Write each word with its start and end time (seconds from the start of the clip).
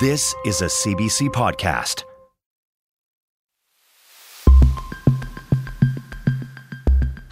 This 0.00 0.34
is 0.46 0.62
a 0.62 0.64
CBC 0.64 1.28
podcast. 1.28 2.04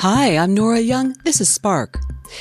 Hi, 0.01 0.37
I'm 0.37 0.53
Nora 0.53 0.81
Young. 0.81 1.15
This 1.25 1.41
is 1.41 1.49
Spark. 1.49 1.99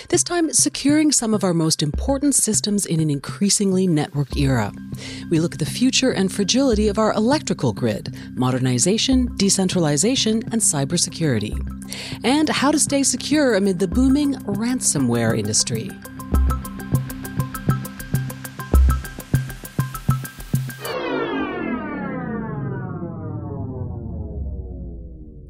This 0.10 0.26
time, 0.26 0.52
securing 0.52 1.14
some 1.14 1.34
of 1.34 1.46
our 1.46 1.54
most 1.54 1.82
important 1.82 2.36
systems 2.36 2.86
in 2.86 3.00
an 3.00 3.10
increasingly 3.10 3.88
networked 3.88 4.36
era. 4.36 4.74
We 5.30 5.40
look 5.40 5.54
at 5.54 5.60
the 5.60 5.66
future 5.66 6.12
and 6.12 6.30
fragility 6.30 6.90
of 6.90 7.00
our 7.00 7.14
electrical 7.14 7.72
grid, 7.72 8.14
modernization, 8.36 9.34
decentralization, 9.38 10.44
and 10.52 10.60
cybersecurity, 10.60 11.56
and 12.26 12.50
how 12.50 12.72
to 12.72 12.80
stay 12.80 13.04
secure 13.04 13.56
amid 13.56 13.80
the 13.80 13.88
booming 13.88 14.34
ransomware 14.34 15.40
industry. 15.40 15.90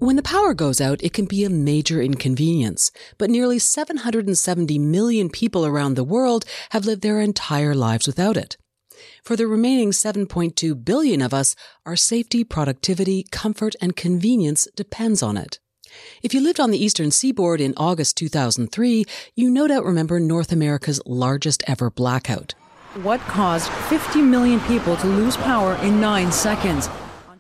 When 0.08 0.16
the 0.16 0.24
power 0.24 0.54
goes 0.54 0.80
out, 0.80 1.04
it 1.04 1.12
can 1.12 1.26
be 1.26 1.44
a 1.44 1.50
major 1.50 2.02
inconvenience, 2.02 2.92
but 3.18 3.30
nearly 3.30 3.60
770 3.60 4.80
million 4.80 5.30
people 5.30 5.66
around 5.66 5.96
the 5.96 6.04
world 6.06 6.46
have 6.70 6.86
lived 6.86 7.02
their 7.02 7.20
entire 7.20 7.76
lives 7.76 8.08
without 8.08 8.38
it. 8.38 8.56
For 9.22 9.36
the 9.36 9.48
remaining 9.48 9.92
7.2 9.92 10.86
billion 10.86 11.22
of 11.22 11.34
us, 11.34 11.58
our 11.86 11.98
safety, 11.98 12.46
productivity, 12.46 13.26
comfort, 13.32 13.76
and 13.82 13.98
convenience 13.98 14.66
depends 14.78 15.22
on 15.22 15.36
it. 15.36 15.60
If 16.24 16.34
you 16.34 16.40
lived 16.40 16.62
on 16.62 16.72
the 16.72 16.82
eastern 16.82 17.12
seaboard 17.12 17.60
in 17.60 17.74
August 17.76 18.16
2003, 18.16 19.04
you 19.36 19.50
no 19.50 19.68
doubt 19.68 19.84
remember 19.84 20.22
North 20.22 20.54
America's 20.54 21.02
largest 21.06 21.64
ever 21.68 21.92
blackout. 21.92 22.56
What 23.04 23.20
caused 23.20 23.68
50 23.90 24.22
million 24.22 24.62
people 24.62 24.96
to 24.96 25.08
lose 25.08 25.36
power 25.36 25.76
in 25.84 26.00
nine 26.00 26.32
seconds? 26.32 26.88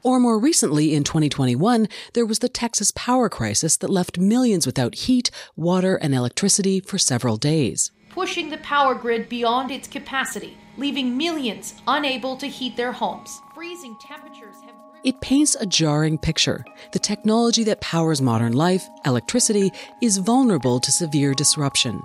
Or 0.08 0.22
more 0.22 0.40
recently, 0.40 0.96
in 0.96 1.04
2021, 1.04 1.90
there 2.14 2.26
was 2.26 2.40
the 2.40 2.48
Texas 2.48 2.92
power 2.92 3.28
crisis 3.28 3.76
that 3.76 3.90
left 3.90 4.18
millions 4.18 4.66
without 4.66 4.96
heat, 4.96 5.30
water, 5.58 5.98
and 5.98 6.16
electricity 6.16 6.80
for 6.80 6.98
several 6.98 7.36
days. 7.36 7.92
Pushing 8.12 8.50
the 8.50 8.58
power 8.60 8.96
grid 8.96 9.28
beyond 9.28 9.70
its 9.70 9.86
capacity, 9.86 10.58
leaving 10.78 11.18
millions 11.18 11.74
unable 11.90 12.38
to 12.38 12.48
heat 12.48 12.78
their 12.78 12.94
homes. 12.94 13.42
Freezing 13.54 13.98
temperatures 14.00 14.56
have. 14.64 14.76
It 15.04 15.20
paints 15.20 15.58
a 15.60 15.66
jarring 15.66 16.18
picture. 16.18 16.64
The 16.94 17.00
technology 17.00 17.66
that 17.66 17.82
powers 17.82 18.22
modern 18.22 18.54
life, 18.54 18.88
electricity, 19.06 19.74
is 20.02 20.20
vulnerable 20.20 20.80
to 20.80 20.90
severe 20.90 21.34
disruption. 21.34 22.02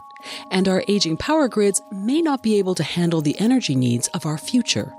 And 0.51 0.67
our 0.67 0.83
aging 0.89 1.19
power 1.19 1.47
grids 1.47 1.81
may 1.93 2.21
not 2.21 2.43
be 2.43 2.59
able 2.59 2.75
to 2.75 2.83
handle 2.83 3.21
the 3.21 3.39
energy 3.39 3.77
needs 3.77 4.09
of 4.09 4.27
our 4.27 4.39
future. 4.39 4.93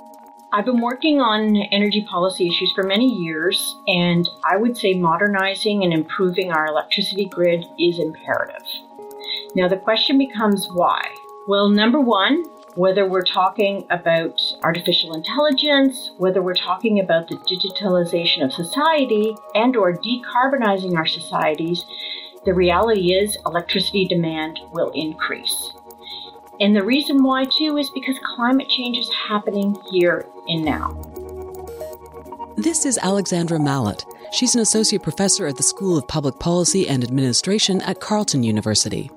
I've 0.55 0.65
been 0.65 0.81
working 0.81 1.19
on 1.19 1.55
energy 1.71 2.05
policy 2.07 2.47
issues 2.47 2.71
for 2.73 2.83
many 2.83 3.07
years, 3.07 3.75
and 3.87 4.29
I 4.45 4.55
would 4.55 4.77
say 4.77 4.93
modernizing 4.93 5.83
and 5.83 5.91
improving 5.91 6.51
our 6.51 6.67
electricity 6.67 7.25
grid 7.25 7.65
is 7.79 7.97
imperative. 7.97 8.61
Now, 9.55 9.67
the 9.67 9.77
question 9.77 10.19
becomes 10.19 10.67
why? 10.71 11.01
Well, 11.47 11.69
number 11.69 11.99
one, 11.99 12.43
whether 12.75 13.09
we're 13.09 13.23
talking 13.23 13.87
about 13.89 14.39
artificial 14.61 15.15
intelligence, 15.15 16.11
whether 16.19 16.43
we're 16.43 16.53
talking 16.53 16.99
about 16.99 17.29
the 17.29 17.37
digitalization 17.37 18.45
of 18.45 18.53
society 18.53 19.35
and 19.55 19.75
or 19.75 19.97
decarbonizing 19.97 20.95
our 20.95 21.07
societies, 21.07 21.83
the 22.45 22.53
reality 22.53 23.13
is 23.13 23.39
electricity 23.47 24.05
demand 24.05 24.59
will 24.71 24.91
increase. 24.93 25.73
And 26.59 26.75
the 26.75 26.83
reason 26.83 27.23
why, 27.23 27.45
too, 27.45 27.77
is 27.77 27.89
because 27.89 28.17
climate 28.35 28.69
change 28.69 28.97
is 28.97 29.11
happening 29.27 29.75
here 29.91 30.25
and 30.47 30.63
now. 30.63 30.93
This 32.55 32.85
is 32.85 32.99
Alexandra 33.01 33.59
Mallett. 33.59 34.05
She's 34.31 34.53
an 34.53 34.61
associate 34.61 35.01
professor 35.01 35.47
at 35.47 35.57
the 35.57 35.63
School 35.63 35.97
of 35.97 36.07
Public 36.07 36.37
Policy 36.39 36.87
and 36.87 37.03
Administration 37.03 37.81
at 37.81 37.99
Carleton 37.99 38.43
University. 38.43 39.09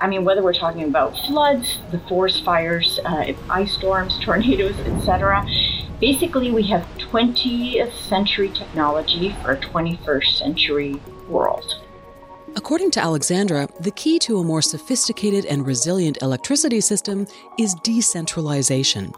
I 0.00 0.08
mean, 0.08 0.24
whether 0.24 0.42
we're 0.42 0.54
talking 0.54 0.84
about 0.84 1.16
floods, 1.26 1.78
the 1.90 1.98
forest 2.00 2.42
fires, 2.42 2.98
uh, 3.04 3.32
ice 3.50 3.72
storms, 3.74 4.18
tornadoes, 4.22 4.78
etc., 4.80 5.46
basically 6.00 6.50
we 6.50 6.64
have 6.64 6.86
20th 6.98 7.92
century 7.92 8.48
technology 8.48 9.36
for 9.42 9.52
a 9.52 9.56
21st 9.58 10.38
century 10.38 11.00
world. 11.28 11.81
According 12.54 12.90
to 12.92 13.00
Alexandra, 13.00 13.66
the 13.80 13.90
key 13.92 14.18
to 14.20 14.38
a 14.38 14.44
more 14.44 14.60
sophisticated 14.60 15.46
and 15.46 15.66
resilient 15.66 16.18
electricity 16.20 16.82
system 16.82 17.26
is 17.58 17.74
decentralization. 17.82 19.14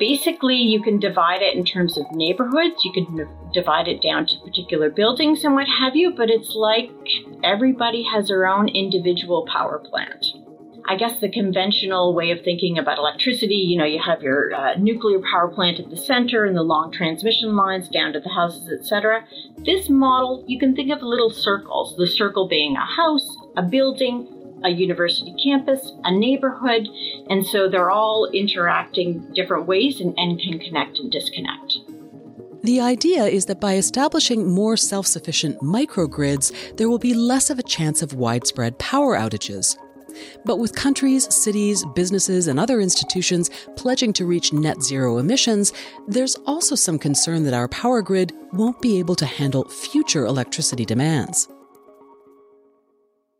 Basically, 0.00 0.56
you 0.56 0.82
can 0.82 0.98
divide 0.98 1.42
it 1.42 1.54
in 1.54 1.64
terms 1.64 1.96
of 1.96 2.10
neighborhoods, 2.10 2.84
you 2.84 2.92
can 2.92 3.28
divide 3.52 3.86
it 3.86 4.02
down 4.02 4.26
to 4.26 4.38
particular 4.40 4.90
buildings 4.90 5.44
and 5.44 5.54
what 5.54 5.68
have 5.68 5.94
you, 5.94 6.12
but 6.16 6.28
it's 6.28 6.56
like 6.56 6.90
everybody 7.44 8.02
has 8.02 8.26
their 8.26 8.48
own 8.48 8.68
individual 8.68 9.46
power 9.46 9.78
plant. 9.78 10.26
I 10.86 10.96
guess 10.96 11.20
the 11.20 11.30
conventional 11.30 12.14
way 12.14 12.32
of 12.32 12.42
thinking 12.42 12.76
about 12.76 12.98
electricity, 12.98 13.54
you 13.54 13.78
know, 13.78 13.84
you 13.84 14.00
have 14.04 14.22
your 14.22 14.52
uh, 14.52 14.74
nuclear 14.76 15.20
power 15.20 15.48
plant 15.48 15.78
at 15.78 15.90
the 15.90 15.96
center 15.96 16.44
and 16.44 16.56
the 16.56 16.62
long 16.62 16.90
transmission 16.90 17.54
lines 17.54 17.88
down 17.88 18.12
to 18.14 18.20
the 18.20 18.28
houses, 18.28 18.68
etc. 18.80 19.24
This 19.58 19.88
model, 19.88 20.44
you 20.48 20.58
can 20.58 20.74
think 20.74 20.90
of 20.90 21.00
little 21.02 21.30
circles, 21.30 21.96
the 21.96 22.06
circle 22.06 22.48
being 22.48 22.76
a 22.76 22.84
house, 22.84 23.36
a 23.56 23.62
building, 23.62 24.26
a 24.64 24.70
university 24.70 25.34
campus, 25.42 25.92
a 26.04 26.12
neighborhood, 26.12 26.88
and 27.28 27.46
so 27.46 27.68
they're 27.68 27.90
all 27.90 28.28
interacting 28.32 29.20
different 29.34 29.66
ways 29.66 30.00
and, 30.00 30.14
and 30.16 30.40
can 30.40 30.58
connect 30.58 30.98
and 30.98 31.10
disconnect. 31.10 31.78
The 32.64 32.80
idea 32.80 33.24
is 33.24 33.46
that 33.46 33.60
by 33.60 33.74
establishing 33.74 34.48
more 34.48 34.76
self 34.76 35.06
sufficient 35.06 35.58
microgrids, 35.60 36.76
there 36.76 36.88
will 36.88 36.98
be 36.98 37.14
less 37.14 37.50
of 37.50 37.58
a 37.58 37.62
chance 37.62 38.02
of 38.02 38.14
widespread 38.14 38.78
power 38.78 39.16
outages. 39.16 39.76
But 40.44 40.58
with 40.58 40.74
countries, 40.74 41.32
cities, 41.34 41.84
businesses, 41.94 42.48
and 42.48 42.58
other 42.58 42.80
institutions 42.80 43.50
pledging 43.76 44.12
to 44.14 44.26
reach 44.26 44.52
net 44.52 44.82
zero 44.82 45.18
emissions, 45.18 45.72
there's 46.08 46.36
also 46.46 46.74
some 46.74 46.98
concern 46.98 47.44
that 47.44 47.54
our 47.54 47.68
power 47.68 48.02
grid 48.02 48.32
won't 48.52 48.80
be 48.80 48.98
able 48.98 49.16
to 49.16 49.26
handle 49.26 49.68
future 49.68 50.24
electricity 50.24 50.84
demands. 50.84 51.48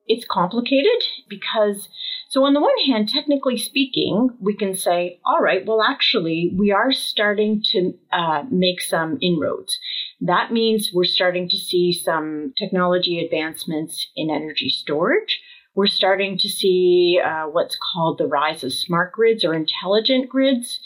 It's 0.06 0.26
complicated 0.28 1.02
because, 1.28 1.88
so 2.28 2.44
on 2.44 2.54
the 2.54 2.60
one 2.60 2.76
hand, 2.86 3.08
technically 3.08 3.56
speaking, 3.56 4.30
we 4.40 4.56
can 4.56 4.76
say, 4.76 5.20
all 5.24 5.40
right, 5.40 5.64
well, 5.64 5.82
actually, 5.82 6.52
we 6.58 6.72
are 6.72 6.92
starting 6.92 7.62
to 7.72 7.94
uh, 8.10 8.44
make 8.50 8.80
some 8.80 9.18
inroads. 9.22 9.78
That 10.20 10.52
means 10.52 10.90
we're 10.92 11.04
starting 11.04 11.48
to 11.48 11.56
see 11.56 11.92
some 11.92 12.52
technology 12.58 13.24
advancements 13.24 14.08
in 14.16 14.30
energy 14.30 14.68
storage 14.68 15.40
we're 15.74 15.86
starting 15.86 16.38
to 16.38 16.48
see 16.48 17.20
uh, 17.24 17.44
what's 17.44 17.76
called 17.76 18.18
the 18.18 18.26
rise 18.26 18.62
of 18.62 18.72
smart 18.72 19.12
grids 19.12 19.44
or 19.44 19.54
intelligent 19.54 20.28
grids. 20.28 20.80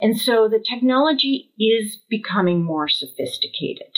And 0.00 0.18
so 0.18 0.48
the 0.48 0.64
technology 0.66 1.50
is 1.58 1.96
becoming 2.08 2.62
more 2.62 2.88
sophisticated. 2.88 3.92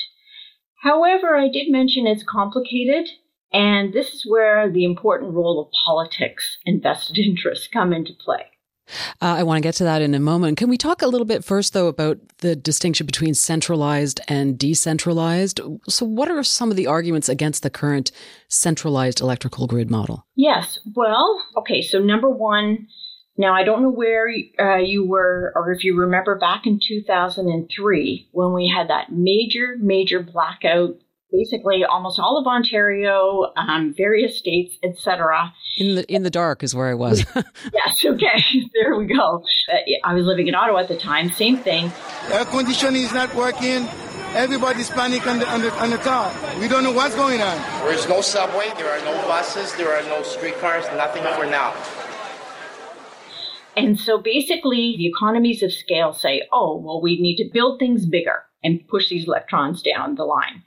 However, 0.83 1.37
I 1.37 1.49
did 1.49 1.71
mention 1.71 2.07
it's 2.07 2.23
complicated, 2.23 3.11
and 3.53 3.93
this 3.93 4.15
is 4.15 4.25
where 4.27 4.71
the 4.71 4.85
important 4.85 5.35
role 5.35 5.61
of 5.61 5.73
politics 5.85 6.59
and 6.65 6.83
vested 6.83 7.19
interests 7.27 7.69
come 7.69 7.93
into 7.93 8.15
play. 8.15 8.47
Uh, 9.21 9.37
I 9.39 9.43
want 9.43 9.59
to 9.59 9.63
get 9.63 9.75
to 9.75 9.85
that 9.85 10.03
in 10.03 10.15
a 10.15 10.21
moment. 10.21 10.59
Can 10.59 10.69
we 10.69 10.77
talk 10.77 11.03
a 11.03 11.07
little 11.07 11.27
bit 11.27 11.45
first, 11.45 11.73
though, 11.73 11.87
about 11.87 12.19
the 12.39 12.57
distinction 12.57 13.07
between 13.07 13.35
centralized 13.35 14.21
and 14.29 14.59
decentralized? 14.59 15.61
So, 15.89 16.07
what 16.07 16.31
are 16.31 16.43
some 16.43 16.71
of 16.71 16.77
the 16.77 16.87
arguments 16.87 17.29
against 17.29 17.63
the 17.63 17.71
current 17.71 18.13
centralized 18.49 19.21
electrical 19.21 19.67
grid 19.67 19.91
model? 19.91 20.27
Yes. 20.37 20.79
Well, 20.95 21.43
okay. 21.57 21.83
So, 21.83 21.99
number 21.99 22.31
one, 22.31 22.87
now 23.37 23.55
I 23.55 23.65
don't 23.65 23.83
know 23.83 23.91
where 23.91 24.29
uh, 24.59 24.77
you 24.77 25.07
were, 25.07 25.53
or 25.55 25.73
if 25.73 25.83
you 25.85 25.99
remember 25.99 26.39
back 26.39 26.67
in 26.67 26.79
2003 26.87 28.29
when 28.33 28.53
we 28.53 28.69
had 28.69 28.89
that 28.89 29.13
major, 29.13 29.77
major 29.81 30.23
blackout 30.23 30.97
basically 31.33 31.85
almost 31.85 32.19
all 32.19 32.39
of 32.39 32.47
Ontario, 32.47 33.53
um, 33.57 33.95
various 33.97 34.39
states, 34.39 34.77
etc. 34.83 35.53
In 35.77 35.97
the 35.97 36.13
in 36.13 36.23
the 36.23 36.31
dark 36.31 36.63
is 36.63 36.75
where 36.75 36.89
I 36.89 36.95
was. 36.95 37.25
yes. 37.35 38.05
Okay. 38.05 38.45
There 38.81 38.97
we 38.97 39.07
go. 39.07 39.43
Uh, 39.71 39.77
I 40.05 40.15
was 40.15 40.25
living 40.25 40.47
in 40.49 40.55
Ottawa 40.55 40.81
at 40.81 40.89
the 40.89 40.97
time. 40.97 41.31
Same 41.31 41.57
thing. 41.59 41.93
Air 42.31 42.45
conditioning 42.45 43.03
is 43.03 43.13
not 43.13 43.35
working. 43.35 43.87
Everybody's 44.33 44.89
panic 44.89 45.27
on 45.27 45.41
the, 45.41 45.49
on 45.49 45.61
the, 45.61 45.73
on 45.75 45.91
the 45.91 45.99
car. 45.99 46.33
We 46.61 46.69
don't 46.69 46.85
know 46.85 46.93
what's 46.93 47.17
going 47.17 47.41
on. 47.43 47.59
There's 47.85 48.09
no 48.09 48.21
subway. 48.21 48.71
There 48.77 48.89
are 48.89 49.05
no 49.05 49.13
buses. 49.27 49.75
There 49.75 49.93
are 49.93 50.03
no 50.05 50.23
streetcars. 50.23 50.85
Nothing 50.97 51.25
for 51.35 51.47
now. 51.47 51.75
And 53.77 53.99
so 53.99 54.19
basically, 54.19 54.95
the 54.97 55.07
economies 55.07 55.63
of 55.63 55.73
scale 55.73 56.13
say, 56.13 56.43
oh, 56.53 56.77
well, 56.77 57.03
we 57.03 57.21
need 57.21 57.37
to 57.37 57.51
build 57.53 57.81
things 57.81 58.07
bigger 58.07 58.45
and 58.63 58.87
push 58.89 59.09
these 59.09 59.27
electrons 59.27 59.83
down 59.83 60.15
the 60.15 60.25
line. 60.25 60.63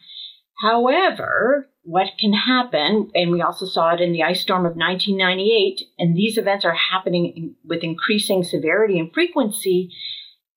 However, 0.64 1.70
what 1.82 2.12
can 2.18 2.32
happen, 2.32 3.12
and 3.14 3.32
we 3.32 3.42
also 3.42 3.66
saw 3.66 3.94
it 3.94 4.00
in 4.00 4.14
the 4.14 4.24
ice 4.24 4.40
storm 4.40 4.66
of 4.66 4.78
1998, 4.78 5.82
and 6.00 6.16
these 6.16 6.38
events 6.38 6.64
are 6.64 6.74
happening 6.74 7.56
with 7.66 7.84
increasing 7.84 8.46
severity 8.46 8.98
and 8.98 9.14
frequency. 9.14 9.90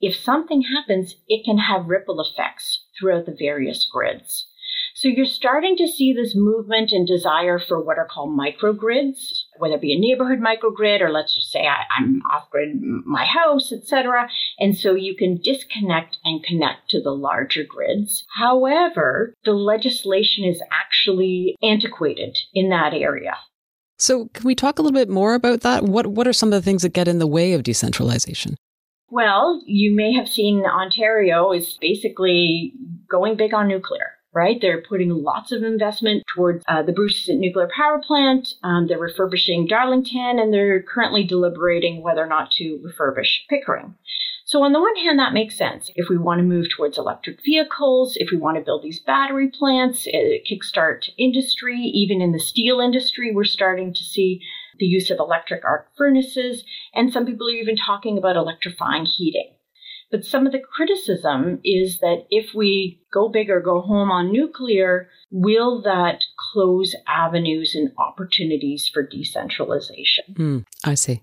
If 0.00 0.14
something 0.14 0.62
happens, 0.62 1.17
it 1.26 1.44
can 1.44 1.58
have 1.58 1.88
ripple 1.88 2.20
effects 2.20 2.85
throughout 2.97 3.26
the 3.26 3.35
various 3.37 3.85
grids. 3.85 4.47
So 4.94 5.08
you're 5.08 5.26
starting 5.26 5.76
to 5.79 5.88
see 5.88 6.12
this 6.12 6.37
movement 6.37 6.93
and 6.93 7.05
desire 7.05 7.58
for 7.58 7.82
what 7.82 7.99
are 7.99 8.06
called 8.06 8.38
microgrids, 8.38 9.45
whether 9.58 9.75
it 9.75 9.81
be 9.81 9.93
a 9.93 9.99
neighborhood 9.99 10.41
microgrid 10.41 11.00
or 11.00 11.11
let's 11.11 11.35
just 11.35 11.50
say 11.50 11.67
I, 11.67 11.85
am 11.99 12.23
off 12.32 12.50
grid 12.50 12.81
my 12.81 13.25
house, 13.25 13.73
etc. 13.73 14.29
And 14.58 14.76
so 14.76 14.94
you 14.94 15.17
can 15.17 15.37
disconnect 15.37 16.19
and 16.25 16.43
connect 16.43 16.91
to 16.91 17.03
the 17.03 17.11
larger 17.11 17.64
grids. 17.64 18.25
However, 18.37 19.35
the 19.44 19.53
legislation 19.53 20.44
is 20.44 20.62
actually 20.70 21.56
antiquated 21.62 22.38
in 22.55 22.70
that 22.70 22.93
area. 22.94 23.37
So 23.99 24.29
can 24.35 24.47
we 24.47 24.55
talk 24.55 24.79
a 24.79 24.82
little 24.82 24.99
bit 24.99 25.08
more 25.08 25.35
about 25.35 25.62
that? 25.62 25.85
What 25.85 26.08
what 26.08 26.29
are 26.29 26.32
some 26.32 26.53
of 26.53 26.53
the 26.53 26.62
things 26.62 26.82
that 26.82 26.93
get 26.93 27.08
in 27.08 27.19
the 27.19 27.26
way 27.26 27.53
of 27.55 27.62
decentralization? 27.62 28.56
Well, 29.08 29.62
you 29.67 29.94
may 29.94 30.12
have 30.14 30.29
seen 30.29 30.64
Ontario 30.64 31.53
is 31.53 31.79
basically 31.81 32.73
going 33.08 33.37
big 33.37 33.55
on 33.55 33.69
nuclear 33.69 34.15
right? 34.36 34.60
They're 34.60 34.82
putting 34.82 35.08
lots 35.08 35.50
of 35.50 35.62
investment 35.62 36.22
towards 36.32 36.62
uh, 36.68 36.82
the 36.82 36.92
Bruce 36.92 37.26
nuclear 37.26 37.70
power 37.74 37.98
plant. 38.06 38.52
Um, 38.62 38.86
they're 38.86 38.98
refurbishing 38.98 39.66
Darlington, 39.66 40.38
and 40.38 40.52
they're 40.52 40.82
currently 40.82 41.24
deliberating 41.24 42.02
whether 42.02 42.22
or 42.22 42.28
not 42.28 42.50
to 42.52 42.78
refurbish 42.84 43.38
Pickering. 43.48 43.94
So, 44.44 44.62
on 44.62 44.72
the 44.72 44.80
one 44.80 44.94
hand, 44.96 45.18
that 45.18 45.32
makes 45.32 45.56
sense. 45.56 45.90
If 45.96 46.10
we 46.10 46.18
want 46.18 46.38
to 46.38 46.44
move 46.44 46.66
towards 46.68 46.98
electric 46.98 47.42
vehicles, 47.42 48.16
if 48.20 48.30
we 48.30 48.36
want 48.36 48.58
to 48.58 48.62
build 48.62 48.82
these 48.82 49.00
battery 49.00 49.48
plants, 49.48 50.06
uh, 50.06 50.38
kickstart 50.48 51.08
industry, 51.18 51.80
even 51.80 52.20
in 52.20 52.32
the 52.32 52.38
steel 52.38 52.78
industry, 52.78 53.32
we're 53.34 53.44
starting 53.44 53.94
to 53.94 54.04
see 54.04 54.42
the 54.78 54.86
use 54.86 55.10
of 55.10 55.18
electric 55.18 55.64
arc 55.64 55.88
furnaces, 55.96 56.62
and 56.94 57.10
some 57.10 57.24
people 57.24 57.48
are 57.48 57.52
even 57.52 57.76
talking 57.76 58.18
about 58.18 58.36
electrifying 58.36 59.06
heating. 59.06 59.56
But 60.11 60.25
some 60.25 60.47
of 60.47 60.53
the 60.53 60.61
criticism 60.61 61.61
is 61.64 61.99
that 61.99 62.26
if 62.31 62.55
we 62.55 63.00
go 63.12 63.29
big 63.29 63.50
or 63.50 63.61
go 63.61 63.81
home 63.81 64.11
on 64.11 64.32
nuclear, 64.32 65.08
will 65.31 65.82
that 65.82 66.25
close 66.53 66.94
avenues 67.08 67.75
and 67.75 67.91
opportunities 67.99 68.88
for 68.93 69.03
decentralization? 69.03 70.25
Mm, 70.35 70.64
I 70.85 70.94
see. 70.94 71.23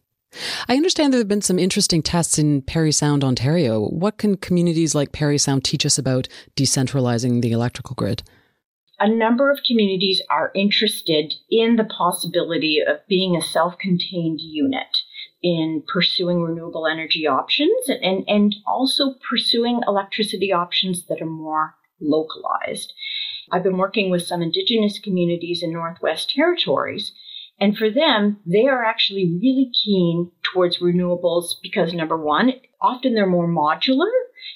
I 0.67 0.75
understand 0.75 1.13
there 1.13 1.19
have 1.19 1.27
been 1.27 1.41
some 1.41 1.59
interesting 1.59 2.01
tests 2.01 2.39
in 2.39 2.63
Parry 2.63 2.91
Sound, 2.91 3.23
Ontario. 3.23 3.87
What 3.87 4.17
can 4.17 4.35
communities 4.35 4.95
like 4.95 5.11
Parry 5.11 5.37
Sound 5.37 5.63
teach 5.63 5.85
us 5.85 5.97
about 5.97 6.27
decentralizing 6.55 7.41
the 7.41 7.51
electrical 7.51 7.95
grid? 7.95 8.23
A 8.99 9.07
number 9.07 9.51
of 9.51 9.59
communities 9.67 10.21
are 10.29 10.51
interested 10.55 11.33
in 11.49 11.75
the 11.75 11.83
possibility 11.83 12.79
of 12.85 13.05
being 13.07 13.35
a 13.35 13.41
self 13.41 13.77
contained 13.77 14.39
unit 14.41 15.02
in 15.43 15.83
pursuing 15.91 16.41
renewable 16.41 16.87
energy 16.87 17.27
options 17.27 17.89
and, 17.89 18.03
and 18.03 18.23
and 18.27 18.55
also 18.65 19.15
pursuing 19.29 19.81
electricity 19.85 20.53
options 20.53 21.05
that 21.07 21.21
are 21.21 21.25
more 21.25 21.75
localized. 21.99 22.93
I've 23.51 23.63
been 23.63 23.77
working 23.77 24.09
with 24.09 24.23
some 24.23 24.41
Indigenous 24.41 24.99
communities 24.99 25.61
in 25.61 25.73
Northwest 25.73 26.29
Territories, 26.29 27.11
and 27.59 27.77
for 27.77 27.89
them, 27.89 28.39
they 28.45 28.67
are 28.67 28.83
actually 28.83 29.37
really 29.41 29.69
keen 29.83 30.31
towards 30.53 30.79
renewables 30.79 31.53
because 31.61 31.93
number 31.93 32.17
one, 32.17 32.53
often 32.81 33.13
they're 33.13 33.27
more 33.27 33.47
modular, 33.47 34.11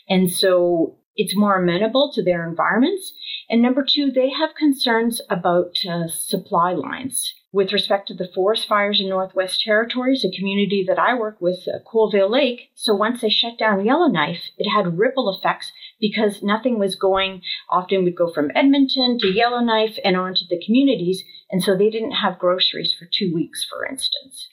and 0.09 0.31
so 0.31 0.97
it's 1.15 1.35
more 1.35 1.57
amenable 1.61 2.11
to 2.13 2.23
their 2.23 2.47
environments. 2.47 3.11
And 3.49 3.61
number 3.61 3.85
two, 3.87 4.11
they 4.11 4.29
have 4.29 4.55
concerns 4.55 5.21
about 5.29 5.75
uh, 5.89 6.07
supply 6.07 6.73
lines 6.73 7.33
with 7.57 7.73
respect 7.73 8.07
to 8.07 8.13
the 8.13 8.29
forest 8.35 8.67
fires 8.67 9.01
in 9.01 9.09
Northwest 9.09 9.61
Territories, 9.61 10.23
a 10.23 10.29
community 10.29 10.85
that 10.87 10.99
I 10.99 11.15
work 11.15 11.41
with, 11.41 11.67
uh, 11.67 11.79
Colville 11.91 12.29
Lake. 12.29 12.69
So 12.75 12.93
once 12.93 13.21
they 13.21 13.31
shut 13.31 13.57
down 13.57 13.83
Yellowknife, 13.83 14.51
it 14.59 14.69
had 14.69 14.99
ripple 14.99 15.27
effects 15.35 15.71
because 15.99 16.43
nothing 16.43 16.77
was 16.77 16.95
going. 16.95 17.41
Often 17.71 18.03
we'd 18.03 18.15
go 18.15 18.31
from 18.31 18.51
Edmonton 18.53 19.17
to 19.17 19.33
Yellowknife 19.33 19.97
and 20.05 20.15
on 20.15 20.35
to 20.35 20.45
the 20.47 20.61
communities. 20.63 21.23
And 21.49 21.63
so 21.63 21.75
they 21.75 21.89
didn't 21.89 22.11
have 22.11 22.37
groceries 22.37 22.93
for 22.93 23.09
two 23.11 23.33
weeks, 23.33 23.65
for 23.67 23.87
instance. 23.87 24.49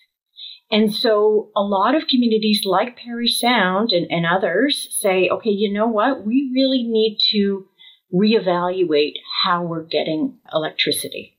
And 0.70 0.90
so 0.90 1.50
a 1.54 1.62
lot 1.62 1.94
of 1.94 2.08
communities 2.08 2.64
like 2.64 2.96
Parry 2.96 3.28
Sound 3.28 3.92
and, 3.92 4.10
and 4.10 4.24
others 4.24 4.88
say, 4.98 5.28
okay, 5.28 5.50
you 5.50 5.70
know 5.70 5.88
what? 5.88 6.24
We 6.24 6.50
really 6.54 6.84
need 6.84 7.18
to 7.32 7.68
reevaluate 8.14 9.16
how 9.42 9.62
we're 9.62 9.84
getting 9.84 10.38
electricity. 10.54 11.36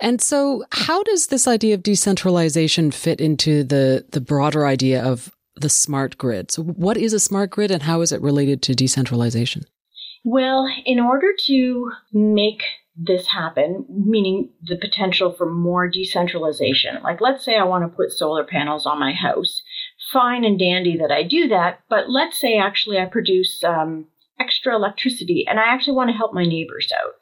And 0.00 0.20
so, 0.20 0.64
how 0.72 1.02
does 1.02 1.28
this 1.28 1.48
idea 1.48 1.74
of 1.74 1.82
decentralization 1.82 2.90
fit 2.90 3.20
into 3.20 3.64
the, 3.64 4.04
the 4.10 4.20
broader 4.20 4.66
idea 4.66 5.02
of 5.02 5.32
the 5.56 5.70
smart 5.70 6.18
grid? 6.18 6.50
So, 6.50 6.62
what 6.62 6.96
is 6.96 7.12
a 7.12 7.20
smart 7.20 7.50
grid 7.50 7.70
and 7.70 7.82
how 7.82 8.02
is 8.02 8.12
it 8.12 8.20
related 8.20 8.62
to 8.62 8.74
decentralization? 8.74 9.62
Well, 10.24 10.68
in 10.84 11.00
order 11.00 11.28
to 11.46 11.90
make 12.12 12.62
this 12.96 13.26
happen, 13.26 13.86
meaning 13.88 14.50
the 14.62 14.76
potential 14.76 15.32
for 15.32 15.50
more 15.50 15.88
decentralization, 15.88 17.02
like 17.02 17.20
let's 17.20 17.44
say 17.44 17.56
I 17.56 17.64
want 17.64 17.84
to 17.84 17.96
put 17.96 18.10
solar 18.10 18.44
panels 18.44 18.86
on 18.86 18.98
my 18.98 19.12
house, 19.12 19.62
fine 20.12 20.44
and 20.44 20.58
dandy 20.58 20.96
that 20.98 21.10
I 21.10 21.22
do 21.22 21.48
that, 21.48 21.80
but 21.88 22.10
let's 22.10 22.40
say 22.40 22.58
actually 22.58 22.98
I 22.98 23.04
produce 23.06 23.62
um, 23.64 24.06
extra 24.40 24.74
electricity 24.74 25.44
and 25.48 25.60
I 25.60 25.64
actually 25.66 25.94
want 25.94 26.10
to 26.10 26.16
help 26.16 26.34
my 26.34 26.44
neighbors 26.44 26.92
out. 26.92 27.14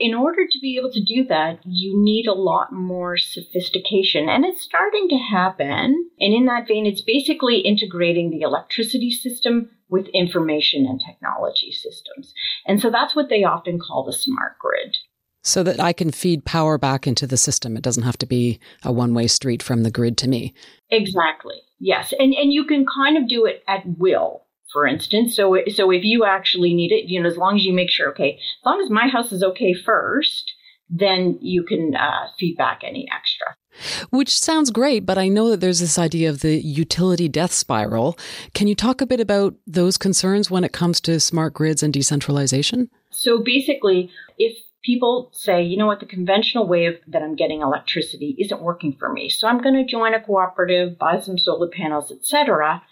In 0.00 0.14
order 0.14 0.46
to 0.50 0.58
be 0.60 0.76
able 0.78 0.92
to 0.92 1.02
do 1.02 1.24
that, 1.28 1.60
you 1.64 1.92
need 1.96 2.26
a 2.26 2.32
lot 2.32 2.72
more 2.72 3.16
sophistication, 3.16 4.28
and 4.28 4.44
it's 4.44 4.62
starting 4.62 5.08
to 5.08 5.16
happen. 5.16 6.10
And 6.20 6.34
in 6.34 6.46
that 6.46 6.68
vein, 6.68 6.86
it's 6.86 7.00
basically 7.00 7.58
integrating 7.58 8.30
the 8.30 8.42
electricity 8.42 9.10
system 9.10 9.70
with 9.88 10.08
information 10.08 10.86
and 10.86 11.00
technology 11.00 11.70
systems. 11.70 12.34
And 12.66 12.80
so 12.80 12.90
that's 12.90 13.14
what 13.14 13.28
they 13.28 13.44
often 13.44 13.78
call 13.78 14.04
the 14.04 14.12
smart 14.12 14.58
grid. 14.58 14.96
So 15.42 15.62
that 15.62 15.78
I 15.78 15.92
can 15.92 16.10
feed 16.10 16.44
power 16.44 16.76
back 16.76 17.06
into 17.06 17.26
the 17.26 17.36
system. 17.36 17.76
It 17.76 17.82
doesn't 17.82 18.02
have 18.02 18.18
to 18.18 18.26
be 18.26 18.58
a 18.82 18.90
one 18.90 19.14
way 19.14 19.28
street 19.28 19.62
from 19.62 19.84
the 19.84 19.92
grid 19.92 20.18
to 20.18 20.28
me. 20.28 20.54
Exactly. 20.90 21.56
Yes. 21.78 22.12
And, 22.18 22.34
and 22.34 22.52
you 22.52 22.64
can 22.64 22.84
kind 22.84 23.16
of 23.16 23.28
do 23.28 23.44
it 23.44 23.62
at 23.68 23.82
will 23.98 24.45
for 24.72 24.86
instance. 24.86 25.34
So, 25.34 25.58
so 25.72 25.90
if 25.90 26.04
you 26.04 26.24
actually 26.24 26.74
need 26.74 26.92
it, 26.92 27.08
you 27.08 27.20
know, 27.20 27.28
as 27.28 27.36
long 27.36 27.56
as 27.56 27.64
you 27.64 27.72
make 27.72 27.90
sure, 27.90 28.10
okay, 28.10 28.38
as 28.38 28.66
long 28.66 28.80
as 28.82 28.90
my 28.90 29.08
house 29.08 29.32
is 29.32 29.42
okay 29.42 29.74
first, 29.74 30.52
then 30.88 31.38
you 31.40 31.64
can 31.64 31.94
uh, 31.96 32.28
feed 32.38 32.56
back 32.56 32.82
any 32.84 33.08
extra. 33.14 33.56
Which 34.10 34.30
sounds 34.30 34.70
great, 34.70 35.04
but 35.04 35.18
I 35.18 35.28
know 35.28 35.50
that 35.50 35.60
there's 35.60 35.80
this 35.80 35.98
idea 35.98 36.30
of 36.30 36.40
the 36.40 36.56
utility 36.56 37.28
death 37.28 37.52
spiral. 37.52 38.18
Can 38.54 38.68
you 38.68 38.74
talk 38.74 39.00
a 39.00 39.06
bit 39.06 39.20
about 39.20 39.54
those 39.66 39.98
concerns 39.98 40.50
when 40.50 40.64
it 40.64 40.72
comes 40.72 41.00
to 41.02 41.20
smart 41.20 41.52
grids 41.54 41.82
and 41.82 41.92
decentralization? 41.92 42.88
So 43.10 43.42
basically, 43.42 44.10
if 44.38 44.56
people 44.82 45.30
say, 45.32 45.62
you 45.62 45.76
know 45.76 45.86
what, 45.86 46.00
the 46.00 46.06
conventional 46.06 46.66
way 46.66 46.86
of, 46.86 46.94
that 47.08 47.22
I'm 47.22 47.34
getting 47.34 47.60
electricity 47.60 48.36
isn't 48.38 48.62
working 48.62 48.96
for 48.98 49.12
me, 49.12 49.28
so 49.28 49.48
I'm 49.48 49.60
going 49.60 49.74
to 49.74 49.84
join 49.84 50.14
a 50.14 50.22
cooperative, 50.22 50.98
buy 50.98 51.20
some 51.20 51.36
solar 51.36 51.68
panels, 51.68 52.10
etc 52.10 52.82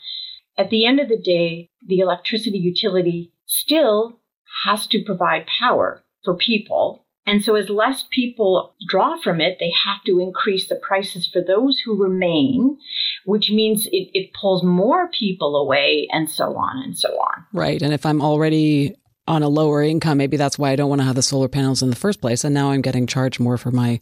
at 0.56 0.70
the 0.70 0.87
end 0.87 1.00
of 1.00 1.08
the 1.08 1.20
day, 1.20 1.70
the 1.87 1.99
electricity 1.99 2.58
utility 2.58 3.32
still 3.46 4.20
has 4.64 4.87
to 4.88 5.04
provide 5.04 5.46
power 5.46 6.04
for 6.25 6.34
people. 6.37 7.04
And 7.26 7.42
so, 7.42 7.54
as 7.54 7.70
less 7.70 8.04
people 8.11 8.75
draw 8.87 9.18
from 9.20 9.40
it, 9.40 9.56
they 9.58 9.73
have 9.87 10.04
to 10.04 10.20
increase 10.20 10.68
the 10.68 10.76
prices 10.76 11.26
for 11.26 11.40
those 11.40 11.80
who 11.80 12.00
remain, 12.02 12.76
which 13.25 13.50
means 13.50 13.87
it, 13.87 14.11
it 14.12 14.34
pulls 14.38 14.62
more 14.62 15.08
people 15.08 15.56
away, 15.56 16.06
and 16.12 16.30
so 16.30 16.54
on 16.54 16.82
and 16.82 16.99
so 16.99 17.08
on. 17.08 17.46
Right. 17.54 17.80
And 17.80 17.94
if 17.94 18.04
I'm 18.04 18.20
already 18.20 18.94
on 19.26 19.42
a 19.42 19.49
lower 19.49 19.82
income, 19.82 20.18
maybe 20.18 20.37
that's 20.37 20.58
why 20.58 20.70
I 20.70 20.76
don't 20.76 20.90
want 20.90 21.00
to 21.00 21.06
have 21.06 21.14
the 21.14 21.23
solar 21.23 21.49
panels 21.49 21.82
in 21.82 21.88
the 21.88 21.96
first 21.96 22.20
place. 22.20 22.44
And 22.44 22.54
now 22.54 22.70
I'm 22.70 22.82
getting 22.82 23.06
charged 23.06 23.40
more 23.40 23.56
for 23.56 23.70
my 23.70 24.00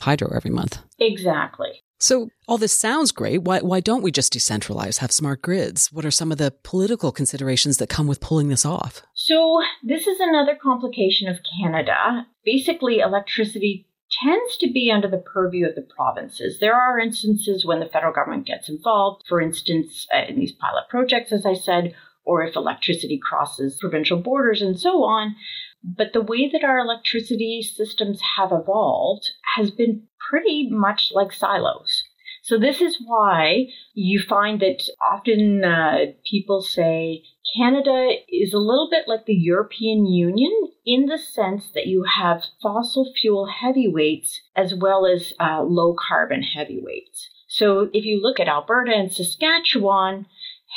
hydro 0.00 0.30
every 0.34 0.52
month. 0.52 0.78
Exactly. 1.00 1.82
So 2.00 2.30
all 2.48 2.56
this 2.56 2.72
sounds 2.72 3.12
great. 3.12 3.42
Why, 3.42 3.60
why 3.60 3.80
don't 3.80 4.02
we 4.02 4.10
just 4.10 4.32
decentralize, 4.32 4.98
have 4.98 5.12
smart 5.12 5.42
grids? 5.42 5.92
What 5.92 6.06
are 6.06 6.10
some 6.10 6.32
of 6.32 6.38
the 6.38 6.50
political 6.62 7.12
considerations 7.12 7.76
that 7.76 7.90
come 7.90 8.06
with 8.06 8.20
pulling 8.20 8.48
this 8.48 8.64
off? 8.64 9.02
So 9.14 9.60
this 9.82 10.06
is 10.06 10.18
another 10.18 10.58
complication 10.60 11.28
of 11.28 11.40
Canada. 11.60 12.26
Basically, 12.44 13.00
electricity 13.00 13.86
tends 14.24 14.56
to 14.56 14.72
be 14.72 14.90
under 14.90 15.08
the 15.08 15.18
purview 15.18 15.68
of 15.68 15.74
the 15.74 15.86
provinces. 15.94 16.58
There 16.58 16.74
are 16.74 16.98
instances 16.98 17.66
when 17.66 17.80
the 17.80 17.86
federal 17.86 18.14
government 18.14 18.46
gets 18.46 18.68
involved, 18.68 19.24
for 19.28 19.40
instance, 19.40 20.06
uh, 20.12 20.22
in 20.26 20.40
these 20.40 20.52
pilot 20.52 20.84
projects, 20.88 21.32
as 21.32 21.44
I 21.44 21.54
said, 21.54 21.94
or 22.24 22.42
if 22.42 22.56
electricity 22.56 23.20
crosses 23.22 23.78
provincial 23.78 24.18
borders 24.18 24.62
and 24.62 24.80
so 24.80 25.04
on. 25.04 25.36
But 25.84 26.12
the 26.12 26.22
way 26.22 26.50
that 26.50 26.64
our 26.64 26.78
electricity 26.78 27.62
systems 27.62 28.20
have 28.36 28.52
evolved 28.52 29.30
has 29.56 29.70
been 29.70 30.04
pretty 30.30 30.68
much 30.70 31.10
like 31.12 31.32
silos. 31.32 32.04
So, 32.42 32.58
this 32.58 32.80
is 32.80 32.96
why 33.04 33.66
you 33.92 34.20
find 34.20 34.60
that 34.60 34.88
often 35.12 35.62
uh, 35.62 36.12
people 36.24 36.62
say 36.62 37.22
Canada 37.54 38.12
is 38.28 38.54
a 38.54 38.58
little 38.58 38.88
bit 38.90 39.06
like 39.06 39.26
the 39.26 39.34
European 39.34 40.06
Union 40.06 40.50
in 40.86 41.06
the 41.06 41.18
sense 41.18 41.70
that 41.74 41.86
you 41.86 42.04
have 42.04 42.44
fossil 42.62 43.12
fuel 43.20 43.46
heavyweights 43.46 44.40
as 44.56 44.74
well 44.74 45.04
as 45.04 45.34
uh, 45.38 45.62
low 45.62 45.94
carbon 46.08 46.42
heavyweights. 46.42 47.28
So, 47.48 47.90
if 47.92 48.04
you 48.04 48.22
look 48.22 48.40
at 48.40 48.48
Alberta 48.48 48.92
and 48.92 49.12
Saskatchewan, 49.12 50.26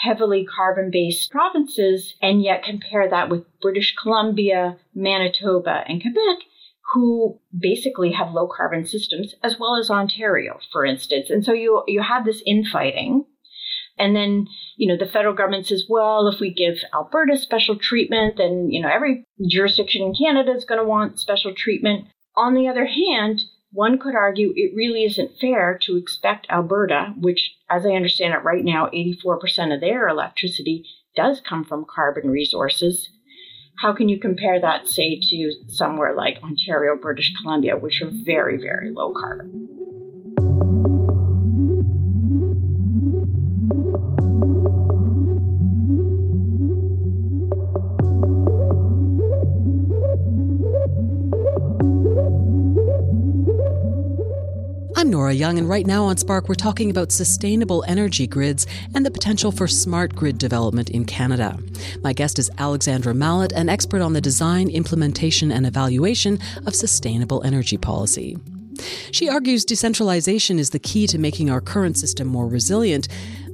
heavily 0.01 0.45
carbon 0.45 0.89
based 0.91 1.31
provinces 1.31 2.15
and 2.21 2.43
yet 2.43 2.63
compare 2.63 3.09
that 3.09 3.29
with 3.29 3.45
British 3.61 3.95
Columbia, 3.95 4.77
Manitoba, 4.93 5.83
and 5.87 6.01
Quebec, 6.01 6.45
who 6.91 7.39
basically 7.57 8.11
have 8.11 8.33
low 8.33 8.47
carbon 8.47 8.85
systems, 8.85 9.35
as 9.43 9.57
well 9.59 9.77
as 9.77 9.89
Ontario, 9.89 10.59
for 10.71 10.85
instance. 10.85 11.29
And 11.29 11.43
so 11.45 11.53
you, 11.53 11.83
you 11.87 12.01
have 12.01 12.25
this 12.25 12.43
infighting. 12.45 13.25
And 13.97 14.15
then, 14.15 14.47
you 14.75 14.87
know, 14.87 14.97
the 14.97 15.11
federal 15.11 15.35
government 15.35 15.67
says, 15.67 15.85
well, 15.87 16.27
if 16.27 16.39
we 16.39 16.53
give 16.53 16.79
Alberta 16.93 17.37
special 17.37 17.77
treatment, 17.77 18.37
then, 18.37 18.69
you 18.69 18.81
know, 18.81 18.89
every 18.89 19.23
jurisdiction 19.47 20.01
in 20.01 20.15
Canada 20.15 20.51
is 20.51 20.65
going 20.65 20.79
to 20.79 20.87
want 20.87 21.19
special 21.19 21.53
treatment. 21.53 22.07
On 22.35 22.55
the 22.55 22.67
other 22.67 22.85
hand, 22.85 23.43
one 23.71 23.97
could 23.97 24.15
argue 24.15 24.53
it 24.55 24.75
really 24.75 25.03
isn't 25.03 25.39
fair 25.39 25.79
to 25.83 25.97
expect 25.97 26.47
Alberta, 26.49 27.13
which, 27.17 27.55
as 27.69 27.85
I 27.85 27.91
understand 27.91 28.33
it 28.33 28.43
right 28.43 28.63
now, 28.63 28.87
84% 28.87 29.73
of 29.73 29.81
their 29.81 30.07
electricity 30.07 30.85
does 31.15 31.41
come 31.41 31.63
from 31.63 31.85
carbon 31.85 32.29
resources. 32.29 33.09
How 33.75 33.93
can 33.93 34.07
you 34.07 34.19
compare 34.19 34.59
that, 34.61 34.87
say, 34.87 35.19
to 35.19 35.51
somewhere 35.67 36.15
like 36.15 36.41
Ontario, 36.43 36.95
British 36.95 37.33
Columbia, 37.41 37.77
which 37.77 38.01
are 38.01 38.09
very, 38.11 38.57
very 38.57 38.91
low 38.91 39.13
carbon? 39.13 39.82
Nora 55.23 55.33
Young, 55.33 55.57
and 55.57 55.69
right 55.69 55.87
now 55.87 56.03
on 56.03 56.17
Spark, 56.17 56.49
we're 56.49 56.55
talking 56.55 56.89
about 56.91 57.13
sustainable 57.13 57.85
energy 57.87 58.27
grids 58.27 58.67
and 58.93 59.05
the 59.05 59.09
potential 59.09 59.53
for 59.53 59.69
smart 59.69 60.13
grid 60.13 60.37
development 60.37 60.89
in 60.89 61.05
Canada. 61.05 61.57
My 62.01 62.11
guest 62.11 62.39
is 62.39 62.51
Alexandra 62.57 63.13
Mallett, 63.13 63.53
an 63.53 63.69
expert 63.69 64.01
on 64.01 64.11
the 64.11 64.19
design, 64.19 64.69
implementation, 64.69 65.49
and 65.49 65.65
evaluation 65.65 66.39
of 66.65 66.75
sustainable 66.75 67.41
energy 67.43 67.77
policy. 67.77 68.35
She 69.13 69.29
argues 69.29 69.63
decentralization 69.63 70.59
is 70.59 70.71
the 70.71 70.79
key 70.79 71.07
to 71.07 71.17
making 71.17 71.49
our 71.49 71.61
current 71.61 71.95
system 71.95 72.27
more 72.27 72.49
resilient, 72.49 73.07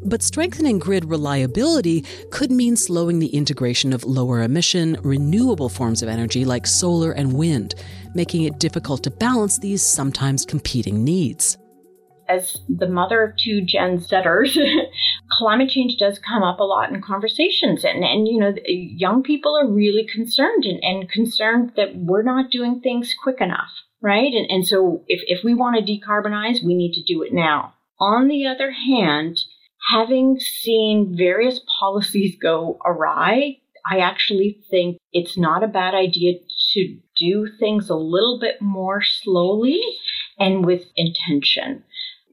but 0.04 0.24
strengthening 0.24 0.80
grid 0.80 1.06
reliability 1.06 2.04
could 2.32 2.52
mean 2.52 2.78
slowing 2.78 3.20
the 3.20 3.28
integration 3.28 3.94
of 3.94 4.06
lower 4.06 4.42
emission, 4.42 4.98
renewable 5.04 5.70
forms 5.70 6.02
of 6.02 6.10
energy 6.10 6.46
like 6.46 6.66
solar 6.66 7.12
and 7.12 7.34
wind 7.34 7.76
making 8.16 8.44
it 8.44 8.60
difficult 8.60 9.04
to 9.04 9.12
balance 9.12 9.60
these 9.60 9.84
sometimes 9.84 10.46
competing 10.46 11.04
needs. 11.04 11.59
As 12.30 12.62
the 12.70 12.88
mother 12.88 13.24
of 13.24 13.38
two 13.38 13.62
Gen 13.62 13.98
Zers, 13.98 14.56
climate 15.32 15.70
change 15.70 15.98
does 15.98 16.20
come 16.20 16.44
up 16.44 16.60
a 16.60 16.64
lot 16.64 16.92
in 16.92 17.02
conversations. 17.02 17.84
And, 17.84 18.04
and 18.04 18.28
you 18.28 18.40
know, 18.40 18.54
young 18.68 19.24
people 19.24 19.58
are 19.58 19.68
really 19.68 20.06
concerned 20.06 20.64
and, 20.64 20.84
and 20.84 21.10
concerned 21.10 21.74
that 21.76 21.96
we're 21.96 22.22
not 22.22 22.52
doing 22.52 22.82
things 22.82 23.16
quick 23.22 23.42
enough, 23.42 23.72
right? 24.02 24.32
And, 24.32 24.46
and 24.50 24.68
so 24.68 25.04
if, 25.08 25.22
if 25.26 25.44
we 25.44 25.56
want 25.56 25.76
to 25.78 25.92
decarbonize, 25.92 26.64
we 26.64 26.76
need 26.76 26.94
to 26.94 27.04
do 27.04 27.24
it 27.24 27.34
now. 27.34 27.74
On 28.00 28.28
the 28.28 28.46
other 28.46 28.72
hand, 28.72 29.44
having 29.92 30.40
seen 30.40 31.16
various 31.18 31.60
policies 31.80 32.38
go 32.40 32.78
awry, 32.86 33.58
I 33.90 34.00
actually 34.00 34.62
think 34.70 34.98
it's 35.12 35.38
not 35.38 35.64
a 35.64 35.68
bad 35.68 35.96
idea 35.96 36.34
to 36.74 36.98
do 37.18 37.48
things 37.60 37.90
a 37.90 37.96
little 37.96 38.40
bit 38.40 38.62
more 38.62 39.02
slowly 39.02 39.82
and 40.38 40.66
with 40.66 40.86
intention. 40.96 41.84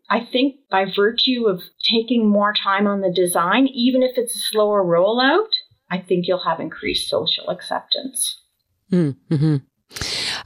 I 0.09 0.21
think 0.25 0.57
by 0.71 0.85
virtue 0.85 1.47
of 1.49 1.63
taking 1.91 2.29
more 2.29 2.55
time 2.55 2.87
on 2.87 3.01
the 3.01 3.13
design, 3.13 3.67
even 3.67 4.03
if 4.03 4.17
it's 4.17 4.37
a 4.37 4.39
slower 4.39 4.85
rollout, 4.85 5.51
I 5.91 5.99
think 5.99 6.27
you'll 6.27 6.45
have 6.45 6.61
increased 6.61 7.09
social 7.09 7.49
acceptance. 7.51 8.41
Mm-hmm. 8.93 9.57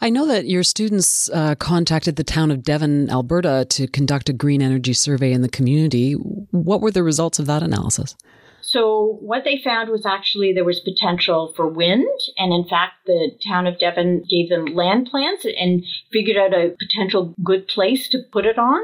I 0.00 0.11
know 0.11 0.26
that 0.26 0.47
your 0.47 0.62
students 0.62 1.29
uh, 1.31 1.55
contacted 1.57 2.17
the 2.17 2.25
town 2.25 2.50
of 2.50 2.62
Devon, 2.62 3.11
Alberta, 3.11 3.67
to 3.71 3.87
conduct 3.87 4.29
a 4.29 4.33
green 4.33 4.62
energy 4.62 4.93
survey 4.93 5.33
in 5.33 5.43
the 5.43 5.49
community. 5.49 6.12
What 6.12 6.81
were 6.81 6.90
the 6.90 7.02
results 7.02 7.38
of 7.38 7.47
that 7.47 7.62
analysis? 7.62 8.17
So 8.62 9.19
what 9.21 9.45
they 9.45 9.61
found 9.62 9.90
was 9.90 10.07
actually 10.07 10.52
there 10.52 10.64
was 10.64 10.81
potential 10.81 11.52
for 11.57 11.67
wind, 11.67 12.09
and 12.37 12.52
in 12.52 12.69
fact, 12.69 13.07
the 13.07 13.33
town 13.47 13.67
of 13.67 13.79
Devon 13.79 14.25
gave 14.29 14.49
them 14.49 14.67
land 14.67 15.09
plans 15.11 15.45
and 15.45 15.85
figured 16.12 16.37
out 16.37 16.55
a 16.55 16.76
potential 16.79 17.35
good 17.43 17.67
place 17.67 18.09
to 18.11 18.19
put 18.31 18.47
it 18.47 18.59
on, 18.59 18.81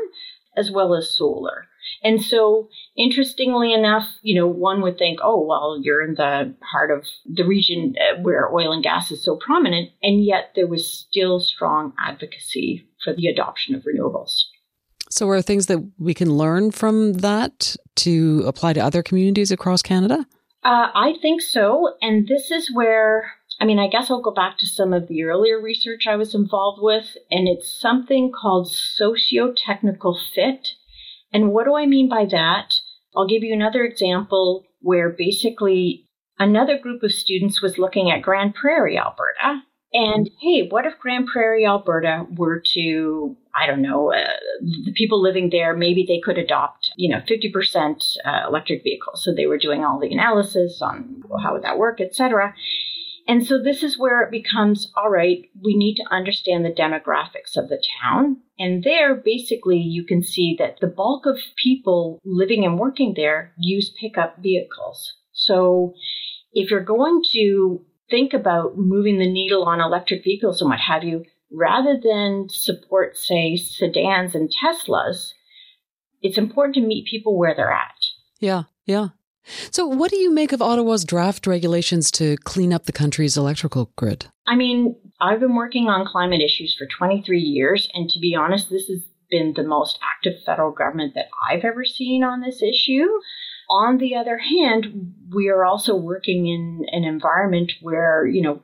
as 0.56 0.70
well 0.70 0.94
as 0.94 1.10
solar. 1.10 1.66
And 2.02 2.22
so, 2.22 2.68
interestingly 2.96 3.72
enough, 3.72 4.08
you 4.22 4.34
know, 4.34 4.46
one 4.46 4.82
would 4.82 4.98
think, 4.98 5.20
oh, 5.22 5.40
well, 5.40 5.78
you're 5.80 6.02
in 6.02 6.14
the 6.14 6.54
heart 6.62 6.90
of 6.90 7.06
the 7.25 7.44
region 7.44 7.94
uh, 8.00 8.20
where 8.22 8.52
oil 8.52 8.72
and 8.72 8.82
gas 8.82 9.10
is 9.10 9.25
so 9.25 9.36
prominent, 9.36 9.90
and 10.02 10.25
yet 10.25 10.52
there 10.54 10.66
was 10.66 10.86
still 10.86 11.40
strong 11.40 11.92
advocacy 11.98 12.86
for 13.02 13.14
the 13.14 13.28
adoption 13.28 13.75
of 13.75 13.82
renewables. 13.82 14.42
So, 15.10 15.28
are 15.30 15.40
things 15.40 15.66
that 15.66 15.78
we 15.98 16.14
can 16.14 16.36
learn 16.36 16.70
from 16.72 17.14
that 17.14 17.76
to 17.96 18.42
apply 18.46 18.72
to 18.72 18.80
other 18.80 19.02
communities 19.02 19.52
across 19.52 19.82
Canada? 19.82 20.26
Uh, 20.64 20.90
I 20.94 21.14
think 21.22 21.42
so. 21.42 21.94
And 22.02 22.26
this 22.26 22.50
is 22.50 22.75
where, 22.75 23.30
I 23.58 23.64
mean, 23.64 23.78
I 23.78 23.88
guess 23.88 24.10
I'll 24.10 24.20
go 24.20 24.32
back 24.32 24.58
to 24.58 24.66
some 24.66 24.92
of 24.92 25.08
the 25.08 25.25
earlier 25.25 25.60
research 25.60 26.06
I 26.06 26.16
was 26.16 26.34
involved 26.34 26.80
with, 26.82 27.16
and 27.30 27.48
it's 27.48 27.72
something 27.72 28.32
called 28.32 28.70
socio 28.70 29.52
technical 29.52 30.18
fit. 30.34 30.72
And 31.32 31.52
what 31.52 31.64
do 31.64 31.75
I 31.75 31.86
mean 31.86 32.08
by 32.08 32.26
that? 32.26 32.75
I'll 33.16 33.26
give 33.26 33.42
you 33.42 33.54
another 33.54 33.84
example 33.84 34.64
where 34.80 35.08
basically 35.08 36.06
another 36.38 36.78
group 36.78 37.02
of 37.02 37.12
students 37.12 37.62
was 37.62 37.78
looking 37.78 38.10
at 38.10 38.22
Grande 38.22 38.54
Prairie, 38.54 38.98
Alberta, 38.98 39.62
and 39.92 40.28
hey, 40.40 40.68
what 40.68 40.84
if 40.84 40.98
Grande 40.98 41.26
Prairie, 41.26 41.64
Alberta 41.64 42.26
were 42.36 42.62
to, 42.75 43.36
I 43.54 43.66
don't 43.66 43.80
know, 43.80 44.12
uh, 44.12 44.28
the 44.84 44.92
people 44.92 45.22
living 45.22 45.48
there, 45.50 45.75
maybe 45.75 46.04
they 46.06 46.20
could 46.20 46.36
adopt, 46.36 46.90
you 46.96 47.08
know, 47.08 47.22
50% 47.26 48.16
uh, 48.25 48.46
electric 48.46 48.82
vehicles. 48.82 49.25
So 49.25 49.32
they 49.32 49.46
were 49.46 49.56
doing 49.56 49.84
all 49.84 49.98
the 49.98 50.12
analysis 50.12 50.82
on 50.82 51.22
how 51.42 51.54
would 51.54 51.62
that 51.62 51.78
work, 51.78 52.00
etc. 52.02 52.54
And 53.28 53.45
so 53.45 53.61
this 53.61 53.83
is 53.83 53.99
where 53.99 54.23
it 54.23 54.30
becomes 54.30 54.92
all 54.97 55.11
right, 55.11 55.49
we 55.61 55.76
need 55.76 55.97
to 55.97 56.14
understand 56.14 56.64
the 56.64 56.71
demographics 56.71 57.56
of 57.56 57.68
the 57.68 57.83
town. 58.00 58.38
And 58.59 58.85
there, 58.85 59.14
basically, 59.14 59.78
you 59.78 60.04
can 60.04 60.23
see 60.23 60.56
that 60.59 60.78
the 60.80 60.87
bulk 60.87 61.26
of 61.26 61.38
people 61.62 62.21
living 62.25 62.64
and 62.64 62.78
working 62.78 63.14
there 63.16 63.52
use 63.59 63.92
pickup 64.00 64.38
vehicles. 64.42 65.12
So 65.33 65.95
if 66.52 66.71
you're 66.71 66.85
going 66.85 67.23
to 67.33 67.85
think 68.09 68.33
about 68.33 68.78
moving 68.78 69.18
the 69.18 69.30
needle 69.30 69.64
on 69.64 69.80
electric 69.80 70.23
vehicles 70.23 70.61
and 70.61 70.71
what 70.71 70.80
have 70.80 71.02
you, 71.02 71.25
rather 71.52 71.99
than 72.02 72.49
support, 72.49 73.16
say, 73.16 73.56
sedans 73.56 74.35
and 74.35 74.50
Teslas, 74.50 75.33
it's 76.23 76.38
important 76.38 76.75
to 76.76 76.80
meet 76.80 77.06
people 77.06 77.37
where 77.37 77.54
they're 77.54 77.73
at. 77.73 78.06
Yeah, 78.40 78.64
yeah. 78.85 79.09
So, 79.70 79.86
what 79.86 80.10
do 80.10 80.16
you 80.16 80.32
make 80.32 80.52
of 80.52 80.62
Ottawa's 80.62 81.04
draft 81.04 81.46
regulations 81.46 82.10
to 82.12 82.36
clean 82.38 82.72
up 82.72 82.86
the 82.86 82.92
country's 82.92 83.36
electrical 83.36 83.90
grid? 83.96 84.26
I 84.46 84.56
mean, 84.56 84.96
I've 85.20 85.40
been 85.40 85.54
working 85.54 85.88
on 85.88 86.06
climate 86.06 86.40
issues 86.40 86.74
for 86.76 86.86
23 86.86 87.40
years, 87.40 87.88
and 87.94 88.08
to 88.10 88.18
be 88.18 88.34
honest, 88.34 88.70
this 88.70 88.86
has 88.88 89.02
been 89.30 89.54
the 89.54 89.64
most 89.64 89.98
active 90.16 90.42
federal 90.44 90.72
government 90.72 91.14
that 91.14 91.28
I've 91.50 91.64
ever 91.64 91.84
seen 91.84 92.22
on 92.22 92.40
this 92.40 92.62
issue. 92.62 93.06
On 93.68 93.98
the 93.98 94.14
other 94.14 94.38
hand, 94.38 95.14
we 95.34 95.48
are 95.48 95.64
also 95.64 95.96
working 95.96 96.46
in 96.46 96.86
an 96.92 97.04
environment 97.04 97.72
where, 97.82 98.26
you 98.26 98.40
know, 98.40 98.62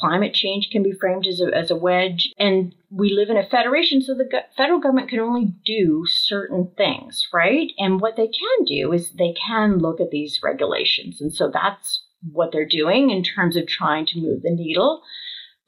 climate 0.00 0.34
change 0.34 0.70
can 0.70 0.82
be 0.82 0.92
framed 0.92 1.26
as 1.26 1.40
a, 1.40 1.56
as 1.56 1.70
a 1.70 1.76
wedge. 1.76 2.32
And 2.38 2.74
we 2.90 3.10
live 3.10 3.30
in 3.30 3.36
a 3.36 3.48
federation, 3.48 4.02
so 4.02 4.14
the 4.14 4.28
go- 4.30 4.48
federal 4.56 4.80
government 4.80 5.08
can 5.08 5.20
only 5.20 5.52
do 5.64 6.04
certain 6.06 6.70
things, 6.76 7.26
right? 7.32 7.70
And 7.78 8.00
what 8.00 8.16
they 8.16 8.28
can 8.28 8.64
do 8.66 8.92
is 8.92 9.10
they 9.10 9.34
can 9.46 9.78
look 9.78 10.00
at 10.00 10.10
these 10.10 10.40
regulations. 10.42 11.20
And 11.20 11.34
so 11.34 11.50
that's 11.52 12.04
what 12.32 12.52
they're 12.52 12.66
doing 12.66 13.10
in 13.10 13.22
terms 13.22 13.56
of 13.56 13.66
trying 13.66 14.06
to 14.06 14.20
move 14.20 14.42
the 14.42 14.50
needle. 14.50 15.02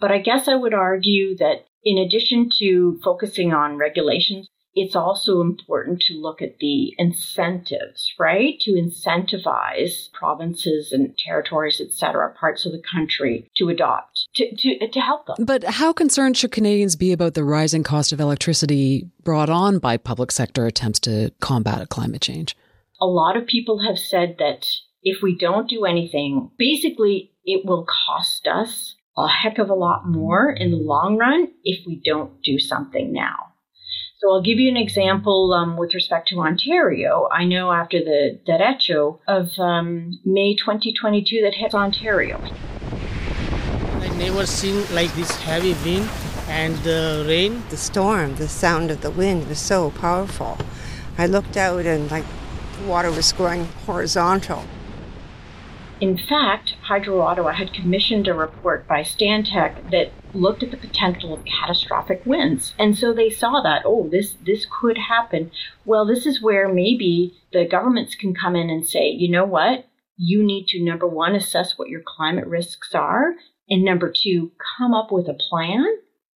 But 0.00 0.12
I 0.12 0.19
guess 0.19 0.49
I 0.49 0.54
would 0.54 0.75
argue 0.75 1.37
that 1.38 1.66
in 1.83 1.99
addition 1.99 2.50
to 2.59 3.00
focusing 3.02 3.52
on 3.52 3.76
regulations, 3.76 4.49
it's 4.76 4.97
also 4.97 5.40
important 5.40 6.00
to 6.00 6.14
look 6.14 6.43
at 6.43 6.59
the 6.59 6.95
incentives, 6.99 8.12
right? 8.19 8.59
To 8.61 8.73
incentivize 8.73 10.11
provinces 10.12 10.90
and 10.90 11.16
territories, 11.16 11.81
et 11.81 11.93
cetera, 11.93 12.35
parts 12.35 12.66
of 12.66 12.73
the 12.73 12.83
country 12.93 13.49
to 13.57 13.69
adopt, 13.69 14.13
to, 14.35 14.57
to, 14.57 14.88
to 14.88 15.00
help 15.00 15.26
them. 15.26 15.37
But 15.45 15.64
how 15.64 15.93
concerned 15.93 16.37
should 16.37 16.53
Canadians 16.53 16.97
be 16.97 17.12
about 17.12 17.35
the 17.35 17.45
rising 17.45 17.83
cost 17.83 18.12
of 18.12 18.21
electricity 18.21 19.09
brought 19.23 19.50
on 19.50 19.79
by 19.79 19.97
public 19.97 20.33
sector 20.33 20.67
attempts 20.67 21.00
to 21.00 21.31
combat 21.41 21.88
climate 21.88 22.23
change? 22.23 22.57
A 23.00 23.07
lot 23.07 23.37
of 23.37 23.47
people 23.47 23.81
have 23.81 23.99
said 23.99 24.37
that 24.38 24.67
if 25.03 25.23
we 25.23 25.37
don't 25.37 25.69
do 25.69 25.85
anything, 25.85 26.50
basically 26.59 27.33
it 27.45 27.64
will 27.64 27.87
cost 28.07 28.47
us 28.47 28.97
a 29.17 29.29
heck 29.29 29.59
of 29.59 29.71
a 29.71 29.75
lot 29.75 30.09
more 30.09 30.50
in 30.50 30.71
the 30.71 30.76
long 30.76 31.17
run 31.17 31.49
if 31.62 31.87
we 31.87 32.00
don't 32.05 32.43
do 32.43 32.59
something 32.59 33.12
now. 33.12 33.53
So 34.19 34.33
I'll 34.33 34.43
give 34.43 34.59
you 34.59 34.71
an 34.71 34.76
example 34.76 35.53
um, 35.53 35.76
with 35.76 35.95
respect 35.95 36.29
to 36.29 36.41
Ontario. 36.41 37.29
I 37.31 37.45
know 37.45 37.71
after 37.71 37.99
the 37.99 38.41
derecho 38.49 39.19
of 39.29 39.50
um, 39.59 40.19
May 40.25 40.57
2022 40.57 41.43
that 41.43 41.55
hit 41.55 41.75
Ontario. 41.75 42.43
I 44.14 44.16
never 44.16 44.47
seen 44.47 44.87
like 44.94 45.12
this 45.16 45.33
heavy 45.40 45.73
wind 45.85 46.09
and 46.47 46.76
the 46.85 47.25
rain. 47.26 47.64
The 47.71 47.76
storm, 47.76 48.37
the 48.37 48.47
sound 48.47 48.92
of 48.92 49.00
the 49.00 49.11
wind 49.11 49.49
was 49.49 49.59
so 49.59 49.90
powerful. 49.90 50.56
I 51.18 51.26
looked 51.26 51.56
out 51.56 51.85
and 51.85 52.09
like 52.12 52.25
the 52.78 52.87
water 52.87 53.11
was 53.11 53.33
going 53.33 53.64
horizontal. 53.87 54.66
In 56.00 56.16
fact, 56.16 56.76
Hydro 56.83 57.23
Ottawa 57.23 57.54
had 57.54 57.75
commissioned 57.75 58.28
a 58.28 58.35
report 58.35 58.87
by 58.87 59.00
Stantec 59.00 59.90
that 59.90 60.12
looked 60.33 60.62
at 60.62 60.71
the 60.71 60.76
potential 60.76 61.35
of 61.35 61.44
catastrophic 61.44 62.23
winds. 62.25 62.73
And 62.78 62.97
so 62.97 63.12
they 63.12 63.30
saw 63.30 63.62
that, 63.62 63.83
oh, 63.85 64.09
this, 64.09 64.37
this 64.47 64.64
could 64.80 64.97
happen. 64.97 65.50
Well, 65.85 66.06
this 66.06 66.25
is 66.25 66.40
where 66.40 66.73
maybe 66.73 67.35
the 67.52 67.66
governments 67.66 68.14
can 68.14 68.33
come 68.33 68.54
in 68.54 68.71
and 68.71 68.87
say, 68.87 69.09
you 69.09 69.28
know 69.28 69.44
what? 69.44 69.88
You 70.16 70.44
need 70.44 70.68
to, 70.68 70.80
number 70.80 71.09
one, 71.09 71.35
assess 71.35 71.76
what 71.76 71.88
your 71.88 72.02
climate 72.06 72.47
risks 72.47 72.94
are. 72.94 73.35
And 73.68 73.85
number 73.85 74.12
two, 74.14 74.52
come 74.78 74.94
up 74.94 75.11
with 75.11 75.28
a 75.28 75.38
plan 75.50 75.87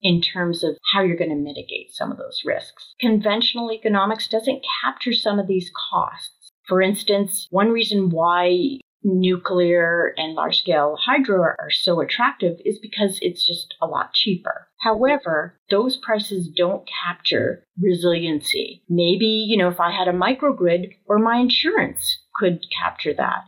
in 0.01 0.21
terms 0.21 0.63
of 0.63 0.77
how 0.93 1.01
you're 1.01 1.17
going 1.17 1.29
to 1.29 1.35
mitigate 1.35 1.91
some 1.91 2.11
of 2.11 2.17
those 2.17 2.41
risks. 2.45 2.93
Conventional 2.99 3.71
economics 3.71 4.27
doesn't 4.27 4.65
capture 4.83 5.13
some 5.13 5.39
of 5.39 5.47
these 5.47 5.71
costs. 5.91 6.51
For 6.67 6.81
instance, 6.81 7.47
one 7.49 7.71
reason 7.71 8.09
why 8.09 8.79
nuclear 9.03 10.13
and 10.17 10.33
large 10.33 10.59
scale 10.59 10.97
hydro 10.99 11.41
are 11.41 11.69
so 11.71 12.01
attractive 12.01 12.57
is 12.65 12.79
because 12.79 13.19
it's 13.21 13.45
just 13.45 13.73
a 13.81 13.87
lot 13.87 14.13
cheaper. 14.13 14.67
However, 14.81 15.57
those 15.69 15.97
prices 15.97 16.49
don't 16.49 16.87
capture 17.03 17.63
resiliency. 17.81 18.83
Maybe, 18.89 19.25
you 19.25 19.57
know, 19.57 19.69
if 19.69 19.79
I 19.79 19.91
had 19.91 20.07
a 20.07 20.13
microgrid 20.17 20.89
or 21.05 21.19
my 21.19 21.37
insurance 21.37 22.19
could 22.35 22.65
capture 22.77 23.13
that. 23.13 23.45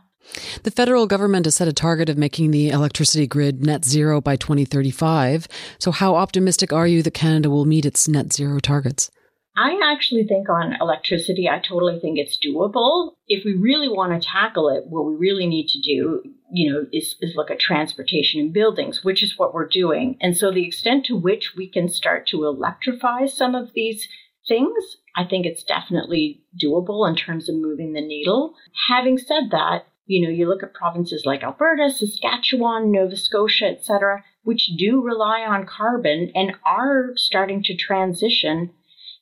The 0.62 0.70
federal 0.70 1.06
government 1.06 1.46
has 1.46 1.56
set 1.56 1.68
a 1.68 1.72
target 1.72 2.08
of 2.08 2.18
making 2.18 2.50
the 2.50 2.68
electricity 2.68 3.26
grid 3.26 3.64
net 3.64 3.84
zero 3.84 4.20
by 4.20 4.36
2035. 4.36 5.48
So, 5.78 5.90
how 5.90 6.14
optimistic 6.14 6.72
are 6.72 6.86
you 6.86 7.02
that 7.02 7.14
Canada 7.14 7.50
will 7.50 7.64
meet 7.64 7.84
its 7.84 8.06
net 8.06 8.32
zero 8.32 8.60
targets? 8.60 9.10
I 9.56 9.80
actually 9.92 10.24
think 10.24 10.48
on 10.48 10.76
electricity, 10.80 11.48
I 11.48 11.58
totally 11.58 11.98
think 11.98 12.18
it's 12.18 12.38
doable. 12.38 13.12
If 13.26 13.44
we 13.44 13.54
really 13.54 13.88
want 13.88 14.12
to 14.12 14.26
tackle 14.26 14.68
it, 14.68 14.84
what 14.86 15.04
we 15.04 15.14
really 15.16 15.46
need 15.46 15.68
to 15.68 15.80
do, 15.80 16.22
you 16.52 16.72
know, 16.72 16.86
is, 16.92 17.16
is 17.20 17.34
look 17.34 17.50
at 17.50 17.58
transportation 17.58 18.40
and 18.40 18.52
buildings, 18.52 19.04
which 19.04 19.22
is 19.22 19.36
what 19.36 19.52
we're 19.52 19.68
doing. 19.68 20.16
And 20.20 20.36
so 20.36 20.52
the 20.52 20.66
extent 20.66 21.04
to 21.06 21.16
which 21.16 21.54
we 21.56 21.68
can 21.68 21.88
start 21.88 22.26
to 22.28 22.44
electrify 22.44 23.26
some 23.26 23.54
of 23.54 23.72
these 23.74 24.08
things, 24.46 24.96
I 25.16 25.24
think 25.24 25.46
it's 25.46 25.64
definitely 25.64 26.42
doable 26.62 27.08
in 27.08 27.16
terms 27.16 27.48
of 27.48 27.56
moving 27.56 27.92
the 27.92 28.00
needle. 28.00 28.54
Having 28.88 29.18
said 29.18 29.50
that, 29.50 29.84
you 30.06 30.26
know, 30.26 30.32
you 30.32 30.48
look 30.48 30.62
at 30.62 30.74
provinces 30.74 31.24
like 31.24 31.42
Alberta, 31.42 31.90
Saskatchewan, 31.90 32.90
Nova 32.90 33.16
Scotia, 33.16 33.66
etc., 33.66 34.24
which 34.42 34.70
do 34.78 35.02
rely 35.02 35.40
on 35.40 35.66
carbon 35.66 36.32
and 36.34 36.52
are 36.64 37.12
starting 37.16 37.62
to 37.64 37.76
transition 37.76 38.70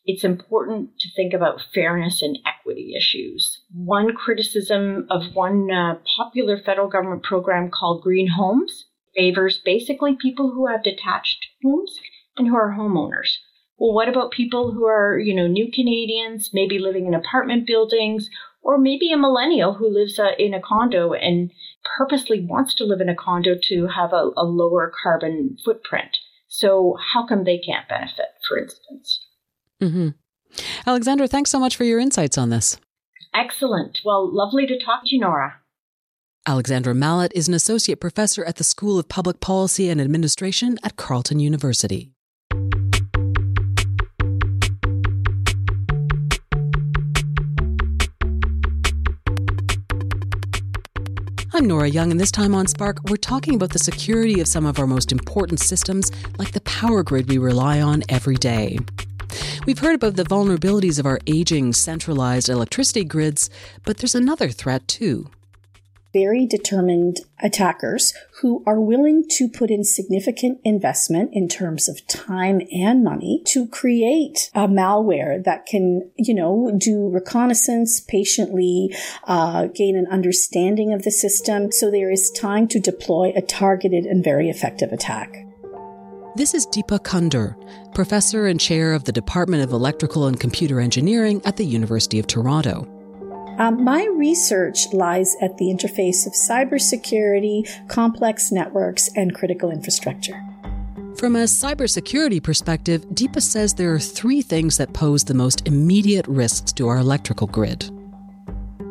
it's 0.08 0.24
important 0.24 0.98
to 1.00 1.12
think 1.14 1.34
about 1.34 1.60
fairness 1.74 2.22
and 2.22 2.38
equity 2.46 2.94
issues. 2.96 3.60
One 3.74 4.14
criticism 4.16 5.06
of 5.10 5.34
one 5.34 5.70
uh, 5.70 5.96
popular 6.16 6.58
federal 6.58 6.88
government 6.88 7.24
program 7.24 7.70
called 7.70 8.02
Green 8.02 8.26
Homes 8.26 8.86
favors 9.14 9.60
basically 9.62 10.16
people 10.16 10.50
who 10.50 10.66
have 10.66 10.82
detached 10.82 11.48
homes 11.62 12.00
and 12.38 12.48
who 12.48 12.56
are 12.56 12.74
homeowners. 12.78 13.36
Well, 13.76 13.92
what 13.92 14.08
about 14.08 14.30
people 14.30 14.72
who 14.72 14.86
are, 14.86 15.18
you 15.18 15.34
know, 15.34 15.46
new 15.46 15.70
Canadians, 15.70 16.50
maybe 16.54 16.78
living 16.78 17.06
in 17.06 17.12
apartment 17.12 17.66
buildings, 17.66 18.30
or 18.68 18.76
maybe 18.76 19.10
a 19.10 19.16
millennial 19.16 19.72
who 19.72 19.88
lives 19.88 20.18
uh, 20.18 20.32
in 20.38 20.52
a 20.52 20.60
condo 20.60 21.14
and 21.14 21.50
purposely 21.96 22.44
wants 22.44 22.74
to 22.74 22.84
live 22.84 23.00
in 23.00 23.08
a 23.08 23.14
condo 23.14 23.56
to 23.62 23.86
have 23.86 24.12
a, 24.12 24.28
a 24.36 24.44
lower 24.44 24.92
carbon 25.02 25.56
footprint? 25.64 26.18
So, 26.48 26.94
how 27.14 27.26
come 27.26 27.44
they 27.44 27.56
can't 27.56 27.88
benefit, 27.88 28.26
for 28.46 28.58
instance? 28.58 29.24
Mm-hmm. 29.80 30.08
Alexandra, 30.86 31.26
thanks 31.26 31.50
so 31.50 31.58
much 31.58 31.76
for 31.76 31.84
your 31.84 31.98
insights 31.98 32.36
on 32.36 32.50
this. 32.50 32.78
Excellent. 33.34 34.00
Well, 34.04 34.30
lovely 34.30 34.66
to 34.66 34.78
talk 34.78 35.04
to 35.06 35.14
you, 35.14 35.22
Nora. 35.22 35.60
Alexandra 36.46 36.94
Mallett 36.94 37.32
is 37.34 37.48
an 37.48 37.54
associate 37.54 38.00
professor 38.00 38.44
at 38.44 38.56
the 38.56 38.64
School 38.64 38.98
of 38.98 39.08
Public 39.08 39.40
Policy 39.40 39.88
and 39.88 39.98
Administration 39.98 40.76
at 40.82 40.96
Carleton 40.96 41.40
University. 41.40 42.12
I'm 51.58 51.66
Nora 51.66 51.88
Young, 51.88 52.12
and 52.12 52.20
this 52.20 52.30
time 52.30 52.54
on 52.54 52.68
Spark, 52.68 52.98
we're 53.10 53.16
talking 53.16 53.56
about 53.56 53.70
the 53.70 53.80
security 53.80 54.40
of 54.40 54.46
some 54.46 54.64
of 54.64 54.78
our 54.78 54.86
most 54.86 55.10
important 55.10 55.58
systems, 55.58 56.12
like 56.38 56.52
the 56.52 56.60
power 56.60 57.02
grid 57.02 57.28
we 57.28 57.36
rely 57.36 57.80
on 57.80 58.04
every 58.08 58.36
day. 58.36 58.78
We've 59.66 59.80
heard 59.80 59.96
about 59.96 60.14
the 60.14 60.22
vulnerabilities 60.22 61.00
of 61.00 61.06
our 61.06 61.18
aging, 61.26 61.72
centralized 61.72 62.48
electricity 62.48 63.02
grids, 63.02 63.50
but 63.84 63.96
there's 63.96 64.14
another 64.14 64.50
threat 64.50 64.86
too. 64.86 65.30
Very 66.14 66.46
determined 66.46 67.20
attackers 67.42 68.14
who 68.40 68.62
are 68.66 68.80
willing 68.80 69.24
to 69.32 69.46
put 69.46 69.70
in 69.70 69.84
significant 69.84 70.58
investment 70.64 71.30
in 71.34 71.48
terms 71.48 71.86
of 71.86 72.06
time 72.06 72.62
and 72.72 73.04
money 73.04 73.42
to 73.48 73.66
create 73.68 74.50
a 74.54 74.66
malware 74.66 75.44
that 75.44 75.66
can, 75.66 76.10
you 76.16 76.34
know, 76.34 76.74
do 76.78 77.10
reconnaissance 77.10 78.00
patiently, 78.00 78.94
uh, 79.24 79.66
gain 79.66 79.96
an 79.98 80.06
understanding 80.10 80.94
of 80.94 81.02
the 81.02 81.10
system. 81.10 81.70
So 81.70 81.90
there 81.90 82.10
is 82.10 82.30
time 82.30 82.68
to 82.68 82.80
deploy 82.80 83.32
a 83.36 83.42
targeted 83.42 84.06
and 84.06 84.24
very 84.24 84.48
effective 84.48 84.92
attack. 84.92 85.44
This 86.36 86.54
is 86.54 86.66
Deepa 86.66 87.00
Kundur, 87.00 87.54
professor 87.94 88.46
and 88.46 88.58
chair 88.58 88.94
of 88.94 89.04
the 89.04 89.12
Department 89.12 89.62
of 89.62 89.72
Electrical 89.72 90.26
and 90.26 90.40
Computer 90.40 90.80
Engineering 90.80 91.42
at 91.44 91.56
the 91.56 91.66
University 91.66 92.18
of 92.18 92.26
Toronto. 92.26 92.97
Um, 93.58 93.82
my 93.82 94.06
research 94.06 94.92
lies 94.92 95.36
at 95.42 95.58
the 95.58 95.66
interface 95.66 96.26
of 96.26 96.32
cybersecurity, 96.32 97.68
complex 97.88 98.52
networks, 98.52 99.10
and 99.16 99.34
critical 99.34 99.70
infrastructure. 99.70 100.40
From 101.16 101.34
a 101.34 101.44
cybersecurity 101.44 102.40
perspective, 102.40 103.04
Deepa 103.06 103.42
says 103.42 103.74
there 103.74 103.92
are 103.92 103.98
three 103.98 104.40
things 104.40 104.76
that 104.76 104.92
pose 104.92 105.24
the 105.24 105.34
most 105.34 105.66
immediate 105.66 106.26
risks 106.28 106.72
to 106.74 106.86
our 106.86 106.98
electrical 106.98 107.48
grid 107.48 107.90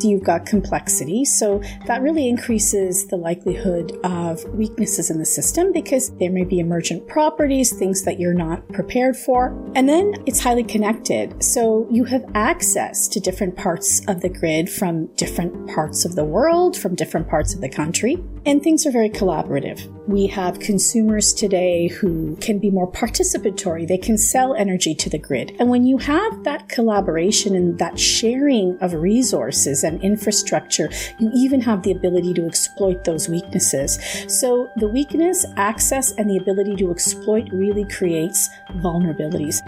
you've 0.02 0.24
got 0.24 0.46
complexity. 0.46 1.26
So 1.26 1.62
that 1.86 2.02
really 2.02 2.28
increases 2.28 3.08
the 3.08 3.18
likelihood 3.18 3.98
of 4.04 4.44
weaknesses 4.54 5.10
in 5.10 5.20
the 5.20 5.26
system 5.26 5.72
because 5.72 6.10
there 6.18 6.32
may 6.32 6.44
be 6.44 6.60
emergent 6.60 7.08
properties, 7.08 7.72
things 7.74 8.04
that 8.04 8.20
you're 8.20 8.34
not 8.34 8.68
prepared 8.70 9.16
for. 9.16 9.48
And 9.76 9.88
then 9.88 10.14
it's 10.26 10.40
highly 10.40 10.64
connected. 10.64 11.44
So 11.44 11.88
you 11.92 12.04
have 12.06 12.26
access 12.36 13.08
to 13.10 13.20
different 13.20 13.56
parts 13.56 14.02
of 14.08 14.22
the 14.22 14.30
grid 14.30 14.70
from 14.70 15.08
different 15.16 15.70
parts 15.70 16.06
of 16.06 16.16
the 16.16 16.26
world, 16.26 16.78
from 16.78 16.96
different 16.96 17.28
parts 17.28 17.54
of 17.54 17.62
the 17.62 17.70
country. 17.70 18.24
And 18.48 18.64
things 18.64 18.86
are 18.86 18.92
very 18.92 19.10
collaborative. 19.10 19.86
We 20.08 20.26
have 20.28 20.62
consumers 20.62 21.34
today 21.34 21.88
who 21.90 22.38
can 22.38 22.60
be 22.60 22.72
more 22.72 22.90
participatory. 22.90 23.86
They 23.86 23.98
can 23.98 24.18
sell 24.18 24.54
energy 24.54 24.96
to 24.96 25.10
the 25.10 25.18
grid. 25.18 25.54
And 25.60 25.70
when 25.70 25.86
you 25.86 25.98
have 25.98 26.46
that 26.46 26.70
collaboration 26.70 27.56
and 27.56 27.78
that 27.80 28.00
sharing 28.00 28.78
of 28.80 28.94
resources 28.94 29.84
and 29.84 30.02
infrastructure, 30.02 30.90
you 31.20 31.30
even 31.36 31.60
have 31.60 31.84
the 31.84 31.92
ability 31.92 32.34
to 32.36 32.46
exploit 32.46 33.04
those 33.04 33.28
weaknesses. 33.28 34.00
So 34.30 34.70
the 34.78 34.88
weakness, 34.88 35.46
access, 35.58 36.14
and 36.14 36.30
the 36.30 36.38
ability 36.38 36.78
to 36.78 36.90
exploit 36.90 37.50
really 37.52 37.84
creates 37.84 38.48
vulnerabilities. 38.76 39.62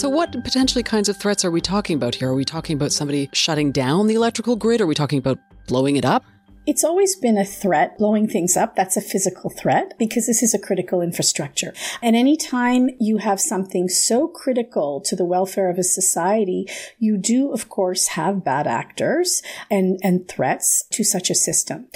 So, 0.00 0.08
what 0.08 0.32
potentially 0.32 0.82
kinds 0.82 1.10
of 1.10 1.18
threats 1.18 1.44
are 1.44 1.50
we 1.50 1.60
talking 1.60 1.94
about 1.94 2.14
here? 2.14 2.30
Are 2.30 2.34
we 2.34 2.46
talking 2.46 2.74
about 2.74 2.90
somebody 2.90 3.28
shutting 3.34 3.70
down 3.70 4.06
the 4.06 4.14
electrical 4.14 4.56
grid? 4.56 4.80
Are 4.80 4.86
we 4.86 4.94
talking 4.94 5.18
about 5.18 5.38
blowing 5.66 5.96
it 5.96 6.06
up? 6.06 6.24
It's 6.70 6.84
always 6.84 7.16
been 7.16 7.36
a 7.36 7.44
threat, 7.44 7.98
blowing 7.98 8.28
things 8.28 8.56
up. 8.56 8.76
That's 8.76 8.96
a 8.96 9.00
physical 9.00 9.50
threat 9.50 9.94
because 9.98 10.28
this 10.28 10.40
is 10.40 10.54
a 10.54 10.58
critical 10.58 11.02
infrastructure. 11.02 11.74
And 12.00 12.14
anytime 12.14 12.90
you 13.00 13.16
have 13.16 13.40
something 13.40 13.88
so 13.88 14.28
critical 14.28 15.00
to 15.00 15.16
the 15.16 15.24
welfare 15.24 15.68
of 15.68 15.78
a 15.78 15.82
society, 15.82 16.68
you 17.00 17.16
do, 17.16 17.50
of 17.50 17.68
course, 17.68 18.14
have 18.14 18.44
bad 18.44 18.68
actors 18.68 19.42
and, 19.68 19.98
and 20.04 20.28
threats 20.28 20.84
to 20.92 21.02
such 21.02 21.28
a 21.28 21.34
system. 21.34 21.88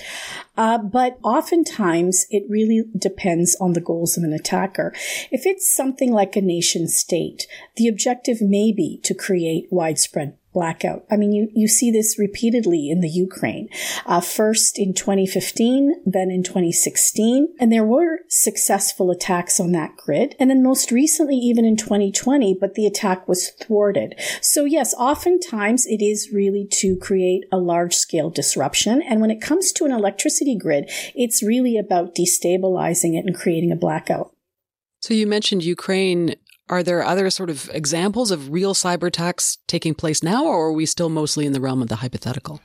Uh, 0.56 0.78
but 0.78 1.20
oftentimes 1.22 2.26
it 2.30 2.42
really 2.48 2.82
depends 2.98 3.56
on 3.60 3.74
the 3.74 3.80
goals 3.80 4.18
of 4.18 4.24
an 4.24 4.32
attacker. 4.32 4.92
If 5.30 5.46
it's 5.46 5.72
something 5.72 6.12
like 6.12 6.34
a 6.34 6.40
nation 6.40 6.88
state, 6.88 7.46
the 7.76 7.86
objective 7.86 8.42
may 8.42 8.72
be 8.72 8.98
to 9.04 9.14
create 9.14 9.68
widespread 9.70 10.36
blackout. 10.54 11.04
I 11.10 11.16
mean, 11.16 11.32
you, 11.32 11.48
you 11.52 11.68
see 11.68 11.90
this 11.90 12.18
repeatedly 12.18 12.88
in 12.88 13.00
the 13.00 13.08
Ukraine. 13.08 13.68
Uh, 14.06 14.20
first 14.20 14.78
in 14.78 14.94
2015, 14.94 16.02
then 16.06 16.30
in 16.30 16.42
2016, 16.42 17.54
and 17.58 17.70
there 17.70 17.84
were 17.84 18.20
successful 18.28 19.10
attacks 19.10 19.60
on 19.60 19.72
that 19.72 19.96
grid. 19.96 20.34
And 20.38 20.48
then 20.48 20.62
most 20.62 20.90
recently, 20.90 21.36
even 21.36 21.64
in 21.64 21.76
2020, 21.76 22.56
but 22.58 22.74
the 22.74 22.86
attack 22.86 23.28
was 23.28 23.50
thwarted. 23.50 24.14
So 24.40 24.64
yes, 24.64 24.94
oftentimes 24.94 25.84
it 25.86 26.02
is 26.02 26.30
really 26.32 26.66
to 26.72 26.96
create 26.96 27.44
a 27.52 27.58
large 27.58 27.94
scale 27.94 28.30
disruption. 28.30 29.02
And 29.02 29.20
when 29.20 29.30
it 29.30 29.42
comes 29.42 29.72
to 29.72 29.84
an 29.84 29.92
electricity 29.92 30.56
grid, 30.56 30.90
it's 31.14 31.42
really 31.42 31.76
about 31.76 32.14
destabilizing 32.14 33.18
it 33.18 33.26
and 33.26 33.34
creating 33.34 33.72
a 33.72 33.76
blackout. 33.76 34.30
So 35.00 35.12
you 35.12 35.26
mentioned 35.26 35.62
Ukraine 35.62 36.34
are 36.68 36.82
there 36.82 37.04
other 37.04 37.28
sort 37.30 37.50
of 37.50 37.70
examples 37.72 38.30
of 38.30 38.50
real 38.50 38.74
cyber 38.74 39.08
attacks 39.08 39.58
taking 39.66 39.94
place 39.94 40.22
now, 40.22 40.44
or 40.44 40.66
are 40.68 40.72
we 40.72 40.86
still 40.86 41.08
mostly 41.08 41.46
in 41.46 41.52
the 41.52 41.60
realm 41.60 41.82
of 41.82 41.88
the 41.88 41.96
hypothetical? 41.96 42.60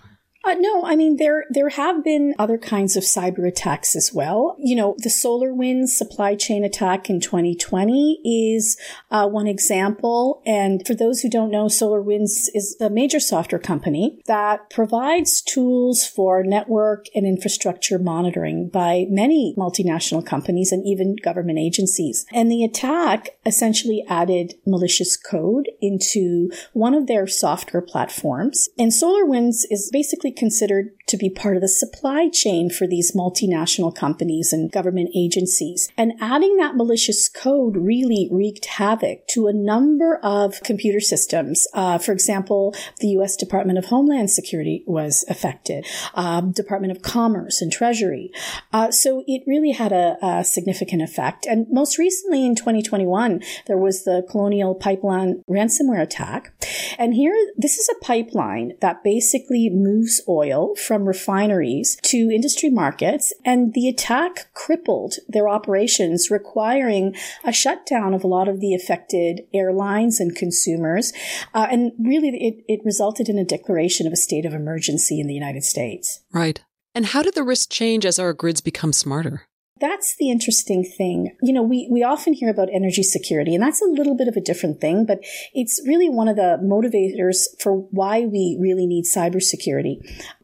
Uh, 0.49 0.55
no, 0.55 0.83
I 0.83 0.95
mean 0.95 1.17
there 1.17 1.45
there 1.51 1.69
have 1.69 2.03
been 2.03 2.33
other 2.39 2.57
kinds 2.57 2.95
of 2.95 3.03
cyber 3.03 3.47
attacks 3.47 3.95
as 3.95 4.11
well. 4.11 4.55
You 4.57 4.75
know, 4.75 4.95
the 4.97 5.09
SolarWinds 5.09 5.89
supply 5.89 6.33
chain 6.33 6.63
attack 6.63 7.07
in 7.07 7.19
2020 7.19 8.19
is 8.25 8.75
uh, 9.11 9.27
one 9.27 9.45
example. 9.45 10.41
And 10.47 10.85
for 10.87 10.95
those 10.95 11.21
who 11.21 11.29
don't 11.29 11.51
know, 11.51 11.65
SolarWinds 11.65 12.47
is 12.55 12.75
a 12.81 12.89
major 12.89 13.19
software 13.19 13.59
company 13.59 14.21
that 14.25 14.71
provides 14.71 15.43
tools 15.43 16.07
for 16.07 16.41
network 16.43 17.05
and 17.13 17.27
infrastructure 17.27 17.99
monitoring 17.99 18.69
by 18.69 19.05
many 19.07 19.53
multinational 19.55 20.25
companies 20.25 20.71
and 20.71 20.83
even 20.83 21.15
government 21.23 21.59
agencies. 21.59 22.25
And 22.31 22.51
the 22.51 22.63
attack 22.63 23.37
essentially 23.45 24.03
added 24.09 24.55
malicious 24.65 25.15
code 25.15 25.69
into 25.79 26.49
one 26.73 26.95
of 26.95 27.05
their 27.05 27.27
software 27.27 27.83
platforms. 27.83 28.67
And 28.79 28.91
SolarWinds 28.91 29.65
is 29.69 29.91
basically 29.93 30.31
considered 30.39 30.91
to 31.09 31.17
be 31.17 31.29
part 31.29 31.55
of 31.55 31.61
the 31.61 31.67
supply 31.67 32.29
chain 32.29 32.69
for 32.69 32.87
these 32.87 33.15
multinational 33.15 33.93
companies 33.93 34.53
and 34.53 34.71
government 34.71 35.09
agencies. 35.15 35.89
And 35.97 36.13
adding 36.21 36.57
that 36.57 36.75
malicious 36.75 37.27
code 37.27 37.75
really 37.75 38.29
wreaked 38.31 38.65
havoc 38.65 39.27
to 39.29 39.47
a 39.47 39.53
number 39.53 40.19
of 40.23 40.61
computer 40.63 40.99
systems. 40.99 41.67
Uh, 41.73 41.97
for 41.97 42.11
example, 42.11 42.75
the 42.99 43.09
U.S. 43.09 43.35
Department 43.35 43.77
of 43.79 43.85
Homeland 43.85 44.29
Security 44.31 44.83
was 44.85 45.25
affected, 45.27 45.85
um, 46.13 46.51
Department 46.51 46.95
of 46.95 47.01
Commerce 47.01 47.61
and 47.61 47.71
Treasury. 47.71 48.31
Uh, 48.71 48.91
so 48.91 49.23
it 49.27 49.43
really 49.47 49.71
had 49.71 49.91
a, 49.91 50.17
a 50.21 50.43
significant 50.43 51.01
effect. 51.01 51.45
And 51.45 51.67
most 51.71 51.97
recently 51.97 52.45
in 52.45 52.55
2021, 52.55 53.41
there 53.65 53.77
was 53.77 54.03
the 54.03 54.25
Colonial 54.29 54.75
Pipeline 54.75 55.43
ransomware 55.49 56.01
attack. 56.01 56.53
And 56.97 57.13
here, 57.13 57.35
this 57.57 57.77
is 57.77 57.89
a 57.89 58.03
pipeline 58.03 58.73
that 58.81 59.03
basically 59.03 59.69
moves 59.69 60.21
oil 60.27 60.75
from 60.75 60.98
refineries 61.07 61.97
to 62.03 62.31
industry 62.31 62.69
markets, 62.69 63.33
and 63.45 63.73
the 63.73 63.87
attack 63.87 64.53
crippled 64.53 65.15
their 65.27 65.49
operations, 65.49 66.29
requiring 66.29 67.15
a 67.43 67.51
shutdown 67.51 68.13
of 68.13 68.23
a 68.23 68.27
lot 68.27 68.47
of 68.47 68.59
the 68.59 68.73
affected 68.73 69.41
airlines 69.53 70.19
and 70.19 70.35
consumers. 70.35 71.13
Uh, 71.53 71.67
and 71.71 71.91
really, 71.99 72.29
it, 72.29 72.63
it 72.67 72.79
resulted 72.85 73.29
in 73.29 73.37
a 73.37 73.45
declaration 73.45 74.07
of 74.07 74.13
a 74.13 74.17
state 74.17 74.45
of 74.45 74.53
emergency 74.53 75.19
in 75.19 75.27
the 75.27 75.33
United 75.33 75.63
States. 75.63 76.21
Right. 76.31 76.61
And 76.95 77.07
how 77.07 77.21
did 77.21 77.35
the 77.35 77.43
risk 77.43 77.69
change 77.71 78.05
as 78.05 78.19
our 78.19 78.33
grids 78.33 78.61
become 78.61 78.93
smarter? 78.93 79.43
That's 79.79 80.15
the 80.17 80.29
interesting 80.29 80.83
thing. 80.83 81.35
You 81.41 81.53
know, 81.53 81.63
we, 81.63 81.87
we 81.89 82.03
often 82.03 82.33
hear 82.33 82.49
about 82.49 82.67
energy 82.73 83.03
security, 83.03 83.55
and 83.55 83.63
that's 83.63 83.81
a 83.81 83.85
little 83.85 84.15
bit 84.15 84.27
of 84.27 84.35
a 84.35 84.41
different 84.41 84.81
thing, 84.81 85.05
but 85.05 85.19
it's 85.53 85.81
really 85.85 86.09
one 86.09 86.27
of 86.27 86.35
the 86.35 86.59
motivators 86.61 87.45
for 87.61 87.73
why 87.91 88.21
we 88.21 88.57
really 88.59 88.85
need 88.85 89.05
cybersecurity. 89.05 89.99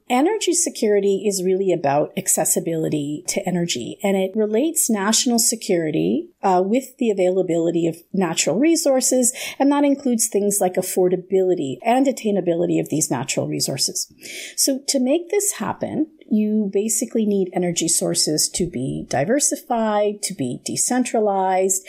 Energy 0.07 0.53
security 0.53 1.23
is 1.25 1.43
really 1.43 1.73
about 1.73 2.13
accessibility 2.15 3.23
to 3.27 3.41
energy, 3.47 3.97
and 4.03 4.15
it 4.15 4.29
relates 4.35 4.87
national 4.87 5.39
security 5.39 6.29
uh, 6.43 6.61
with 6.63 6.95
the 6.99 7.09
availability 7.09 7.87
of 7.87 7.97
natural 8.13 8.59
resources, 8.59 9.33
and 9.57 9.71
that 9.71 9.83
includes 9.83 10.27
things 10.27 10.61
like 10.61 10.75
affordability 10.75 11.77
and 11.83 12.05
attainability 12.05 12.79
of 12.79 12.89
these 12.89 13.09
natural 13.09 13.47
resources. 13.47 14.13
So, 14.55 14.79
to 14.89 14.99
make 14.99 15.31
this 15.31 15.53
happen, 15.53 16.11
you 16.29 16.69
basically 16.71 17.25
need 17.25 17.49
energy 17.51 17.87
sources 17.87 18.47
to 18.49 18.69
be 18.69 19.07
diversified, 19.09 20.21
to 20.21 20.35
be 20.35 20.61
decentralized, 20.63 21.83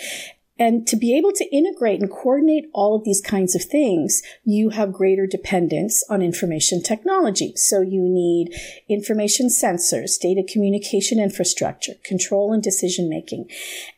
and 0.59 0.87
to 0.87 0.97
be 0.97 1.16
able 1.16 1.33
to 1.33 1.55
integrate 1.55 2.01
and 2.01 2.11
coordinate 2.11 2.66
all 2.73 2.97
of 2.97 3.05
these 3.05 3.21
kinds 3.21 3.55
of 3.55 3.62
things, 3.62 4.23
you 4.45 4.71
have 4.71 4.92
greater 4.92 5.27
dependence 5.27 6.03
on 6.09 6.23
information 6.23 6.83
technology. 6.83 7.53
So 7.57 7.81
you 7.81 8.03
need 8.03 8.55
information 8.88 9.49
sensors, 9.49 10.19
data 10.19 10.42
communication 10.51 11.21
infrastructure, 11.21 11.95
control 12.05 12.53
and 12.53 12.62
decision 12.62 13.09
making. 13.09 13.51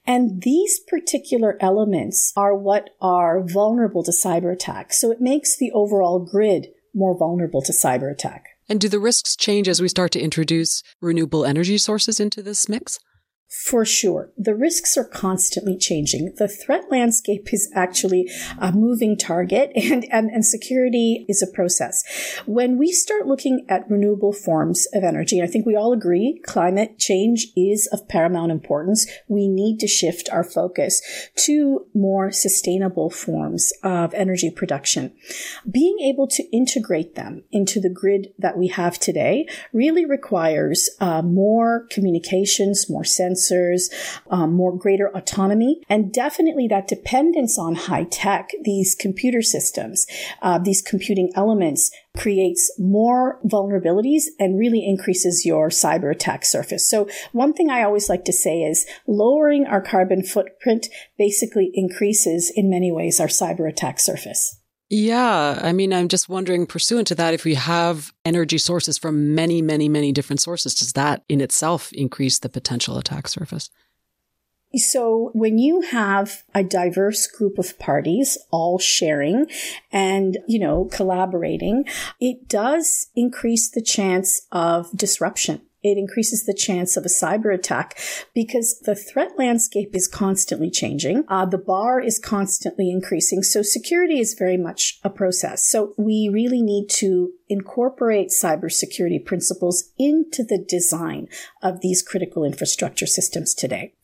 And 0.07 0.43
these 0.43 0.81
particular 0.81 1.57
elements 1.61 2.33
are 2.37 2.55
what 2.55 2.91
are 3.01 3.41
vulnerable 3.41 4.03
to 4.03 4.11
cyber 4.11 4.53
attack. 4.53 4.93
So 4.93 5.13
it 5.13 5.21
makes 5.21 5.57
the 5.57 5.71
overall 5.73 6.19
grid 6.19 6.69
more 6.95 7.17
vulnerable 7.17 7.63
to 7.63 7.73
cyber 7.73 8.11
attack. 8.11 8.47
And 8.69 8.81
do 8.81 8.89
the 8.89 8.99
risks 8.99 9.37
change 9.37 9.69
as 9.69 9.81
we 9.81 9.89
start 9.89 10.13
to 10.13 10.21
introduce 10.21 10.83
renewable 11.01 11.47
energy 11.47 11.79
sources 11.79 12.21
into 12.21 12.43
this 12.43 12.69
mix? 12.69 12.99
For 13.49 13.87
sure. 13.87 14.31
The 14.37 14.55
risks 14.55 14.99
are 14.99 15.05
constantly 15.05 15.79
changing. 15.79 16.35
The 16.37 16.49
threat 16.49 16.91
landscape 16.91 17.49
is 17.51 17.71
actually 17.75 18.31
a 18.59 18.73
moving 18.73 19.17
target 19.17 19.73
and, 19.77 20.05
and, 20.13 20.31
and 20.31 20.45
security 20.45 21.25
is 21.31 21.43
a 21.43 21.47
process. 21.47 22.05
When 22.45 22.77
we 22.77 22.93
start 22.93 23.27
looking 23.27 23.65
at 23.67 23.89
renewable 23.91 24.35
forms 24.35 24.87
of 24.93 25.03
energy, 25.03 25.41
I 25.41 25.47
think 25.47 25.65
we 25.65 25.77
all 25.77 25.95
agree 25.95 26.43
climate 26.45 26.99
change 26.99 27.47
is 27.57 27.89
of 27.91 28.07
paramount 28.07 28.53
importance. 28.53 29.07
We 29.29 29.49
need 29.49 29.79
to 29.79 29.89
shift 29.89 30.29
our 30.31 30.45
focus 30.45 31.01
to 31.47 31.87
more 31.95 32.31
sustainable 32.31 33.09
forms 33.09 33.73
of 33.83 34.13
energy 34.13 34.51
production. 34.51 35.15
Being 35.71 36.01
able 36.01 36.27
to 36.29 36.43
integrate 36.55 37.15
them 37.15 37.45
into 37.51 37.81
the 37.81 37.89
grid 37.89 38.29
that 38.39 38.59
we 38.59 38.69
have 38.69 38.99
today 38.99 39.47
really 39.73 40.05
requires 40.05 40.91
uh, 41.01 41.23
more 41.23 41.87
communications, 41.91 42.91
more 42.91 43.05
sense 43.05 43.38
sensors, 43.39 43.93
um, 44.31 44.53
more 44.53 44.77
greater 44.77 45.09
autonomy, 45.17 45.81
and 45.89 46.13
definitely 46.13 46.67
that 46.69 46.89
dependence 46.89 47.59
on 47.59 47.75
high 47.75 48.05
tech, 48.05 48.51
these 48.63 48.95
computer 48.95 49.43
systems, 49.43 50.07
uh, 50.43 50.59
these 50.59 50.83
computing 50.83 51.31
elements 51.35 51.91
creates 52.17 52.73
more 52.79 53.41
vulnerabilities 53.45 54.25
and 54.39 54.59
really 54.59 54.85
increases 54.85 55.47
your 55.47 55.69
cyber 55.69 56.11
attack 56.11 56.45
surface. 56.45 56.89
So 56.89 57.09
one 57.33 57.53
thing 57.53 57.71
I 57.71 57.83
always 57.83 58.09
like 58.09 58.25
to 58.25 58.33
say 58.33 58.63
is 58.63 58.87
lowering 59.07 59.67
our 59.67 59.81
carbon 59.81 60.23
footprint 60.23 60.89
basically 61.17 61.71
increases 61.75 62.53
in 62.55 62.69
many 62.69 62.91
ways 62.91 63.21
our 63.21 63.29
cyber 63.29 63.69
attack 63.69 64.01
surface. 64.01 64.59
Yeah. 64.91 65.61
I 65.63 65.73
mean, 65.73 65.93
I'm 65.93 66.09
just 66.09 66.29
wondering, 66.29 66.67
pursuant 66.67 67.09
to 67.09 67.15
that, 67.17 67.35
if 67.35 67.45
we 67.45 67.55
have 67.55 68.13
energy 68.25 68.59
sources 68.59 68.97
from 68.97 69.35
many, 69.35 69.61
many, 69.61 69.89
many 69.89 70.13
different 70.13 70.41
sources, 70.41 70.75
does 70.75 70.95
that 70.95 71.25
in 71.29 71.41
itself 71.41 71.93
increase 71.93 72.39
the 72.39 72.49
potential 72.49 72.97
attack 72.97 73.29
surface? 73.29 73.71
So 74.75 75.31
when 75.33 75.59
you 75.59 75.81
have 75.81 76.43
a 76.55 76.63
diverse 76.63 77.27
group 77.27 77.59
of 77.59 77.79
parties 77.79 78.37
all 78.51 78.79
sharing 78.79 79.47
and, 79.91 80.39
you 80.47 80.59
know, 80.59 80.85
collaborating, 80.93 81.85
it 82.21 82.49
does 82.49 83.09
increase 83.15 83.71
the 83.71 83.83
chance 83.83 84.47
of 84.53 84.91
disruption 84.95 85.63
it 85.83 85.97
increases 85.97 86.45
the 86.45 86.55
chance 86.55 86.97
of 86.97 87.05
a 87.05 87.09
cyber 87.09 87.55
attack 87.55 87.99
because 88.35 88.81
the 88.81 88.95
threat 88.95 89.33
landscape 89.39 89.95
is 89.95 90.09
constantly 90.09 90.71
changing. 90.71 91.25
Uh, 91.29 91.47
the 91.47 91.59
bar 91.59 92.01
is 92.01 92.19
constantly 92.19 92.91
increasing. 92.91 93.43
So 93.43 93.63
security 93.63 94.19
is 94.19 94.35
very 94.35 94.57
much 94.57 94.99
a 95.05 95.11
process. 95.11 95.69
So 95.69 95.95
we 95.97 96.31
really 96.33 96.63
need 96.63 96.89
to 96.91 97.33
incorporate 97.49 98.29
cybersecurity 98.29 99.25
principles 99.25 99.91
into 99.99 100.43
the 100.43 100.59
design 100.59 101.29
of 101.63 101.81
these 101.81 102.03
critical 102.03 102.45
infrastructure 102.45 103.07
systems 103.07 103.55
today. 103.55 103.95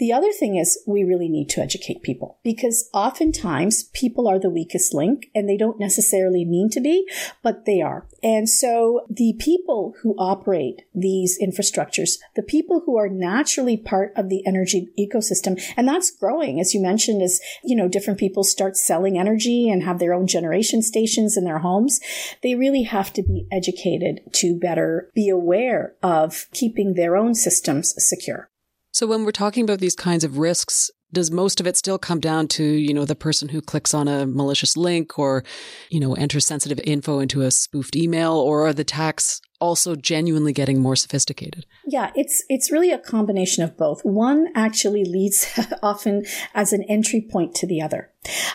The 0.00 0.14
other 0.14 0.32
thing 0.32 0.56
is 0.56 0.82
we 0.86 1.04
really 1.04 1.28
need 1.28 1.50
to 1.50 1.60
educate 1.60 2.02
people 2.02 2.38
because 2.42 2.88
oftentimes 2.94 3.84
people 3.92 4.26
are 4.26 4.38
the 4.38 4.48
weakest 4.48 4.94
link 4.94 5.26
and 5.34 5.46
they 5.46 5.58
don't 5.58 5.78
necessarily 5.78 6.46
mean 6.46 6.70
to 6.70 6.80
be, 6.80 7.06
but 7.42 7.66
they 7.66 7.82
are. 7.82 8.06
And 8.22 8.48
so 8.48 9.02
the 9.10 9.34
people 9.38 9.94
who 10.00 10.14
operate 10.18 10.86
these 10.94 11.38
infrastructures, 11.38 12.12
the 12.34 12.42
people 12.42 12.82
who 12.86 12.96
are 12.96 13.10
naturally 13.10 13.76
part 13.76 14.14
of 14.16 14.30
the 14.30 14.42
energy 14.46 14.88
ecosystem, 14.98 15.62
and 15.76 15.86
that's 15.86 16.10
growing, 16.10 16.60
as 16.60 16.72
you 16.72 16.80
mentioned, 16.80 17.20
as, 17.20 17.38
you 17.62 17.76
know, 17.76 17.86
different 17.86 18.18
people 18.18 18.42
start 18.42 18.78
selling 18.78 19.18
energy 19.18 19.68
and 19.68 19.82
have 19.82 19.98
their 19.98 20.14
own 20.14 20.26
generation 20.26 20.80
stations 20.80 21.36
in 21.36 21.44
their 21.44 21.58
homes, 21.58 22.00
they 22.42 22.54
really 22.54 22.84
have 22.84 23.12
to 23.12 23.22
be 23.22 23.46
educated 23.52 24.20
to 24.32 24.58
better 24.58 25.10
be 25.14 25.28
aware 25.28 25.94
of 26.02 26.46
keeping 26.52 26.94
their 26.94 27.18
own 27.18 27.34
systems 27.34 27.94
secure. 27.98 28.49
So 28.92 29.06
when 29.06 29.24
we're 29.24 29.32
talking 29.32 29.64
about 29.64 29.78
these 29.78 29.94
kinds 29.94 30.24
of 30.24 30.38
risks, 30.38 30.90
does 31.12 31.30
most 31.30 31.60
of 31.60 31.66
it 31.66 31.76
still 31.76 31.98
come 31.98 32.20
down 32.20 32.48
to, 32.48 32.64
you 32.64 32.94
know, 32.94 33.04
the 33.04 33.16
person 33.16 33.48
who 33.48 33.60
clicks 33.60 33.94
on 33.94 34.08
a 34.08 34.26
malicious 34.26 34.76
link 34.76 35.18
or, 35.18 35.44
you 35.90 36.00
know, 36.00 36.14
enters 36.14 36.46
sensitive 36.46 36.80
info 36.84 37.18
into 37.18 37.42
a 37.42 37.50
spoofed 37.50 37.96
email 37.96 38.34
or 38.34 38.66
are 38.66 38.72
the 38.72 38.82
attacks 38.82 39.40
also 39.60 39.94
genuinely 39.94 40.52
getting 40.52 40.80
more 40.80 40.96
sophisticated? 40.96 41.66
Yeah, 41.86 42.10
it's 42.14 42.44
it's 42.48 42.70
really 42.70 42.90
a 42.90 42.98
combination 42.98 43.62
of 43.62 43.76
both. 43.76 44.04
One 44.04 44.48
actually 44.54 45.04
leads 45.04 45.58
often 45.82 46.24
as 46.54 46.72
an 46.72 46.82
entry 46.84 47.20
point 47.20 47.54
to 47.56 47.66
the 47.66 47.80
other. 47.82 48.10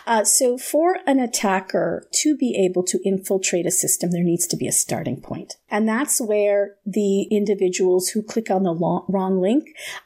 Uh, 0.06 0.24
so 0.24 0.56
for 0.56 0.98
an 1.06 1.18
attacker 1.18 2.06
to 2.12 2.36
be 2.36 2.54
able 2.56 2.84
to 2.84 3.00
infiltrate 3.04 3.66
a 3.66 3.70
system, 3.70 4.10
there 4.10 4.22
needs 4.22 4.46
to 4.46 4.56
be 4.56 4.68
a 4.68 4.72
starting 4.72 5.20
point. 5.20 5.56
And 5.68 5.88
that's 5.88 6.20
where 6.20 6.76
the 6.84 7.22
individuals 7.24 8.10
who 8.10 8.22
click 8.22 8.50
on 8.50 8.62
the 8.62 8.72
long, 8.72 9.04
wrong 9.08 9.40
link 9.40 9.64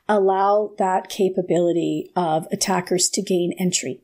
allow 0.09 0.73
that 0.79 1.09
capability 1.09 2.11
of 2.17 2.47
attackers 2.51 3.11
to 3.11 3.23
gain 3.23 3.53
entry. 3.59 4.01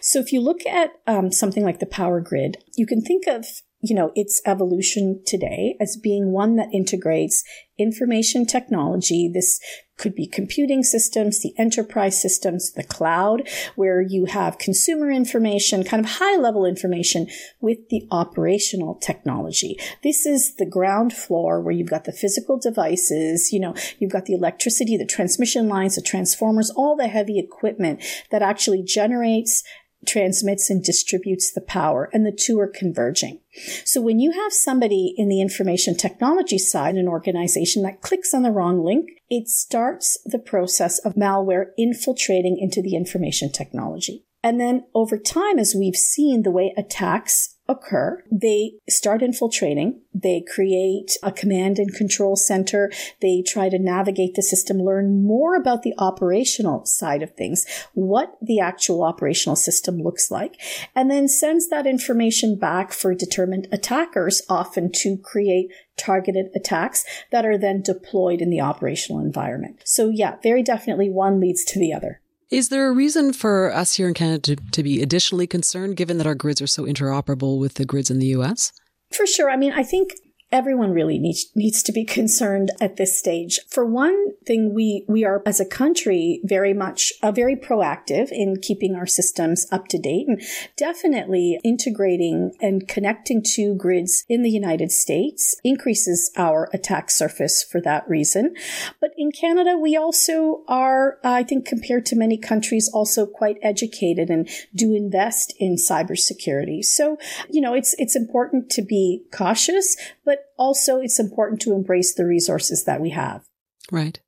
So 0.00 0.18
if 0.18 0.32
you 0.32 0.40
look 0.40 0.66
at 0.66 0.92
um, 1.06 1.30
something 1.30 1.62
like 1.62 1.78
the 1.78 1.86
power 1.86 2.20
grid, 2.20 2.58
you 2.76 2.86
can 2.86 3.00
think 3.00 3.26
of 3.26 3.46
you 3.84 3.94
know, 3.94 4.12
its 4.14 4.40
evolution 4.46 5.22
today 5.26 5.76
as 5.78 5.96
being 5.96 6.32
one 6.32 6.56
that 6.56 6.72
integrates 6.72 7.44
information 7.78 8.46
technology. 8.46 9.28
This 9.32 9.60
could 9.96 10.14
be 10.14 10.26
computing 10.26 10.82
systems, 10.82 11.40
the 11.40 11.52
enterprise 11.58 12.20
systems, 12.20 12.72
the 12.72 12.82
cloud, 12.82 13.48
where 13.76 14.00
you 14.00 14.24
have 14.24 14.58
consumer 14.58 15.10
information, 15.10 15.84
kind 15.84 16.04
of 16.04 16.12
high 16.12 16.36
level 16.36 16.64
information 16.64 17.28
with 17.60 17.88
the 17.90 18.06
operational 18.10 18.94
technology. 18.96 19.78
This 20.02 20.24
is 20.24 20.56
the 20.56 20.66
ground 20.66 21.12
floor 21.12 21.60
where 21.60 21.74
you've 21.74 21.90
got 21.90 22.04
the 22.04 22.12
physical 22.12 22.58
devices, 22.58 23.52
you 23.52 23.60
know, 23.60 23.74
you've 23.98 24.12
got 24.12 24.24
the 24.24 24.34
electricity, 24.34 24.96
the 24.96 25.06
transmission 25.06 25.68
lines, 25.68 25.94
the 25.96 26.02
transformers, 26.02 26.70
all 26.70 26.96
the 26.96 27.08
heavy 27.08 27.38
equipment 27.38 28.02
that 28.30 28.42
actually 28.42 28.82
generates 28.82 29.62
transmits 30.06 30.70
and 30.70 30.82
distributes 30.82 31.52
the 31.52 31.60
power, 31.60 32.10
and 32.12 32.24
the 32.24 32.32
two 32.32 32.58
are 32.60 32.68
converging. 32.68 33.40
So 33.84 34.00
when 34.00 34.18
you 34.18 34.32
have 34.32 34.52
somebody 34.52 35.14
in 35.16 35.28
the 35.28 35.40
information 35.40 35.96
technology 35.96 36.58
side, 36.58 36.96
an 36.96 37.08
organization 37.08 37.82
that 37.82 38.00
clicks 38.00 38.34
on 38.34 38.42
the 38.42 38.50
wrong 38.50 38.84
link, 38.84 39.10
it 39.30 39.48
starts 39.48 40.18
the 40.24 40.38
process 40.38 40.98
of 40.98 41.14
malware 41.14 41.66
infiltrating 41.78 42.58
into 42.58 42.82
the 42.82 42.96
information 42.96 43.50
technology. 43.50 44.24
And 44.42 44.60
then 44.60 44.84
over 44.94 45.16
time, 45.16 45.58
as 45.58 45.74
we've 45.74 45.96
seen 45.96 46.42
the 46.42 46.50
way 46.50 46.74
attacks 46.76 47.53
occur, 47.68 48.22
they 48.30 48.74
start 48.88 49.22
infiltrating. 49.22 50.00
They 50.12 50.42
create 50.42 51.16
a 51.22 51.32
command 51.32 51.78
and 51.78 51.94
control 51.94 52.36
center. 52.36 52.90
They 53.20 53.42
try 53.46 53.68
to 53.68 53.78
navigate 53.78 54.34
the 54.34 54.42
system, 54.42 54.78
learn 54.78 55.24
more 55.24 55.56
about 55.56 55.82
the 55.82 55.94
operational 55.98 56.84
side 56.84 57.22
of 57.22 57.34
things, 57.34 57.66
what 57.94 58.36
the 58.40 58.60
actual 58.60 59.02
operational 59.02 59.56
system 59.56 59.98
looks 59.98 60.30
like, 60.30 60.60
and 60.94 61.10
then 61.10 61.26
sends 61.26 61.68
that 61.68 61.86
information 61.86 62.58
back 62.58 62.92
for 62.92 63.14
determined 63.14 63.68
attackers, 63.72 64.42
often 64.48 64.90
to 64.92 65.16
create 65.16 65.70
targeted 65.96 66.46
attacks 66.54 67.04
that 67.30 67.46
are 67.46 67.58
then 67.58 67.80
deployed 67.80 68.40
in 68.40 68.50
the 68.50 68.60
operational 68.60 69.20
environment. 69.20 69.80
So 69.84 70.10
yeah, 70.10 70.36
very 70.42 70.62
definitely 70.62 71.10
one 71.10 71.40
leads 71.40 71.64
to 71.66 71.78
the 71.78 71.92
other. 71.92 72.20
Is 72.54 72.68
there 72.68 72.86
a 72.86 72.92
reason 72.92 73.32
for 73.32 73.74
us 73.74 73.94
here 73.94 74.06
in 74.06 74.14
Canada 74.14 74.54
to, 74.54 74.70
to 74.70 74.82
be 74.84 75.02
additionally 75.02 75.48
concerned, 75.48 75.96
given 75.96 76.18
that 76.18 76.26
our 76.26 76.36
grids 76.36 76.62
are 76.62 76.68
so 76.68 76.84
interoperable 76.84 77.58
with 77.58 77.74
the 77.74 77.84
grids 77.84 78.12
in 78.12 78.20
the 78.20 78.28
US? 78.28 78.70
For 79.12 79.26
sure. 79.26 79.50
I 79.50 79.56
mean, 79.56 79.72
I 79.72 79.82
think 79.82 80.12
everyone 80.54 80.92
really 80.92 81.18
needs 81.18 81.50
needs 81.56 81.82
to 81.82 81.92
be 81.92 82.04
concerned 82.18 82.70
at 82.80 82.96
this 82.96 83.18
stage. 83.18 83.58
For 83.68 83.84
one 83.84 84.34
thing, 84.46 84.72
we 84.72 85.04
we 85.08 85.24
are 85.24 85.42
as 85.44 85.60
a 85.60 85.66
country 85.66 86.40
very 86.44 86.72
much 86.72 87.12
uh, 87.22 87.32
very 87.32 87.56
proactive 87.56 88.30
in 88.30 88.56
keeping 88.62 88.94
our 88.94 89.06
systems 89.06 89.66
up 89.72 89.88
to 89.88 89.98
date 89.98 90.28
and 90.28 90.40
definitely 90.76 91.58
integrating 91.64 92.52
and 92.60 92.86
connecting 92.86 93.42
to 93.54 93.74
grids 93.74 94.24
in 94.28 94.42
the 94.42 94.50
United 94.50 94.92
States 94.92 95.60
increases 95.64 96.30
our 96.36 96.70
attack 96.72 97.10
surface 97.10 97.64
for 97.64 97.80
that 97.80 98.08
reason. 98.08 98.54
But 99.00 99.10
in 99.18 99.32
Canada, 99.32 99.76
we 99.76 99.96
also 99.96 100.62
are, 100.68 101.18
I 101.24 101.42
think, 101.42 101.66
compared 101.66 102.06
to 102.06 102.16
many 102.16 102.38
countries, 102.38 102.88
also 102.94 103.26
quite 103.26 103.58
educated 103.62 104.30
and 104.30 104.48
do 104.74 104.94
invest 104.94 105.52
in 105.58 105.74
cybersecurity. 105.74 106.84
So, 106.84 107.18
you 107.50 107.60
know, 107.60 107.74
it's 107.74 107.94
it's 107.98 108.14
important 108.14 108.70
to 108.70 108.82
be 108.82 109.24
cautious, 109.32 109.96
but 110.24 110.43
also 110.56 111.00
it's 111.00 111.20
important 111.20 111.60
to 111.62 111.72
embrace 111.72 112.14
the 112.14 112.26
resources 112.26 112.84
that 112.84 113.00
we 113.00 113.10
have. 113.10 113.44
Right. 113.90 114.20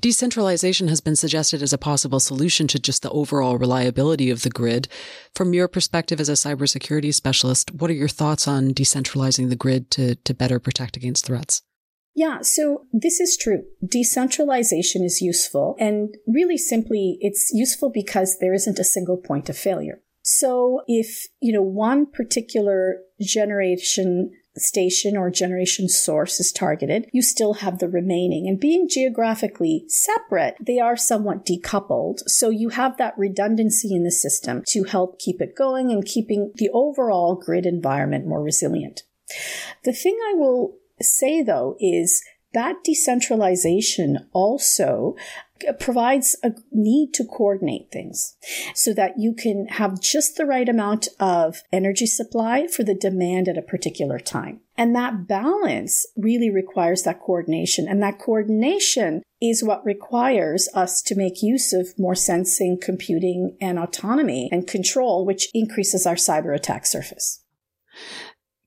Decentralization 0.00 0.88
has 0.88 1.00
been 1.00 1.16
suggested 1.16 1.62
as 1.62 1.72
a 1.72 1.78
possible 1.78 2.20
solution 2.20 2.66
to 2.68 2.78
just 2.78 3.02
the 3.02 3.10
overall 3.10 3.58
reliability 3.58 4.30
of 4.30 4.42
the 4.42 4.50
grid. 4.50 4.88
From 5.34 5.54
your 5.54 5.68
perspective 5.68 6.20
as 6.20 6.28
a 6.28 6.32
cybersecurity 6.32 7.14
specialist, 7.14 7.72
what 7.74 7.90
are 7.90 7.94
your 7.94 8.08
thoughts 8.08 8.46
on 8.46 8.74
decentralizing 8.74 9.48
the 9.48 9.56
grid 9.56 9.90
to, 9.92 10.16
to 10.16 10.34
better 10.34 10.58
protect 10.58 10.96
against 10.96 11.26
threats? 11.26 11.62
Yeah, 12.14 12.40
so 12.42 12.84
this 12.92 13.20
is 13.20 13.38
true. 13.38 13.64
Decentralization 13.86 15.02
is 15.02 15.22
useful. 15.22 15.76
And 15.78 16.14
really 16.26 16.58
simply, 16.58 17.16
it's 17.20 17.50
useful 17.54 17.90
because 17.90 18.36
there 18.38 18.52
isn't 18.52 18.78
a 18.78 18.84
single 18.84 19.16
point 19.16 19.48
of 19.48 19.56
failure. 19.56 20.02
So 20.22 20.82
if, 20.86 21.26
you 21.40 21.52
know, 21.52 21.62
one 21.62 22.06
particular 22.06 22.98
generation 23.20 24.30
station 24.56 25.16
or 25.16 25.30
generation 25.30 25.88
source 25.88 26.38
is 26.40 26.52
targeted, 26.52 27.08
you 27.12 27.22
still 27.22 27.54
have 27.54 27.78
the 27.78 27.88
remaining. 27.88 28.46
And 28.48 28.60
being 28.60 28.88
geographically 28.88 29.84
separate, 29.88 30.56
they 30.60 30.78
are 30.78 30.96
somewhat 30.96 31.46
decoupled. 31.46 32.20
So 32.26 32.50
you 32.50 32.70
have 32.70 32.96
that 32.98 33.16
redundancy 33.16 33.94
in 33.94 34.04
the 34.04 34.10
system 34.10 34.62
to 34.68 34.84
help 34.84 35.18
keep 35.18 35.40
it 35.40 35.56
going 35.56 35.90
and 35.90 36.04
keeping 36.04 36.52
the 36.56 36.70
overall 36.72 37.34
grid 37.34 37.66
environment 37.66 38.26
more 38.26 38.42
resilient. 38.42 39.02
The 39.84 39.92
thing 39.92 40.18
I 40.28 40.34
will 40.34 40.76
say 41.00 41.42
though 41.42 41.76
is 41.80 42.22
that 42.52 42.84
decentralization 42.84 44.28
also 44.32 45.16
provides 45.78 46.36
a 46.42 46.52
need 46.70 47.12
to 47.14 47.24
coordinate 47.24 47.90
things 47.90 48.36
so 48.74 48.92
that 48.94 49.18
you 49.18 49.34
can 49.34 49.66
have 49.66 50.00
just 50.00 50.36
the 50.36 50.46
right 50.46 50.68
amount 50.68 51.08
of 51.20 51.62
energy 51.72 52.06
supply 52.06 52.66
for 52.66 52.82
the 52.82 52.94
demand 52.94 53.48
at 53.48 53.58
a 53.58 53.62
particular 53.62 54.18
time. 54.18 54.60
And 54.76 54.96
that 54.96 55.28
balance 55.28 56.06
really 56.16 56.50
requires 56.50 57.02
that 57.02 57.20
coordination. 57.20 57.86
And 57.88 58.02
that 58.02 58.18
coordination 58.18 59.22
is 59.40 59.62
what 59.62 59.84
requires 59.84 60.68
us 60.74 61.02
to 61.02 61.14
make 61.14 61.42
use 61.42 61.72
of 61.72 61.98
more 61.98 62.14
sensing, 62.14 62.78
computing, 62.80 63.56
and 63.60 63.78
autonomy 63.78 64.48
and 64.50 64.66
control, 64.66 65.26
which 65.26 65.48
increases 65.52 66.06
our 66.06 66.14
cyber 66.14 66.54
attack 66.54 66.86
surface. 66.86 67.42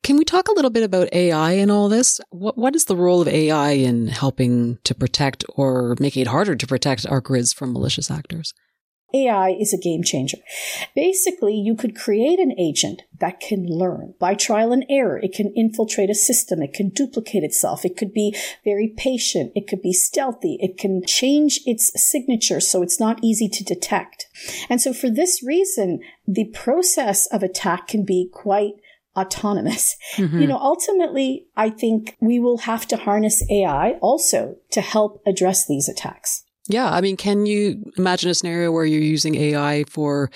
Can 0.05 0.17
we 0.17 0.23
talk 0.23 0.47
a 0.47 0.51
little 0.51 0.69
bit 0.69 0.83
about 0.83 1.11
AI 1.13 1.53
in 1.53 1.71
all 1.71 1.89
this? 1.89 2.21
What, 2.29 2.59
what 2.59 2.75
is 2.75 2.85
the 2.85 2.95
role 2.95 3.23
of 3.23 3.27
AI 3.27 3.71
in 3.71 4.07
helping 4.07 4.77
to 4.83 4.93
protect 4.93 5.43
or 5.55 5.95
making 5.99 6.21
it 6.21 6.27
harder 6.27 6.55
to 6.55 6.67
protect 6.67 7.07
our 7.07 7.19
grids 7.19 7.51
from 7.51 7.73
malicious 7.73 8.11
actors? 8.11 8.53
AI 9.15 9.49
is 9.59 9.73
a 9.73 9.79
game 9.79 10.03
changer. 10.03 10.37
Basically, 10.95 11.55
you 11.55 11.73
could 11.73 11.95
create 11.95 12.37
an 12.37 12.53
agent 12.59 13.01
that 13.19 13.39
can 13.39 13.65
learn 13.65 14.13
by 14.19 14.35
trial 14.35 14.71
and 14.71 14.85
error. 14.91 15.17
It 15.17 15.33
can 15.33 15.51
infiltrate 15.55 16.11
a 16.11 16.15
system. 16.15 16.61
It 16.61 16.73
can 16.73 16.89
duplicate 16.89 17.43
itself. 17.43 17.83
It 17.83 17.97
could 17.97 18.13
be 18.13 18.35
very 18.63 18.93
patient. 18.95 19.53
It 19.55 19.67
could 19.67 19.81
be 19.81 19.93
stealthy. 19.93 20.59
It 20.61 20.77
can 20.77 21.01
change 21.07 21.61
its 21.65 21.91
signature 21.95 22.59
so 22.59 22.83
it's 22.83 22.99
not 22.99 23.23
easy 23.23 23.49
to 23.49 23.63
detect. 23.63 24.27
And 24.69 24.79
so 24.79 24.93
for 24.93 25.09
this 25.09 25.41
reason, 25.41 26.01
the 26.27 26.45
process 26.45 27.25
of 27.31 27.41
attack 27.41 27.87
can 27.87 28.05
be 28.05 28.29
quite 28.31 28.73
autonomous. 29.15 29.95
Mm-hmm. 30.15 30.41
You 30.41 30.47
know, 30.47 30.57
ultimately, 30.57 31.47
I 31.55 31.69
think 31.69 32.15
we 32.19 32.39
will 32.39 32.59
have 32.59 32.87
to 32.87 32.97
harness 32.97 33.43
AI 33.49 33.93
also 34.01 34.55
to 34.71 34.81
help 34.81 35.21
address 35.25 35.67
these 35.67 35.89
attacks. 35.89 36.43
Yeah. 36.67 36.89
I 36.89 37.01
mean, 37.01 37.17
can 37.17 37.45
you 37.45 37.83
imagine 37.97 38.29
a 38.29 38.33
scenario 38.33 38.71
where 38.71 38.85
you're 38.85 39.01
using 39.01 39.35
AI 39.35 39.83
for, 39.89 40.31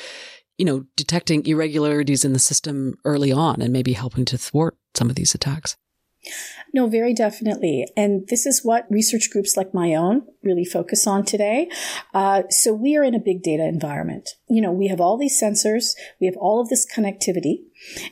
you 0.57 0.65
know, 0.65 0.85
detecting 0.95 1.45
irregularities 1.45 2.23
in 2.23 2.33
the 2.33 2.39
system 2.39 2.95
early 3.05 3.31
on 3.31 3.61
and 3.61 3.73
maybe 3.73 3.93
helping 3.93 4.25
to 4.25 4.37
thwart 4.37 4.77
some 4.93 5.09
of 5.09 5.15
these 5.15 5.33
attacks? 5.33 5.77
No, 6.73 6.87
very 6.87 7.13
definitely. 7.13 7.87
And 7.97 8.27
this 8.27 8.45
is 8.45 8.63
what 8.63 8.85
research 8.89 9.31
groups 9.31 9.57
like 9.57 9.73
my 9.73 9.95
own 9.95 10.23
really 10.43 10.65
focus 10.65 11.07
on 11.07 11.25
today. 11.25 11.69
Uh, 12.13 12.43
so 12.49 12.73
we 12.73 12.95
are 12.95 13.03
in 13.03 13.15
a 13.15 13.19
big 13.19 13.41
data 13.41 13.65
environment. 13.65 14.31
You 14.47 14.61
know, 14.61 14.71
we 14.71 14.87
have 14.87 15.01
all 15.01 15.17
these 15.17 15.41
sensors, 15.41 15.93
we 16.19 16.27
have 16.27 16.37
all 16.37 16.61
of 16.61 16.69
this 16.69 16.85
connectivity. 16.85 17.63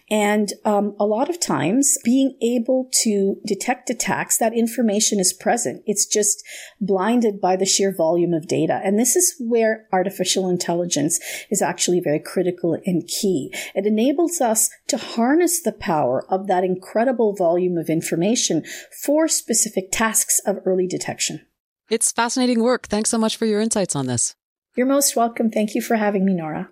And 0.10 0.54
um, 0.66 0.96
a 1.00 1.06
lot 1.06 1.30
of 1.30 1.40
times, 1.40 1.98
being 2.04 2.38
able 2.42 2.90
to 3.04 3.36
detect 3.46 3.90
attacks, 3.90 4.38
that 4.38 4.54
information 4.54 5.20
is 5.20 5.34
present. 5.34 5.84
It's 5.86 6.06
just 6.06 6.44
blinded 6.80 7.42
by 7.42 7.56
the 7.56 7.66
sheer 7.66 7.94
volume 7.96 8.34
of 8.34 8.48
data. 8.48 8.80
And 8.84 8.98
this 8.98 9.16
is 9.16 9.36
where 9.40 9.88
artificial 9.92 10.50
intelligence 10.50 11.20
is 11.50 11.62
actually 11.62 12.00
very 12.00 12.20
critical 12.20 12.78
and 12.86 13.08
key. 13.08 13.54
It 13.76 13.86
enables 13.86 14.42
us 14.42 14.70
to 14.88 14.98
harness 14.98 15.62
the 15.62 15.74
power 15.74 16.24
of 16.32 16.48
that 16.48 16.64
incredible 16.64 17.36
volume 17.36 17.78
of 17.78 17.90
information 17.90 18.64
for 19.04 19.28
specific 19.28 19.92
tasks 19.92 20.40
of 20.46 20.60
early 20.66 20.88
detection. 20.88 21.46
It's 21.90 22.12
fascinating 22.12 22.62
work. 22.62 22.88
Thanks 22.88 23.10
so 23.10 23.18
much 23.18 23.38
for 23.38 23.46
your 23.46 23.62
insights 23.62 23.96
on 23.96 24.08
this. 24.08 24.36
You're 24.76 24.86
most 24.86 25.16
welcome. 25.16 25.50
Thank 25.50 25.74
you 25.74 25.82
for 25.82 25.96
having 25.96 26.26
me, 26.26 26.34
Nora. 26.34 26.70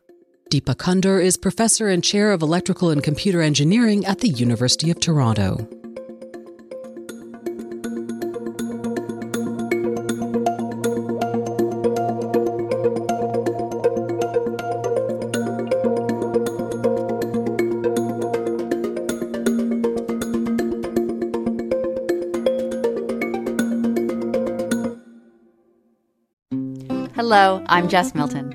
Deepa 0.52 0.76
Kundur 0.76 1.24
is 1.24 1.38
professor 1.38 1.90
and 1.90 2.04
chair 2.04 2.32
of 2.32 2.44
electrical 2.44 2.92
and 2.92 3.02
computer 3.04 3.42
engineering 3.42 4.06
at 4.06 4.20
the 4.20 4.30
University 4.30 4.92
of 4.92 5.00
Toronto. 5.00 5.68
Hello, 27.16 27.64
I'm 27.68 27.90
Jess 27.90 28.14
Milton. 28.14 28.55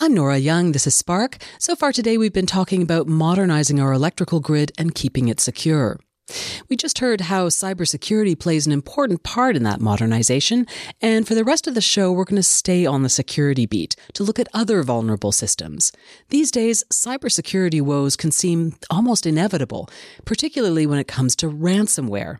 I'm 0.00 0.12
Nora 0.12 0.38
Young. 0.38 0.72
This 0.72 0.88
is 0.88 0.94
Spark. 0.96 1.36
So 1.60 1.76
far 1.76 1.92
today, 1.92 2.18
we've 2.18 2.32
been 2.32 2.46
talking 2.46 2.82
about 2.82 3.06
modernizing 3.06 3.78
our 3.78 3.92
electrical 3.92 4.40
grid 4.40 4.72
and 4.76 4.92
keeping 4.92 5.28
it 5.28 5.38
secure. 5.38 6.00
We 6.68 6.74
just 6.74 6.98
heard 6.98 7.20
how 7.20 7.46
cybersecurity 7.46 8.36
plays 8.36 8.66
an 8.66 8.72
important 8.72 9.22
part 9.22 9.54
in 9.54 9.62
that 9.62 9.80
modernization. 9.80 10.66
And 11.00 11.28
for 11.28 11.36
the 11.36 11.44
rest 11.44 11.68
of 11.68 11.76
the 11.76 11.80
show, 11.80 12.10
we're 12.10 12.24
going 12.24 12.34
to 12.36 12.42
stay 12.42 12.84
on 12.84 13.04
the 13.04 13.08
security 13.08 13.66
beat 13.66 13.94
to 14.14 14.24
look 14.24 14.40
at 14.40 14.48
other 14.52 14.82
vulnerable 14.82 15.30
systems. 15.30 15.92
These 16.30 16.50
days, 16.50 16.82
cybersecurity 16.92 17.80
woes 17.80 18.16
can 18.16 18.32
seem 18.32 18.74
almost 18.90 19.26
inevitable, 19.26 19.88
particularly 20.24 20.86
when 20.88 20.98
it 20.98 21.06
comes 21.06 21.36
to 21.36 21.48
ransomware. 21.48 22.38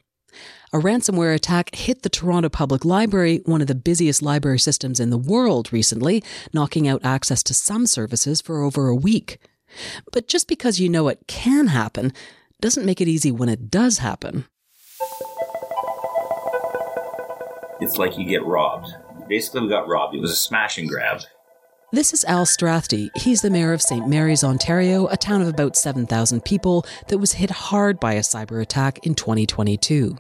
A 0.75 0.79
ransomware 0.79 1.33
attack 1.33 1.73
hit 1.77 2.03
the 2.03 2.09
Toronto 2.09 2.49
Public 2.49 2.85
Library, 2.85 3.43
one 3.45 3.61
of 3.61 3.69
the 3.69 3.77
busiest 3.77 4.23
library 4.23 4.59
systems 4.59 4.99
in 4.99 5.11
the 5.11 5.17
world 5.17 5.73
recently, 5.73 6.21
knocking 6.53 6.89
out 6.89 7.05
access 7.05 7.45
to 7.45 7.55
some 7.55 7.87
services 7.87 8.41
for 8.41 8.61
over 8.61 8.89
a 8.89 8.97
week. 8.97 9.39
But 10.13 10.27
just 10.27 10.49
because 10.49 10.81
you 10.81 10.89
know 10.89 11.07
it 11.07 11.29
can 11.29 11.69
happen 11.69 12.13
doesn't 12.61 12.85
make 12.85 13.01
it 13.01 13.07
easy 13.07 13.31
when 13.31 13.49
it 13.49 13.71
does 13.71 13.99
happen. 13.99 14.47
It's 17.81 17.97
like 17.97 18.19
you 18.19 18.25
get 18.25 18.45
robbed. 18.45 18.89
Basically, 19.29 19.61
we 19.61 19.69
got 19.69 19.87
robbed. 19.87 20.17
It 20.17 20.21
was 20.21 20.33
a 20.33 20.37
smash 20.37 20.77
and 20.77 20.89
grab. 20.89 21.21
This 21.93 22.13
is 22.13 22.25
Al 22.25 22.47
Strathdee. 22.47 23.11
He's 23.17 23.43
the 23.43 23.51
mayor 23.51 23.73
of 23.73 23.81
St. 23.81 24.09
Mary's, 24.09 24.43
Ontario, 24.43 25.07
a 25.07 25.17
town 25.17 25.41
of 25.41 25.47
about 25.47 25.77
7,000 25.77 26.45
people 26.45 26.85
that 27.07 27.19
was 27.19 27.35
hit 27.35 27.51
hard 27.51 28.01
by 28.01 28.15
a 28.15 28.23
cyber 28.23 28.61
attack 28.61 29.07
in 29.07 29.15
2022. 29.15 30.19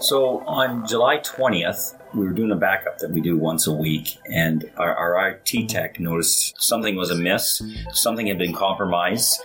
So 0.00 0.40
on 0.46 0.86
July 0.86 1.18
20th, 1.18 1.94
we 2.14 2.26
were 2.26 2.32
doing 2.32 2.50
a 2.50 2.56
backup 2.56 2.98
that 2.98 3.10
we 3.10 3.20
do 3.20 3.36
once 3.36 3.66
a 3.66 3.72
week, 3.72 4.18
and 4.30 4.70
our, 4.76 4.94
our 4.94 5.28
IT 5.30 5.68
tech 5.68 5.98
noticed 5.98 6.62
something 6.62 6.94
was 6.96 7.10
amiss, 7.10 7.62
something 7.92 8.26
had 8.26 8.38
been 8.38 8.52
compromised. 8.52 9.40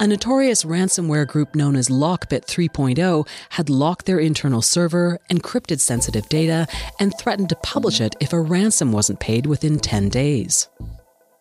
A 0.00 0.06
notorious 0.06 0.64
ransomware 0.64 1.26
group 1.26 1.54
known 1.54 1.76
as 1.76 1.88
Lockbit 1.88 2.46
3.0 2.46 3.28
had 3.50 3.70
locked 3.70 4.06
their 4.06 4.18
internal 4.18 4.60
server, 4.60 5.20
encrypted 5.30 5.78
sensitive 5.78 6.28
data, 6.28 6.66
and 6.98 7.16
threatened 7.16 7.50
to 7.50 7.56
publish 7.56 8.00
it 8.00 8.16
if 8.18 8.32
a 8.32 8.40
ransom 8.40 8.90
wasn't 8.90 9.20
paid 9.20 9.46
within 9.46 9.78
10 9.78 10.08
days. 10.08 10.68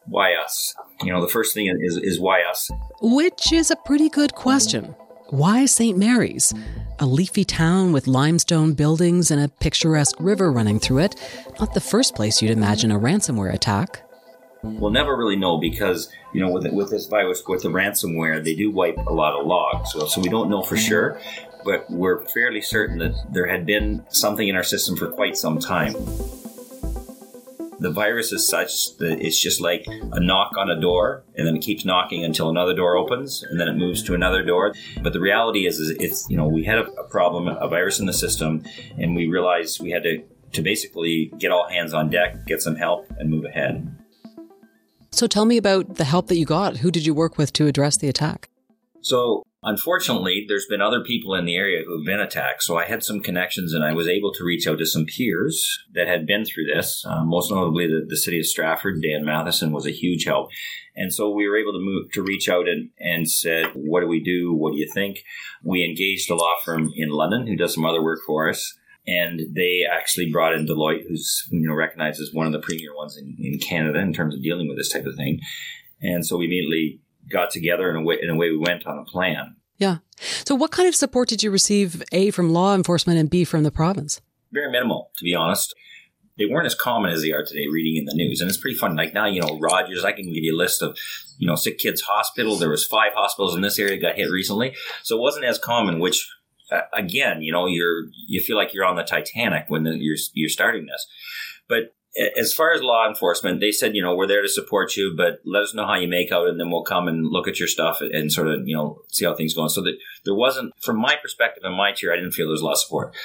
Why 0.05 0.35
us? 0.35 0.75
You 1.01 1.11
know, 1.11 1.21
the 1.21 1.31
first 1.31 1.55
thing 1.55 1.75
is, 1.81 1.97
is 1.97 2.19
why 2.19 2.43
us? 2.43 2.69
Which 3.01 3.51
is 3.51 3.71
a 3.71 3.75
pretty 3.75 4.09
good 4.09 4.35
question. 4.35 4.95
Why 5.31 5.65
St. 5.65 5.97
Mary's? 5.97 6.53
A 6.99 7.05
leafy 7.05 7.45
town 7.45 7.93
with 7.93 8.05
limestone 8.05 8.73
buildings 8.73 9.31
and 9.31 9.41
a 9.41 9.47
picturesque 9.47 10.17
river 10.19 10.51
running 10.51 10.77
through 10.77 10.97
it. 10.97 11.15
Not 11.57 11.73
the 11.73 11.79
first 11.79 12.15
place 12.15 12.41
you'd 12.41 12.51
imagine 12.51 12.91
a 12.91 12.99
ransomware 12.99 13.53
attack. 13.53 14.03
We'll 14.61 14.91
never 14.91 15.15
really 15.15 15.37
know 15.37 15.57
because, 15.57 16.11
you 16.33 16.41
know, 16.41 16.51
with, 16.51 16.69
with 16.73 16.89
this 16.89 17.05
virus, 17.05 17.43
with 17.47 17.63
the 17.63 17.69
ransomware, 17.69 18.43
they 18.43 18.55
do 18.55 18.71
wipe 18.71 18.97
a 18.97 19.13
lot 19.13 19.39
of 19.39 19.47
logs. 19.47 19.93
So, 19.93 20.05
so 20.05 20.19
we 20.19 20.27
don't 20.27 20.49
know 20.49 20.63
for 20.63 20.75
sure, 20.75 21.17
but 21.63 21.89
we're 21.89 22.25
fairly 22.25 22.59
certain 22.59 22.97
that 22.97 23.13
there 23.31 23.47
had 23.47 23.65
been 23.65 24.03
something 24.09 24.49
in 24.49 24.57
our 24.57 24.63
system 24.63 24.97
for 24.97 25.07
quite 25.07 25.37
some 25.37 25.59
time 25.59 25.95
the 27.81 27.89
virus 27.89 28.31
is 28.31 28.47
such 28.47 28.95
that 28.97 29.19
it's 29.25 29.41
just 29.41 29.59
like 29.59 29.87
a 29.87 30.19
knock 30.19 30.55
on 30.55 30.69
a 30.69 30.79
door 30.79 31.23
and 31.35 31.47
then 31.47 31.55
it 31.55 31.63
keeps 31.63 31.83
knocking 31.83 32.23
until 32.23 32.47
another 32.47 32.75
door 32.75 32.95
opens 32.95 33.41
and 33.41 33.59
then 33.59 33.67
it 33.67 33.73
moves 33.73 34.03
to 34.03 34.13
another 34.13 34.43
door. 34.43 34.75
But 35.01 35.13
the 35.13 35.19
reality 35.19 35.65
is, 35.65 35.79
is 35.79 35.89
it's, 35.89 36.29
you 36.29 36.37
know, 36.37 36.47
we 36.47 36.63
had 36.63 36.77
a, 36.77 36.91
a 36.91 37.03
problem, 37.05 37.47
a 37.47 37.67
virus 37.67 37.99
in 37.99 38.05
the 38.05 38.13
system 38.13 38.63
and 38.99 39.15
we 39.15 39.25
realized 39.25 39.81
we 39.81 39.89
had 39.89 40.03
to, 40.03 40.23
to 40.51 40.61
basically 40.61 41.33
get 41.39 41.51
all 41.51 41.67
hands 41.69 41.91
on 41.91 42.11
deck, 42.11 42.45
get 42.45 42.61
some 42.61 42.75
help 42.75 43.11
and 43.17 43.31
move 43.31 43.45
ahead. 43.45 43.97
So 45.11 45.25
tell 45.25 45.45
me 45.45 45.57
about 45.57 45.95
the 45.95 46.05
help 46.05 46.27
that 46.27 46.37
you 46.37 46.45
got. 46.45 46.77
Who 46.77 46.91
did 46.91 47.07
you 47.07 47.15
work 47.15 47.39
with 47.39 47.51
to 47.53 47.65
address 47.65 47.97
the 47.97 48.09
attack? 48.09 48.49
So 49.01 49.41
Unfortunately, 49.63 50.43
there's 50.47 50.65
been 50.65 50.81
other 50.81 51.01
people 51.01 51.35
in 51.35 51.45
the 51.45 51.55
area 51.55 51.83
who 51.85 51.95
have 51.97 52.05
been 52.05 52.19
attacked, 52.19 52.63
so 52.63 52.79
I 52.79 52.85
had 52.85 53.03
some 53.03 53.19
connections 53.19 53.73
and 53.73 53.83
I 53.83 53.93
was 53.93 54.07
able 54.07 54.33
to 54.33 54.43
reach 54.43 54.65
out 54.65 54.79
to 54.79 54.87
some 54.87 55.05
peers 55.05 55.85
that 55.93 56.07
had 56.07 56.25
been 56.25 56.45
through 56.45 56.65
this. 56.65 57.05
Uh, 57.07 57.23
most 57.23 57.51
notably, 57.51 57.85
the, 57.85 58.03
the 58.07 58.17
city 58.17 58.39
of 58.39 58.47
Stratford, 58.47 59.03
Dan 59.03 59.23
Matheson 59.23 59.71
was 59.71 59.85
a 59.85 59.91
huge 59.91 60.25
help. 60.25 60.49
And 60.95 61.13
so 61.13 61.29
we 61.29 61.47
were 61.47 61.57
able 61.57 61.73
to 61.73 61.79
move 61.79 62.11
to 62.13 62.23
reach 62.23 62.49
out 62.49 62.67
and, 62.67 62.89
and 62.99 63.29
said, 63.29 63.67
What 63.75 64.01
do 64.01 64.07
we 64.07 64.23
do? 64.23 64.51
What 64.51 64.73
do 64.73 64.79
you 64.79 64.89
think? 64.91 65.23
We 65.63 65.85
engaged 65.85 66.31
a 66.31 66.35
law 66.35 66.55
firm 66.65 66.91
in 66.95 67.09
London 67.09 67.45
who 67.45 67.55
does 67.55 67.75
some 67.75 67.85
other 67.85 68.03
work 68.03 68.21
for 68.25 68.49
us. 68.49 68.77
And 69.05 69.41
they 69.55 69.83
actually 69.89 70.31
brought 70.31 70.53
in 70.53 70.65
Deloitte, 70.65 71.07
who's 71.07 71.47
you 71.51 71.67
know 71.67 71.75
recognized 71.75 72.19
as 72.19 72.33
one 72.33 72.47
of 72.47 72.53
the 72.53 72.59
premier 72.59 72.95
ones 72.95 73.15
in, 73.15 73.35
in 73.39 73.59
Canada 73.59 73.99
in 73.99 74.11
terms 74.11 74.33
of 74.33 74.41
dealing 74.41 74.67
with 74.67 74.77
this 74.77 74.89
type 74.89 75.05
of 75.05 75.15
thing. 75.15 75.39
And 76.01 76.25
so 76.25 76.37
we 76.37 76.45
immediately 76.45 76.99
got 77.31 77.49
together 77.51 77.89
and 77.89 77.99
away, 77.99 78.19
and 78.21 78.29
away 78.29 78.51
we 78.51 78.57
went 78.57 78.85
on 78.85 78.97
a 78.97 79.05
plan. 79.05 79.55
Yeah. 79.77 79.97
So, 80.45 80.53
what 80.53 80.71
kind 80.71 80.87
of 80.87 80.95
support 80.95 81.29
did 81.29 81.41
you 81.41 81.49
receive, 81.49 82.03
A, 82.11 82.29
from 82.31 82.53
law 82.53 82.75
enforcement 82.75 83.17
and 83.17 83.29
B, 83.29 83.43
from 83.43 83.63
the 83.63 83.71
province? 83.71 84.21
Very 84.51 84.71
minimal, 84.71 85.11
to 85.17 85.23
be 85.23 85.33
honest. 85.33 85.73
they 86.37 86.45
weren't 86.45 86.65
as 86.65 86.75
common 86.75 87.11
as 87.11 87.21
they 87.21 87.31
are 87.31 87.43
today 87.43 87.67
reading 87.71 87.97
in 87.97 88.05
the 88.05 88.13
news. 88.13 88.41
And 88.41 88.49
it's 88.49 88.59
pretty 88.59 88.77
fun. 88.77 88.95
Like 88.95 89.13
now, 89.13 89.25
you 89.25 89.41
know, 89.41 89.59
Rogers, 89.59 90.03
I 90.03 90.11
can 90.11 90.25
give 90.25 90.43
you 90.43 90.55
a 90.55 90.57
list 90.57 90.81
of, 90.81 90.97
you 91.37 91.47
know, 91.47 91.55
sick 91.55 91.77
kids 91.77 92.01
hospital. 92.01 92.55
There 92.55 92.69
was 92.69 92.85
five 92.85 93.13
hospitals 93.13 93.55
in 93.55 93.61
this 93.61 93.79
area 93.79 93.97
that 93.97 94.01
got 94.01 94.15
hit 94.15 94.29
recently. 94.29 94.75
So 95.03 95.17
it 95.17 95.21
wasn't 95.21 95.45
as 95.45 95.59
common, 95.59 95.99
which 95.99 96.27
uh, 96.71 96.81
again, 96.93 97.41
you 97.41 97.51
know, 97.51 97.67
you're, 97.67 98.05
you 98.27 98.41
feel 98.41 98.57
like 98.57 98.73
you're 98.73 98.85
on 98.85 98.95
the 98.95 99.03
Titanic 99.03 99.65
when 99.67 99.83
the, 99.83 99.91
you're, 99.97 100.17
you're 100.33 100.49
starting 100.49 100.85
this. 100.85 101.05
But 101.67 101.95
as 102.37 102.53
far 102.53 102.73
as 102.73 102.81
law 102.81 103.07
enforcement, 103.07 103.61
they 103.61 103.71
said, 103.71 103.95
you 103.95 104.01
know, 104.01 104.15
we're 104.15 104.27
there 104.27 104.41
to 104.41 104.49
support 104.49 104.97
you, 104.97 105.13
but 105.15 105.39
let 105.45 105.63
us 105.63 105.73
know 105.73 105.85
how 105.85 105.95
you 105.95 106.07
make 106.07 106.31
out, 106.31 106.47
and 106.47 106.59
then 106.59 106.69
we'll 106.69 106.83
come 106.83 107.07
and 107.07 107.27
look 107.27 107.47
at 107.47 107.59
your 107.59 107.67
stuff 107.67 108.01
and 108.01 108.31
sort 108.31 108.47
of, 108.49 108.67
you 108.67 108.75
know, 108.75 109.01
see 109.07 109.25
how 109.25 109.33
things 109.33 109.53
go. 109.53 109.67
So 109.67 109.81
that 109.81 109.97
there 110.25 110.35
wasn't, 110.35 110.73
from 110.81 110.97
my 110.97 111.15
perspective 111.21 111.63
and 111.63 111.75
my 111.75 111.93
tier, 111.93 112.11
I 112.11 112.17
didn't 112.17 112.31
feel 112.31 112.47
there 112.47 112.51
was 112.51 112.61
a 112.61 112.65
lot 112.65 112.73
of 112.73 112.79
support. 112.79 113.15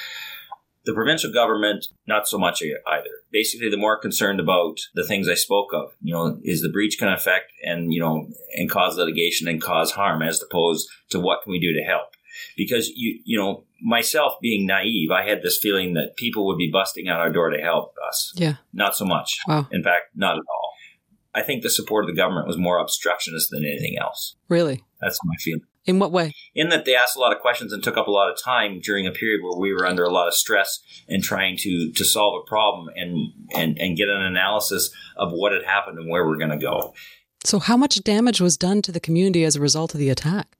The 0.85 0.93
provincial 0.93 1.33
government, 1.33 1.89
not 2.07 2.29
so 2.29 2.37
much 2.37 2.61
either. 2.61 3.09
Basically, 3.29 3.69
they're 3.69 3.77
more 3.77 3.99
concerned 3.99 4.39
about 4.39 4.77
the 4.95 5.03
things 5.03 5.27
I 5.27 5.33
spoke 5.33 5.73
of. 5.73 5.91
You 6.01 6.13
know, 6.13 6.39
is 6.43 6.61
the 6.61 6.69
breach 6.69 6.97
going 6.97 7.11
to 7.11 7.17
affect 7.17 7.51
and, 7.61 7.93
you 7.93 7.99
know, 7.99 8.29
and 8.55 8.69
cause 8.69 8.95
litigation 8.95 9.49
and 9.49 9.61
cause 9.61 9.91
harm 9.91 10.21
as 10.21 10.41
opposed 10.41 10.87
to 11.09 11.19
what 11.19 11.43
can 11.43 11.51
we 11.51 11.59
do 11.59 11.73
to 11.73 11.81
help? 11.81 12.11
Because 12.55 12.89
you, 12.89 13.19
you 13.23 13.37
know, 13.37 13.65
myself 13.81 14.33
being 14.41 14.65
naive, 14.65 15.11
I 15.11 15.27
had 15.27 15.41
this 15.41 15.57
feeling 15.57 15.93
that 15.93 16.15
people 16.15 16.47
would 16.47 16.57
be 16.57 16.69
busting 16.71 17.07
out 17.07 17.19
our 17.19 17.31
door 17.31 17.49
to 17.49 17.61
help 17.61 17.95
us. 18.07 18.33
Yeah. 18.35 18.55
Not 18.73 18.95
so 18.95 19.05
much. 19.05 19.39
Wow. 19.47 19.67
In 19.71 19.83
fact, 19.83 20.15
not 20.15 20.35
at 20.35 20.43
all. 20.49 20.73
I 21.33 21.43
think 21.43 21.61
the 21.61 21.69
support 21.69 22.03
of 22.03 22.09
the 22.09 22.15
government 22.15 22.47
was 22.47 22.57
more 22.57 22.79
obstructionist 22.79 23.49
than 23.51 23.63
anything 23.63 23.95
else. 23.99 24.35
Really? 24.49 24.83
That's 24.99 25.19
my 25.23 25.35
feeling. 25.39 25.61
In 25.85 25.99
what 25.99 26.11
way? 26.11 26.33
In 26.53 26.67
that 26.69 26.83
they 26.83 26.95
asked 26.95 27.15
a 27.15 27.19
lot 27.19 27.33
of 27.33 27.41
questions 27.41 27.71
and 27.71 27.81
took 27.81 27.95
up 27.95 28.07
a 28.07 28.11
lot 28.11 28.29
of 28.29 28.37
time 28.43 28.81
during 28.81 29.07
a 29.07 29.11
period 29.11 29.41
where 29.41 29.57
we 29.57 29.71
were 29.71 29.85
under 29.85 30.03
a 30.03 30.09
lot 30.09 30.27
of 30.27 30.33
stress 30.33 30.79
and 31.07 31.23
trying 31.23 31.55
to 31.57 31.91
to 31.93 32.03
solve 32.03 32.41
a 32.41 32.49
problem 32.49 32.89
and 32.95 33.31
and 33.55 33.79
and 33.79 33.95
get 33.95 34.09
an 34.09 34.21
analysis 34.21 34.89
of 35.15 35.31
what 35.31 35.53
had 35.53 35.63
happened 35.63 35.97
and 35.97 36.09
where 36.09 36.27
we're 36.27 36.37
going 36.37 36.49
to 36.49 36.57
go. 36.57 36.93
So, 37.45 37.59
how 37.59 37.77
much 37.77 38.03
damage 38.03 38.41
was 38.41 38.57
done 38.57 38.81
to 38.81 38.91
the 38.91 38.99
community 38.99 39.45
as 39.45 39.55
a 39.55 39.61
result 39.61 39.93
of 39.93 39.99
the 39.99 40.09
attack? 40.09 40.56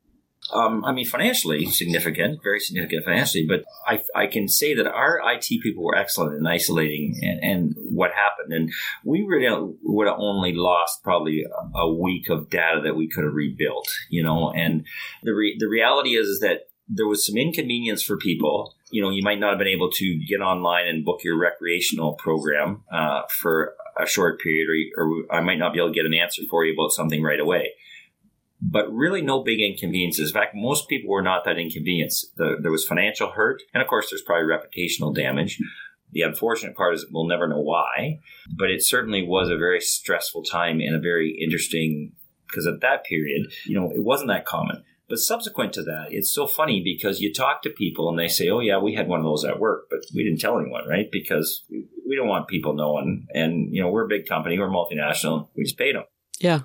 Um, 0.54 0.86
I 0.86 0.93
mean, 0.93 1.06
financially 1.06 1.66
significant, 1.66 2.41
very 2.41 2.60
significant 2.60 3.04
financially, 3.04 3.45
but 3.45 3.64
I, 3.86 4.02
I 4.16 4.28
can 4.28 4.48
say 4.48 4.74
that 4.74 4.88
our 4.88 5.20
IT 5.34 5.48
people 5.62 5.84
were 5.84 5.95
excellent 5.95 6.38
in 6.38 6.48
isolating 6.48 7.20
and, 7.22 7.43
and 7.43 7.76
what 7.78 8.12
happened. 8.12 8.54
And 8.54 8.72
we 9.04 9.24
really 9.24 9.74
would 9.84 10.08
have 10.08 10.18
only 10.20 10.54
lost 10.54 11.04
probably 11.04 11.45
a, 11.76 11.88
week 11.98 12.30
of 12.30 12.50
data 12.50 12.82
that 12.84 12.95
we 12.95 13.10
could 13.10 13.24
have 13.24 13.34
rebuilt, 13.34 13.89
you 14.10 14.22
know. 14.22 14.52
And 14.52 14.86
the, 15.24 15.34
re- 15.34 15.58
the 15.58 15.68
reality 15.68 16.16
is, 16.16 16.28
is 16.28 16.39
that 16.41 16.68
there 16.88 17.08
was 17.08 17.26
some 17.26 17.38
inconvenience 17.38 18.04
for 18.04 18.18
people. 18.18 18.76
You 18.91 19.02
know, 19.02 19.10
you 19.10 19.24
might 19.24 19.39
not 19.39 19.50
have 19.50 19.58
been 19.58 19.68
able 19.68 19.89
to 19.91 20.26
get 20.28 20.41
online 20.41 20.88
and 20.88 21.04
book 21.04 21.22
your 21.24 21.38
recreational 21.38 22.14
program 22.14 22.84
uh, 22.91 23.24
for 23.30 23.74
a 24.00 24.06
short 24.06 24.39
period, 24.39 24.91
or, 24.95 25.08
or 25.08 25.24
I 25.32 25.41
might 25.41 25.58
not 25.58 25.74
be 25.74 25.80
able 25.80 25.89
to 25.89 25.95
get 25.95 26.06
an 26.06 26.14
answer 26.14 26.43
for 26.50 26.66
you 26.66 26.74
about 26.74 26.91
something 26.91 27.24
right 27.24 27.39
away 27.39 27.72
but 28.62 28.91
really 28.91 29.22
no 29.22 29.43
big 29.43 29.60
inconveniences. 29.60 30.30
In 30.30 30.34
fact, 30.34 30.55
most 30.55 30.88
people 30.88 31.12
were 31.12 31.22
not 31.22 31.45
that 31.45 31.58
inconvenienced. 31.58 32.36
The, 32.38 32.58
there 32.62 32.72
was 32.72 32.86
financial 32.86 33.32
hurt, 33.32 33.62
and 33.74 33.82
of 33.82 33.88
course, 33.88 34.10
there's 34.10 34.22
probably 34.22 34.47
reputational 34.47 35.14
damage. 35.14 35.60
The 36.12 36.22
unfortunate 36.22 36.76
part 36.76 36.95
is 36.95 37.05
we'll 37.12 37.28
never 37.28 37.47
know 37.47 37.60
why, 37.60 38.20
but 38.58 38.72
it 38.72 38.84
certainly 38.84 39.24
was 39.24 39.49
a 39.49 39.58
very 39.58 39.82
stressful 39.82 40.43
time 40.43 40.80
and 40.80 40.95
a 40.95 40.99
very 40.99 41.38
interesting 41.41 42.14
because 42.47 42.66
at 42.66 42.80
that 42.80 43.03
period, 43.03 43.51
you 43.66 43.76
know, 43.76 43.91
it 43.91 44.03
wasn't 44.03 44.30
that 44.30 44.45
common. 44.45 44.84
But 45.10 45.20
subsequent 45.20 45.74
to 45.74 45.84
that, 45.84 46.08
it's 46.12 46.34
so 46.34 46.47
funny 46.47 46.82
because 46.84 47.22
you 47.22 47.34
talk 47.34 47.62
to 47.62 47.70
people 47.70 48.10
and 48.10 48.20
they 48.20 48.28
say, 48.28 48.49
"Oh 48.49 48.60
yeah, 48.60 48.78
we 48.78 48.93
had 48.93 49.08
one 49.08 49.20
of 49.20 49.26
those 49.26 49.45
at 49.45 49.60
work, 49.60 49.88
but 49.89 49.99
we 50.14 50.24
didn't 50.24 50.41
tell 50.41 50.60
anyone, 50.60 50.88
right? 50.88 51.10
Because 51.12 51.64
we 51.70 52.16
don't 52.16 52.28
want 52.28 52.47
people 52.47 52.74
knowing." 52.74 53.28
And 53.34 53.74
you 53.74 53.82
know, 53.82 53.89
we're 53.89 54.05
a 54.05 54.10
big 54.10 54.28
company, 54.28 54.60
we're 54.60 54.68
multinational, 54.68 55.47
we 55.55 55.64
just 55.64 55.78
paid 55.78 55.95
them. 55.95 56.03
Yeah. 56.39 56.62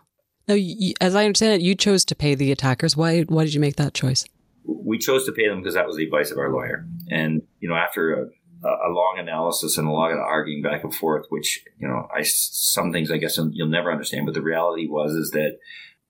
Now, 0.48 0.54
you, 0.54 0.94
as 1.00 1.14
I 1.14 1.24
understand 1.24 1.54
it, 1.54 1.64
you 1.64 1.74
chose 1.74 2.04
to 2.06 2.14
pay 2.14 2.34
the 2.34 2.52
attackers. 2.52 2.96
Why? 2.96 3.22
Why 3.22 3.44
did 3.44 3.54
you 3.54 3.60
make 3.60 3.76
that 3.76 3.94
choice? 3.94 4.24
We 4.64 4.98
chose 4.98 5.24
to 5.26 5.32
pay 5.32 5.48
them 5.48 5.60
because 5.60 5.74
that 5.74 5.86
was 5.86 5.96
the 5.96 6.04
advice 6.04 6.30
of 6.30 6.38
our 6.38 6.52
lawyer. 6.52 6.86
And 7.10 7.42
you 7.60 7.68
know, 7.68 7.74
after 7.74 8.12
a, 8.12 8.68
a 8.68 8.90
long 8.90 9.16
analysis 9.18 9.78
and 9.78 9.88
a 9.88 9.92
lot 9.92 10.12
of 10.12 10.18
arguing 10.18 10.62
back 10.62 10.84
and 10.84 10.94
forth, 10.94 11.26
which 11.28 11.64
you 11.78 11.86
know, 11.86 12.08
I 12.14 12.22
some 12.22 12.92
things 12.92 13.10
I 13.10 13.18
guess 13.18 13.38
you'll 13.52 13.68
never 13.68 13.90
understand, 13.90 14.26
but 14.26 14.34
the 14.34 14.42
reality 14.42 14.86
was 14.88 15.12
is 15.12 15.30
that 15.30 15.58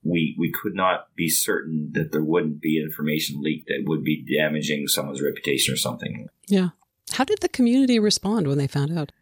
we 0.02 0.34
we 0.38 0.50
could 0.50 0.74
not 0.74 1.14
be 1.14 1.28
certain 1.28 1.90
that 1.92 2.12
there 2.12 2.24
wouldn't 2.24 2.60
be 2.60 2.82
information 2.82 3.40
leaked 3.40 3.68
that 3.68 3.84
would 3.86 4.02
be 4.02 4.24
damaging 4.38 4.88
someone's 4.88 5.22
reputation 5.22 5.72
or 5.72 5.76
something. 5.76 6.28
Yeah. 6.48 6.70
How 7.12 7.24
did 7.24 7.40
the 7.40 7.48
community 7.48 7.98
respond 7.98 8.48
when 8.48 8.58
they 8.58 8.66
found 8.66 8.96
out? 8.98 9.12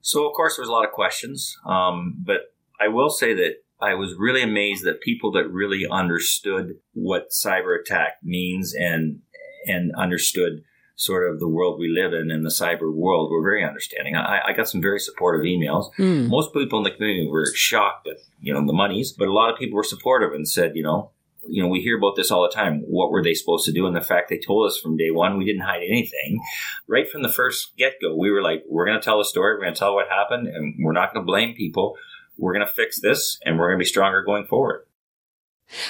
So, 0.00 0.26
of 0.26 0.34
course, 0.34 0.56
there 0.56 0.62
was 0.62 0.68
a 0.68 0.72
lot 0.72 0.84
of 0.84 0.92
questions, 0.92 1.58
um, 1.66 2.16
but 2.24 2.52
I 2.80 2.88
will 2.88 3.10
say 3.10 3.34
that 3.34 3.56
I 3.80 3.94
was 3.94 4.14
really 4.18 4.42
amazed 4.42 4.84
that 4.84 5.00
people 5.00 5.32
that 5.32 5.50
really 5.50 5.86
understood 5.90 6.78
what 6.94 7.30
cyber 7.30 7.78
attack 7.78 8.18
means 8.22 8.74
and 8.74 9.20
and 9.66 9.92
understood 9.96 10.62
sort 10.98 11.30
of 11.30 11.40
the 11.40 11.48
world 11.48 11.78
we 11.78 11.88
live 11.88 12.14
in 12.14 12.30
in 12.30 12.42
the 12.42 12.50
cyber 12.50 12.92
world 12.92 13.30
were 13.30 13.42
very 13.42 13.62
understanding. 13.64 14.16
I, 14.16 14.40
I 14.46 14.52
got 14.52 14.68
some 14.68 14.80
very 14.80 14.98
supportive 14.98 15.44
emails. 15.44 15.90
Mm. 15.98 16.28
Most 16.28 16.54
people 16.54 16.78
in 16.78 16.84
the 16.84 16.90
community 16.90 17.28
were 17.28 17.46
shocked 17.54 18.08
at 18.08 18.16
you 18.40 18.54
know 18.54 18.64
the 18.66 18.72
monies, 18.72 19.12
but 19.12 19.28
a 19.28 19.32
lot 19.32 19.52
of 19.52 19.58
people 19.58 19.76
were 19.76 19.84
supportive 19.84 20.32
and 20.32 20.48
said, 20.48 20.72
you 20.74 20.82
know, 20.82 21.10
you 21.48 21.62
know, 21.62 21.68
we 21.68 21.80
hear 21.80 21.98
about 21.98 22.16
this 22.16 22.30
all 22.30 22.42
the 22.42 22.54
time. 22.54 22.82
What 22.86 23.10
were 23.10 23.22
they 23.22 23.34
supposed 23.34 23.66
to 23.66 23.72
do? 23.72 23.86
And 23.86 23.94
the 23.94 24.00
fact 24.00 24.30
they 24.30 24.38
told 24.38 24.70
us 24.70 24.78
from 24.78 24.96
day 24.96 25.10
one, 25.10 25.36
we 25.36 25.44
didn't 25.44 25.62
hide 25.62 25.82
anything. 25.86 26.40
Right 26.88 27.08
from 27.08 27.22
the 27.22 27.28
first 27.28 27.76
get 27.76 28.00
go, 28.00 28.16
we 28.16 28.30
were 28.30 28.42
like, 28.42 28.64
we're 28.68 28.86
going 28.86 28.98
to 28.98 29.04
tell 29.04 29.18
the 29.18 29.24
story. 29.24 29.54
We're 29.54 29.62
going 29.62 29.74
to 29.74 29.78
tell 29.78 29.94
what 29.94 30.08
happened 30.08 30.48
and 30.48 30.74
we're 30.80 30.92
not 30.92 31.12
going 31.12 31.24
to 31.24 31.26
blame 31.26 31.54
people 31.54 31.96
we're 32.38 32.52
going 32.52 32.66
to 32.66 32.72
fix 32.72 33.00
this 33.00 33.38
and 33.44 33.58
we're 33.58 33.68
going 33.68 33.78
to 33.78 33.82
be 33.82 33.88
stronger 33.88 34.22
going 34.22 34.46
forward. 34.46 34.86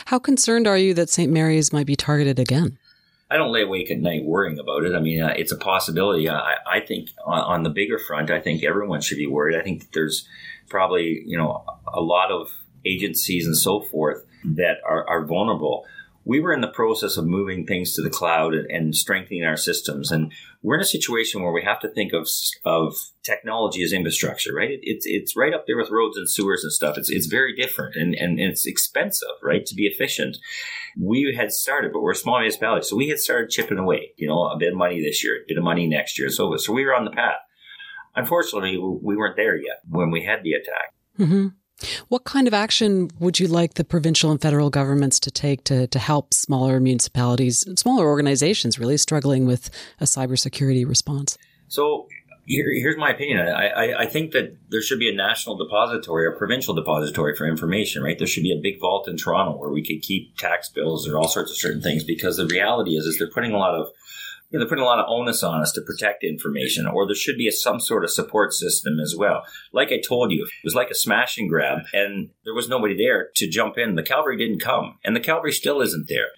How 0.07 0.19
concerned 0.19 0.67
are 0.67 0.79
you 0.79 0.95
that 0.95 1.11
St. 1.11 1.31
Mary's 1.31 1.73
might 1.73 1.87
be 1.87 1.97
targeted 1.97 2.39
again? 2.39 2.79
I 3.31 3.37
don't 3.37 3.53
lay 3.53 3.63
awake 3.63 3.91
at 3.91 3.99
night 3.99 4.25
worrying 4.25 4.59
about 4.59 4.85
it. 4.85 4.95
I 4.95 5.01
mean, 5.01 5.21
uh, 5.21 5.35
it's 5.37 5.53
a 5.53 5.57
possibility. 5.57 6.29
I, 6.29 6.57
I 6.71 6.81
think 6.81 7.11
on, 7.25 7.41
on, 7.41 7.63
the 7.65 7.71
bigger 7.71 7.99
front, 7.99 8.31
I 8.31 8.41
think 8.41 8.63
everyone 8.63 9.01
should 9.01 9.19
be 9.19 9.27
worried. 9.27 9.59
I 9.59 9.63
think 9.63 9.93
there's 9.93 10.29
probably, 10.69 11.23
you 11.27 11.37
know, 11.37 11.65
a 11.93 12.01
lot 12.01 12.31
of 12.31 12.53
agencies 12.85 13.45
and 13.47 13.57
so 13.57 13.81
forth 13.81 14.25
that 14.45 14.77
are, 14.87 15.09
are 15.09 15.27
vulnerable 15.27 15.85
we 16.27 16.41
were 16.41 16.53
in 16.53 16.61
the 16.61 16.67
process 16.67 17.17
of 17.17 17.25
moving 17.25 17.65
things 17.65 17.95
to 17.95 18.03
the 18.03 18.11
cloud 18.11 18.53
and, 18.53 18.97
strengthening 18.97 19.45
our 19.45 19.57
systems. 19.57 20.11
And 20.11 20.33
we're 20.61 20.75
in 20.75 20.81
a 20.81 20.85
situation 20.85 21.41
where 21.41 21.53
we 21.53 21.63
have 21.63 21.79
to 21.81 21.89
think 21.89 22.13
of, 22.13 22.29
of 22.65 22.97
technology 23.23 23.85
as 23.85 23.93
infrastructure, 23.93 24.53
right? 24.53 24.71
It, 24.71 24.81
it's, 24.83 25.07
it's 25.07 25.37
right 25.37 25.55
up 25.55 25.65
there 25.67 25.77
with 25.77 25.91
roads 25.91 26.17
and 26.17 26.29
sewers 26.29 26.65
and 26.65 26.73
stuff. 26.73 26.99
It's, 26.99 27.11
it's 27.11 27.27
very 27.27 27.55
different 27.55 27.95
and, 27.95 28.13
and, 28.15 28.41
and 28.41 28.51
it's 28.51 28.67
expensive, 28.67 29.29
right? 29.41 29.65
To 29.67 29.75
be 29.77 29.87
efficient. 29.87 30.39
We 31.01 31.33
had 31.37 31.53
started, 31.53 31.93
but 31.93 32.03
we're 32.03 32.11
a 32.11 32.17
small 32.17 32.41
municipality. 32.41 32.87
So 32.87 32.97
we 32.97 33.09
had 33.09 33.21
started 33.21 33.51
chipping 33.51 33.79
away, 33.79 34.11
you 34.17 34.27
know, 34.27 34.49
a 34.49 34.59
bit 34.59 34.73
of 34.73 34.79
money 34.79 35.01
this 35.01 35.23
year, 35.23 35.37
a 35.37 35.47
bit 35.47 35.59
of 35.59 35.65
money 35.65 35.87
next 35.87 36.19
year. 36.19 36.29
So, 36.29 36.57
so 36.57 36.73
we 36.73 36.85
were 36.85 36.95
on 36.95 37.05
the 37.05 37.13
path. 37.13 37.37
Unfortunately, 38.17 38.77
we 38.79 39.17
weren't 39.17 39.37
there 39.37 39.57
yet 39.57 39.83
when 39.89 40.11
we 40.11 40.25
had 40.25 40.43
the 40.43 40.55
attack. 40.55 40.95
Mm-hmm. 41.21 41.49
What 42.09 42.25
kind 42.25 42.49
of 42.49 42.55
action 42.55 43.11
would 43.19 43.39
you 43.39 43.49
like 43.49 43.75
the 43.75 43.85
provincial 43.85 44.31
and 44.31 44.41
federal 44.41 44.71
governments 44.71 45.21
to 45.21 45.31
take 45.31 45.65
to, 45.65 45.87
to 45.89 45.99
help 45.99 46.33
smaller 46.33 46.81
municipalities, 46.81 47.67
smaller 47.79 48.07
organizations 48.07 48.79
really 48.79 48.97
struggling 48.97 49.47
with 49.47 49.71
a 50.01 50.05
cybersecurity 50.05 50.89
response? 50.89 51.37
So 51.69 52.09
here, 52.47 52.73
here's 52.73 52.97
my 52.97 53.11
opinion. 53.11 53.41
I, 53.41 53.67
I, 53.67 54.03
I, 54.03 54.07
think 54.07 54.33
that 54.33 54.57
there 54.71 54.81
should 54.81 55.01
be 55.01 55.11
a 55.11 55.15
national 55.15 55.57
depository 55.57 56.25
or 56.27 56.33
provincial 56.33 56.75
depository 56.75 57.35
for 57.35 57.47
information, 57.47 58.03
right? 58.03 58.17
There 58.17 58.27
should 58.27 58.45
be 58.45 58.53
a 58.53 58.61
big 58.61 58.81
vault 58.81 59.09
in 59.09 59.17
Toronto 59.17 59.59
where 59.59 59.71
we 59.71 59.85
could 59.85 60.01
keep 60.01 60.37
tax 60.37 60.69
bills 60.69 61.09
or 61.09 61.19
all 61.19 61.29
sorts 61.29 61.51
of 61.51 61.57
certain 61.57 61.83
things 61.83 62.05
because 62.05 62.37
the 62.37 62.47
reality 62.47 62.97
is, 62.97 63.05
is 63.05 63.19
they're 63.19 63.31
putting 63.31 63.53
a 63.53 63.59
lot 63.59 63.75
of 63.75 63.89
you 64.51 64.59
know, 64.59 64.65
they're 64.65 64.69
putting 64.69 64.85
a 64.85 64.87
lot 64.87 65.01
of 65.01 65.07
onus 65.09 65.43
on 65.43 65.61
us 65.61 65.73
to 65.73 65.81
protect 65.81 66.23
information, 66.23 66.87
or 66.87 67.07
there 67.07 67.15
should 67.15 67.37
be 67.37 67.49
a, 67.49 67.53
some 67.53 67.81
sort 67.81 68.05
of 68.05 68.11
support 68.11 68.53
system 68.53 69.01
as 69.01 69.15
well. 69.17 69.43
Like 69.73 69.91
I 69.91 70.01
told 70.01 70.31
you, 70.31 70.45
it 70.45 70.65
was 70.65 70.75
like 70.75 70.91
a 70.91 70.95
smash 70.95 71.37
and 71.37 71.49
grab, 71.49 71.81
and 71.93 72.31
there 72.45 72.55
was 72.55 72.69
nobody 72.69 72.97
there 72.97 73.31
to 73.37 73.49
jump 73.49 73.77
in. 73.77 73.97
The 73.97 74.03
cavalry 74.03 74.37
didn't 74.37 74.61
come, 74.61 74.99
and 75.05 75.17
the 75.17 75.21
cavalry 75.21 75.53
still 75.53 75.81
isn't 75.81 76.09
there. 76.09 76.29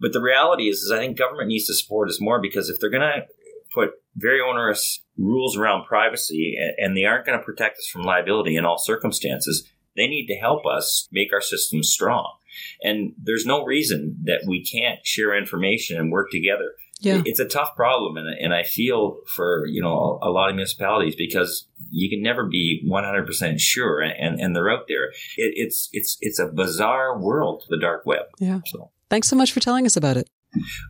But 0.00 0.12
the 0.12 0.20
reality 0.20 0.68
is, 0.68 0.80
is 0.80 0.90
I 0.90 0.98
think 0.98 1.16
government 1.16 1.48
needs 1.48 1.66
to 1.66 1.74
support 1.74 2.08
us 2.08 2.20
more 2.20 2.40
because 2.40 2.68
if 2.68 2.78
they're 2.78 2.90
going 2.90 3.02
to 3.02 3.26
put 3.72 3.90
very 4.16 4.40
onerous 4.40 5.00
rules 5.16 5.56
around 5.56 5.86
privacy 5.86 6.56
and 6.78 6.96
they 6.96 7.04
aren't 7.04 7.26
going 7.26 7.38
to 7.38 7.44
protect 7.44 7.78
us 7.78 7.88
from 7.88 8.02
liability 8.02 8.56
in 8.56 8.64
all 8.64 8.78
circumstances, 8.78 9.68
they 9.96 10.06
need 10.06 10.26
to 10.26 10.34
help 10.34 10.66
us 10.66 11.08
make 11.12 11.32
our 11.32 11.40
systems 11.40 11.88
strong. 11.88 12.36
And 12.82 13.14
there's 13.20 13.46
no 13.46 13.64
reason 13.64 14.18
that 14.24 14.44
we 14.46 14.64
can't 14.64 15.04
share 15.04 15.36
information 15.36 15.98
and 15.98 16.12
work 16.12 16.30
together. 16.30 16.72
Yeah. 17.04 17.22
It's 17.24 17.40
a 17.40 17.48
tough 17.48 17.76
problem, 17.76 18.16
and, 18.16 18.28
and 18.28 18.54
I 18.54 18.62
feel 18.62 19.18
for 19.34 19.66
you 19.66 19.82
know 19.82 20.18
a, 20.22 20.30
lot 20.30 20.48
of 20.50 20.56
municipalities 20.56 21.14
because 21.16 21.66
you 21.90 22.08
can 22.08 22.22
never 22.22 22.46
be 22.46 22.82
one 22.86 23.04
hundred 23.04 23.26
percent 23.26 23.60
sure, 23.60 24.00
and, 24.00 24.40
and 24.40 24.56
they're 24.56 24.70
out 24.70 24.86
there. 24.88 25.10
It, 25.36 25.54
it's 25.56 25.88
it's 25.92 26.16
it's 26.20 26.38
a 26.38 26.46
bizarre 26.46 27.18
world, 27.18 27.64
the 27.68 27.78
dark 27.78 28.04
web. 28.06 28.26
Yeah. 28.38 28.60
So 28.66 28.90
thanks 29.10 29.28
so 29.28 29.36
much 29.36 29.52
for 29.52 29.60
telling 29.60 29.86
us 29.86 29.96
about 29.96 30.16
it. 30.16 30.28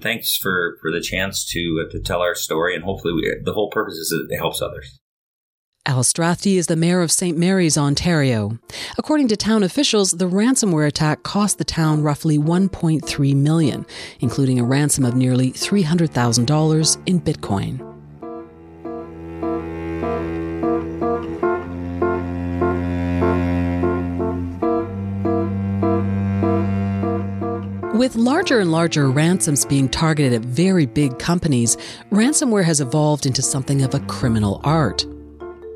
Thanks 0.03 0.37
for 0.37 0.79
for 0.81 0.91
the 0.91 1.01
chance 1.01 1.45
to 1.53 1.85
uh, 1.87 1.91
to 1.91 2.01
tell 2.01 2.21
our 2.21 2.35
story, 2.35 2.75
and 2.75 2.85
hopefully 2.85 3.15
we, 3.15 3.37
the 3.43 3.55
whole 3.55 3.71
purpose 3.71 3.95
is 3.95 4.11
that 4.11 4.29
it 4.33 4.37
helps 4.37 4.61
others. 4.61 4.99
Al 5.87 6.03
Strathdee 6.03 6.57
is 6.57 6.67
the 6.67 6.77
mayor 6.77 7.03
of 7.03 7.13
St. 7.13 7.37
Mary's, 7.37 7.77
Ontario. 7.77 8.59
According 8.97 9.29
to 9.29 9.37
town 9.37 9.63
officials, 9.63 10.13
the 10.13 10.25
ransomware 10.25 10.87
attack 10.87 11.25
cost 11.25 11.59
the 11.59 11.65
town 11.65 12.03
roughly 12.03 12.39
1.3 12.39 13.37
million, 13.37 13.85
including 14.21 14.59
a 14.59 14.65
ransom 14.65 15.05
of 15.05 15.15
nearly 15.15 15.53
$300,000 15.53 16.97
in 17.05 17.21
Bitcoin. 17.21 17.91
With 27.95 28.17
larger 28.17 28.61
and 28.61 28.73
larger 28.73 29.11
ransoms 29.11 29.67
being 29.67 29.91
targeted 29.91 30.33
at 30.33 30.41
very 30.41 30.87
big 30.87 31.19
companies, 31.19 31.77
ransomware 32.11 32.65
has 32.65 32.81
evolved 32.81 33.27
into 33.27 33.43
something 33.43 33.83
of 33.83 33.95
a 33.95 34.01
criminal 34.01 34.63
art. 34.65 35.05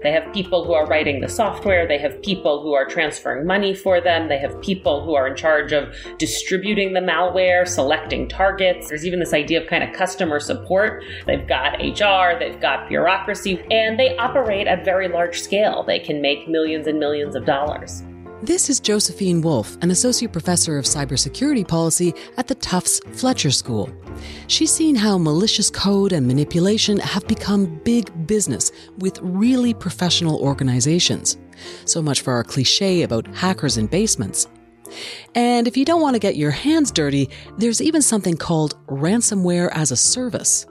They 0.03 0.13
have 0.13 0.33
people 0.33 0.65
who 0.65 0.75
are 0.75 0.87
writing 0.87 1.21
the 1.21 1.29
software. 1.29 1.87
They 1.87 1.99
have 1.99 2.23
people 2.23 2.63
who 2.63 2.73
are 2.73 2.87
transferring 2.87 3.47
money 3.47 3.75
for 3.75 4.01
them. 4.01 4.29
They 4.29 4.39
have 4.39 4.61
people 4.61 5.05
who 5.05 5.15
are 5.15 5.27
in 5.27 5.35
charge 5.35 5.73
of 5.73 5.93
distributing 6.19 6.93
the 6.93 7.01
malware, 7.01 7.67
selecting 7.67 8.29
targets. 8.29 8.89
There's 8.89 9.05
even 9.05 9.19
this 9.19 9.35
idea 9.35 9.61
of 9.61 9.69
kind 9.69 9.83
of 9.83 9.93
customer 9.93 10.39
support. 10.39 11.03
They've 11.27 11.47
got 11.47 11.81
HR, 11.81 12.39
they've 12.39 12.61
got 12.61 12.89
bureaucracy, 12.89 13.61
and 13.71 13.99
they 13.99 14.17
operate 14.19 14.69
at 14.69 14.85
very 14.85 15.09
large 15.09 15.41
scale. 15.41 15.83
They 15.83 15.99
can 15.99 16.23
make 16.23 16.49
millions 16.49 16.87
and 16.87 17.01
millions 17.01 17.35
of 17.35 17.45
dollars. 17.45 18.05
This 18.41 18.71
is 18.71 18.79
Josephine 18.79 19.43
Wolff, 19.43 19.77
an 19.83 19.91
associate 19.91 20.33
professor 20.33 20.79
of 20.79 20.85
cybersecurity 20.85 21.67
policy 21.67 22.15
at 22.37 22.47
the 22.47 22.55
Tufts 22.55 23.01
Fletcher 23.15 23.51
School. 23.51 23.91
She's 24.47 24.71
seen 24.71 24.95
how 24.95 25.19
malicious 25.19 25.71
code 25.71 26.13
and 26.13 26.25
manipulation 26.25 26.99
have 26.99 27.27
become 27.27 27.81
big 27.83 28.29
business 28.29 28.71
with 28.99 29.19
really 29.23 29.75
professional 29.75 30.41
organizations. 30.41 31.37
So 31.85 32.01
much 32.01 32.21
for 32.21 32.33
our 32.33 32.45
cliche 32.45 33.03
about 33.03 33.27
hackers 33.35 33.77
in 33.77 33.89
basements. 33.89 34.47
And 35.35 35.67
if 35.67 35.77
you 35.77 35.85
don't 35.85 36.01
want 36.01 36.15
to 36.15 36.21
get 36.21 36.37
your 36.37 36.53
hands 36.53 36.93
dirty, 36.93 37.31
there's 37.59 37.83
even 37.83 38.03
something 38.03 38.37
called 38.37 38.77
ransomware 38.87 39.69
as 39.73 39.91
a 39.91 39.97
service. 39.97 40.65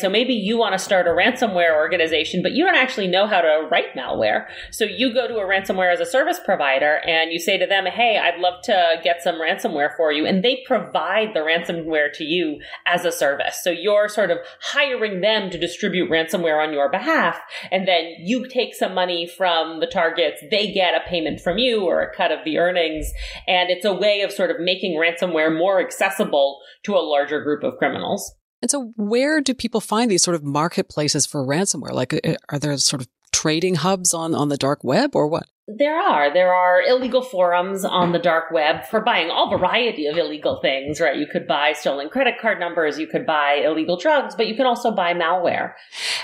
So 0.00 0.08
maybe 0.08 0.32
you 0.32 0.56
want 0.56 0.72
to 0.72 0.78
start 0.78 1.06
a 1.06 1.10
ransomware 1.10 1.74
organization, 1.76 2.42
but 2.42 2.52
you 2.52 2.64
don't 2.64 2.74
actually 2.74 3.06
know 3.06 3.26
how 3.26 3.42
to 3.42 3.68
write 3.70 3.94
malware. 3.94 4.46
So 4.70 4.84
you 4.84 5.12
go 5.12 5.28
to 5.28 5.36
a 5.36 5.44
ransomware 5.44 5.92
as 5.92 6.00
a 6.00 6.06
service 6.06 6.40
provider 6.42 7.00
and 7.06 7.30
you 7.32 7.38
say 7.38 7.58
to 7.58 7.66
them, 7.66 7.84
Hey, 7.84 8.18
I'd 8.18 8.40
love 8.40 8.62
to 8.64 8.96
get 9.04 9.22
some 9.22 9.34
ransomware 9.34 9.94
for 9.96 10.10
you. 10.10 10.24
And 10.24 10.42
they 10.42 10.62
provide 10.66 11.34
the 11.34 11.40
ransomware 11.40 12.12
to 12.14 12.24
you 12.24 12.60
as 12.86 13.04
a 13.04 13.12
service. 13.12 13.60
So 13.62 13.70
you're 13.70 14.08
sort 14.08 14.30
of 14.30 14.38
hiring 14.62 15.20
them 15.20 15.50
to 15.50 15.58
distribute 15.58 16.10
ransomware 16.10 16.66
on 16.66 16.72
your 16.72 16.90
behalf. 16.90 17.38
And 17.70 17.86
then 17.86 18.14
you 18.20 18.48
take 18.48 18.74
some 18.74 18.94
money 18.94 19.26
from 19.26 19.80
the 19.80 19.86
targets. 19.86 20.42
They 20.50 20.72
get 20.72 20.94
a 20.94 21.06
payment 21.06 21.40
from 21.40 21.58
you 21.58 21.84
or 21.84 22.00
a 22.00 22.14
cut 22.14 22.32
of 22.32 22.38
the 22.44 22.56
earnings. 22.56 23.12
And 23.46 23.68
it's 23.68 23.84
a 23.84 23.92
way 23.92 24.22
of 24.22 24.32
sort 24.32 24.50
of 24.50 24.60
making 24.60 24.98
ransomware 24.98 25.56
more 25.56 25.78
accessible 25.78 26.60
to 26.84 26.94
a 26.94 27.04
larger 27.04 27.42
group 27.42 27.62
of 27.62 27.76
criminals. 27.76 28.34
And 28.62 28.70
so, 28.70 28.92
where 28.96 29.40
do 29.40 29.54
people 29.54 29.80
find 29.80 30.10
these 30.10 30.22
sort 30.22 30.34
of 30.34 30.44
marketplaces 30.44 31.26
for 31.26 31.44
ransomware? 31.44 31.92
Like, 31.92 32.14
uh, 32.14 32.34
are 32.48 32.58
there 32.58 32.76
sort 32.78 33.02
of 33.02 33.08
trading 33.32 33.76
hubs 33.76 34.12
on, 34.12 34.34
on 34.34 34.48
the 34.48 34.56
dark 34.56 34.84
web 34.84 35.14
or 35.14 35.26
what? 35.26 35.46
There 35.66 35.96
are. 35.96 36.32
There 36.32 36.52
are 36.52 36.82
illegal 36.82 37.22
forums 37.22 37.84
on 37.84 38.10
the 38.10 38.18
dark 38.18 38.50
web 38.50 38.84
for 38.86 39.00
buying 39.00 39.30
all 39.30 39.56
variety 39.56 40.06
of 40.06 40.16
illegal 40.16 40.58
things, 40.60 41.00
right? 41.00 41.16
You 41.16 41.28
could 41.28 41.46
buy 41.46 41.74
stolen 41.74 42.08
credit 42.08 42.34
card 42.40 42.58
numbers, 42.58 42.98
you 42.98 43.06
could 43.06 43.24
buy 43.24 43.62
illegal 43.64 43.96
drugs, 43.96 44.34
but 44.34 44.48
you 44.48 44.56
can 44.56 44.66
also 44.66 44.90
buy 44.90 45.14
malware. 45.14 45.74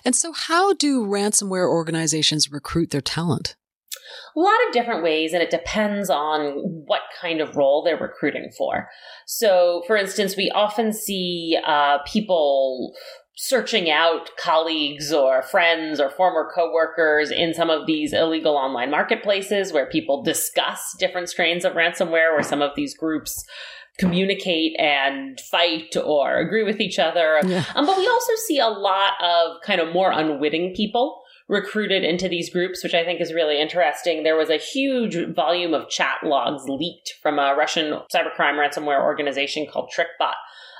And 0.05 0.17
so, 0.17 0.33
how 0.33 0.75
do 0.75 1.07
ransomware 1.07 1.69
organizations 1.69 2.51
recruit 2.51 2.91
their 2.91 3.01
talent? 3.01 3.55
A 4.37 4.41
lot 4.41 4.57
of 4.67 4.73
different 4.73 5.03
ways, 5.03 5.33
and 5.33 5.43
it 5.43 5.51
depends 5.51 6.11
on 6.11 6.85
what 6.87 7.03
kind 7.21 7.41
of 7.41 7.57
role 7.57 7.83
they're 7.83 7.97
recruiting 7.97 8.51
for. 8.57 8.89
So, 9.27 9.83
for 9.87 9.97
instance, 9.97 10.37
we 10.37 10.51
often 10.55 10.93
see 10.93 11.59
uh, 11.67 11.99
people 12.07 12.95
searching 13.39 13.91
out 13.91 14.31
colleagues 14.39 15.13
or 15.13 15.43
friends 15.43 16.01
or 16.01 16.09
former 16.09 16.51
coworkers 16.55 17.31
in 17.31 17.53
some 17.53 17.69
of 17.69 17.87
these 17.87 18.15
illegal 18.15 18.57
online 18.57 18.91
marketplaces 18.91 19.75
where 19.75 19.87
people 19.87 20.23
discuss 20.23 20.97
different 20.99 21.29
strains 21.29 21.65
of 21.65 21.75
ransomware, 21.75 22.33
where 22.33 22.43
some 22.43 22.63
of 22.63 22.71
these 22.77 22.97
groups 22.97 23.45
communicate 23.99 24.79
and 24.79 25.41
fight 25.41 25.97
or 26.03 26.37
agree 26.37 26.63
with 26.63 26.81
each 26.81 26.99
other. 26.99 27.41
Yeah. 27.47 27.65
Um, 27.75 27.87
but 27.87 27.99
we 27.99 28.07
also 28.07 28.33
see 28.47 28.59
a 28.59 28.69
lot 28.69 29.13
of 29.23 29.57
kind 29.63 29.81
of 29.81 29.93
more 29.93 30.11
unwitting 30.11 30.75
people 30.75 31.23
recruited 31.49 32.03
into 32.03 32.29
these 32.29 32.51
groups, 32.51 32.83
which 32.83 32.95
I 32.95 33.05
think 33.05 33.21
is 33.21 33.33
really 33.33 33.61
interesting. 33.61 34.23
There 34.23 34.37
was 34.37 34.51
a 34.51 34.57
huge 34.57 35.17
volume 35.35 35.75
of 35.75 35.89
chat 35.89 36.19
logs 36.25 36.69
leaked 36.69 37.15
from 37.23 37.39
a 37.39 37.55
Russian 37.57 38.01
cybercrime 38.13 38.59
ransomware 38.59 39.03
organization 39.03 39.67
called 39.71 39.91
TrickBot 39.97 40.35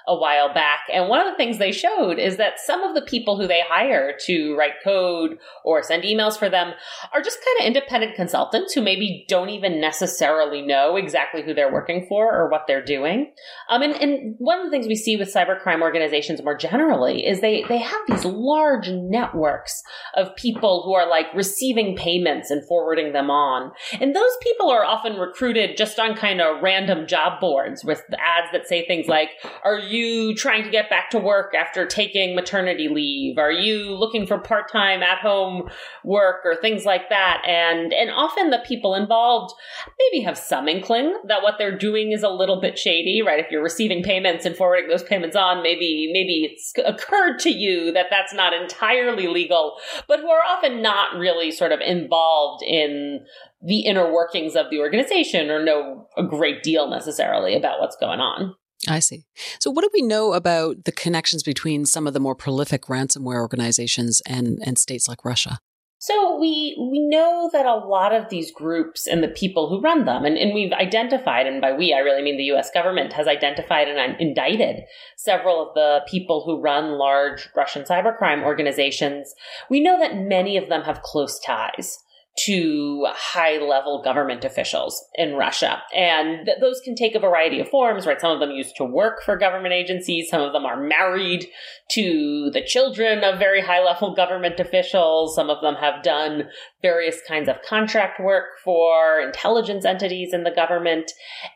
a 0.07 0.15
while 0.15 0.53
back. 0.53 0.81
And 0.93 1.09
one 1.09 1.21
of 1.21 1.33
the 1.33 1.37
things 1.37 1.59
they 1.59 1.73
showed 1.73 2.19
is 2.19 2.37
that 2.37 2.61
some 2.61 2.83
of 2.83 2.95
the 2.95 3.03
people 3.03 3.37
who 3.37 3.47
they 3.47 3.63
hire 3.67 4.17
to 4.27 4.55
write 4.57 4.75
code 4.85 5.39
or 5.65 5.83
send 5.83 6.05
emails 6.05 6.39
for 6.39 6.49
them 6.49 6.73
are 7.13 7.23
just 7.23 7.39
kind 7.39 7.61
of 7.61 7.67
independent 7.67 8.15
consultants 8.15 8.73
who 8.73 8.83
maybe 8.83 9.25
don't 9.29 9.49
even 9.49 9.81
necessarily 9.81 10.63
know 10.63 10.97
exactly 10.97 11.43
who 11.43 11.55
they're 11.55 11.73
working 11.73 12.07
for 12.09 12.33
or 12.33 12.49
what 12.49 12.67
they're 12.69 12.85
doing. 12.85 13.33
Um, 13.69 13.83
and, 13.83 13.95
and 13.95 14.35
one 14.39 14.61
of 14.61 14.65
the 14.65 14.71
things 14.71 14.87
we 14.87 14.95
see 14.95 15.17
with 15.17 15.33
cybercrime 15.33 15.83
organizations 15.83 16.43
more 16.43 16.57
generally 16.57 17.27
is 17.27 17.41
they, 17.41 17.65
they 17.69 17.79
have 17.79 18.01
these 18.07 18.25
large 18.25 18.89
networks 18.89 19.83
of 20.15 20.37
people 20.37 20.83
who 20.85 20.95
are 20.95 21.09
like 21.09 21.27
receiving 21.35 21.97
payments 21.97 22.51
and 22.51 22.67
forwarding 22.69 23.13
them 23.13 23.31
on. 23.31 23.73
And 24.01 24.15
those 24.15 24.37
people 24.41 24.71
are 24.71 24.85
often 24.85 25.15
recruited 25.15 25.77
just 25.77 25.99
on 25.99 26.15
kind 26.15 26.41
of 26.41 26.63
random 26.63 27.09
job 27.09 27.41
boards 27.41 27.85
with 27.85 28.03
ads 28.13 28.53
that 28.53 28.69
say 28.69 28.87
things 28.87 29.09
like, 29.09 29.31
are 29.65 29.79
you 29.79 29.96
you 29.97 30.35
trying 30.35 30.65
to 30.65 30.71
get 30.71 30.91
back 30.91 31.11
to 31.11 31.19
work 31.19 31.55
after 31.55 31.87
taking 31.87 32.35
maternity 32.35 32.89
leave? 32.89 33.39
Are 33.39 33.53
you 33.53 33.91
looking 33.97 34.27
for 34.27 34.39
part-time 34.39 35.03
at-home 35.03 35.69
work 36.05 36.43
or 36.45 36.55
things 36.55 36.85
like 36.85 37.09
that? 37.09 37.43
And 37.47 37.93
and 37.93 38.11
often 38.11 38.51
the 38.51 38.63
people 38.67 38.95
involved 38.95 39.55
maybe 39.99 40.25
have 40.25 40.39
some 40.39 40.69
inkling 40.69 41.17
that 41.27 41.43
what 41.43 41.55
they're 41.59 41.77
doing 41.77 42.13
is 42.13 42.23
a 42.23 42.29
little 42.29 42.61
bit 42.61 42.79
shady, 42.79 43.23
right? 43.23 43.41
If 43.41 43.51
you're 43.51 43.63
receiving 43.63 44.03
payments 44.03 44.45
and 44.45 44.55
forwarding 44.57 44.89
those 44.89 45.03
payments 45.03 45.37
on, 45.37 45.63
maybe 45.63 46.11
maybe 46.13 46.51
it's 46.53 46.73
occurred 46.85 47.39
to 47.41 47.51
you 47.51 47.93
that 47.93 48.07
that's 48.11 48.35
not 48.35 48.53
entirely 48.53 49.27
legal, 49.27 49.79
but 50.07 50.21
who 50.21 50.31
are 50.31 50.43
often 50.49 50.83
not 50.83 51.17
really 51.19 51.51
sort 51.51 51.73
of 51.73 51.81
involved 51.81 52.63
in 52.63 53.25
the 53.63 53.81
inner 53.81 54.13
workings 54.13 54.55
of 54.55 54.67
the 54.71 54.79
organization 54.79 55.51
or 55.51 55.65
know 55.65 56.09
a 56.17 56.23
great 56.23 56.63
deal 56.63 56.89
necessarily 56.89 57.57
about 57.57 57.81
what's 57.81 57.97
going 57.97 58.21
on. 58.21 58.55
I 58.89 58.99
see. 58.99 59.25
So, 59.59 59.71
what 59.71 59.83
do 59.83 59.91
we 59.93 60.03
know 60.03 60.33
about 60.33 60.85
the 60.85 60.93
connections 60.93 61.43
between 61.43 61.87
some 61.87 62.07
of 62.07 62.15
the 62.15 62.21
more 62.21 62.35
prolific 62.35 62.83
ransomware 62.87 63.41
organizations 63.41 64.23
and, 64.27 64.59
and 64.65 64.79
states 64.79 65.09
like 65.09 65.25
Russia? 65.25 65.59
So 65.99 66.39
we 66.39 66.77
we 66.93 67.01
know 67.01 67.49
that 67.53 67.65
a 67.65 67.75
lot 67.75 68.15
of 68.15 68.29
these 68.29 68.53
groups 68.53 69.07
and 69.07 69.23
the 69.23 69.29
people 69.29 69.69
who 69.69 69.81
run 69.81 70.05
them, 70.05 70.27
and, 70.27 70.37
and 70.37 70.53
we've 70.53 70.73
identified, 70.73 71.47
and 71.47 71.61
by 71.61 71.73
we 71.73 71.95
I 71.95 71.99
really 71.99 72.23
mean 72.23 72.37
the 72.37 72.45
U.S. 72.45 72.71
government 72.71 73.15
has 73.15 73.27
identified 73.27 73.89
and 73.89 74.21
indicted 74.21 74.85
several 75.17 75.67
of 75.67 75.75
the 75.75 76.03
people 76.07 76.45
who 76.45 76.61
run 76.61 76.99
large 76.99 77.49
Russian 77.57 77.85
cybercrime 77.85 78.45
organizations. 78.45 79.35
We 79.71 79.81
know 79.81 79.99
that 79.99 80.19
many 80.19 80.59
of 80.59 80.69
them 80.69 80.83
have 80.83 81.01
close 81.01 81.41
ties 81.41 81.99
to 82.45 83.07
high 83.11 83.57
level 83.59 84.03
government 84.03 84.45
officials 84.45 85.03
in 85.15 85.35
Russia. 85.35 85.83
And 85.95 86.45
th- 86.45 86.59
those 86.61 86.81
can 86.85 86.95
take 86.95 87.15
a 87.15 87.21
variety 87.21 87.61
of 87.61 87.69
forms, 87.69 88.07
right? 88.07 88.21
Some 88.21 88.31
of 88.31 88.41
them 88.41 88.51
used 88.51 88.77
to 88.77 88.85
work 88.85 89.23
for 89.23 89.39
government 89.39 89.73
agencies. 89.73 90.29
Some 90.29 90.43
of 90.43 90.53
them 90.53 90.67
are 90.67 90.81
married 90.81 91.47
to 91.93 92.51
the 92.53 92.63
children 92.63 93.25
of 93.25 93.39
very 93.39 93.63
high 93.63 93.83
level 93.83 94.15
government 94.15 94.61
officials. 94.61 95.35
Some 95.35 95.49
of 95.49 95.63
them 95.63 95.77
have 95.77 96.03
done 96.03 96.49
various 96.83 97.21
kinds 97.27 97.49
of 97.49 97.63
contract 97.63 98.21
work 98.21 98.45
for 98.63 99.21
intelligence 99.21 99.87
entities 99.87 100.35
in 100.35 100.45
the 100.45 100.51
government. 100.51 101.11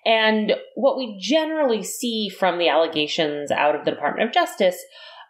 And 0.06 0.54
what 0.76 0.96
we 0.96 1.18
generally 1.20 1.82
see 1.82 2.30
from 2.30 2.58
the 2.58 2.68
allegations 2.68 3.50
out 3.50 3.74
of 3.74 3.84
the 3.84 3.90
Department 3.90 4.28
of 4.28 4.34
Justice 4.34 4.82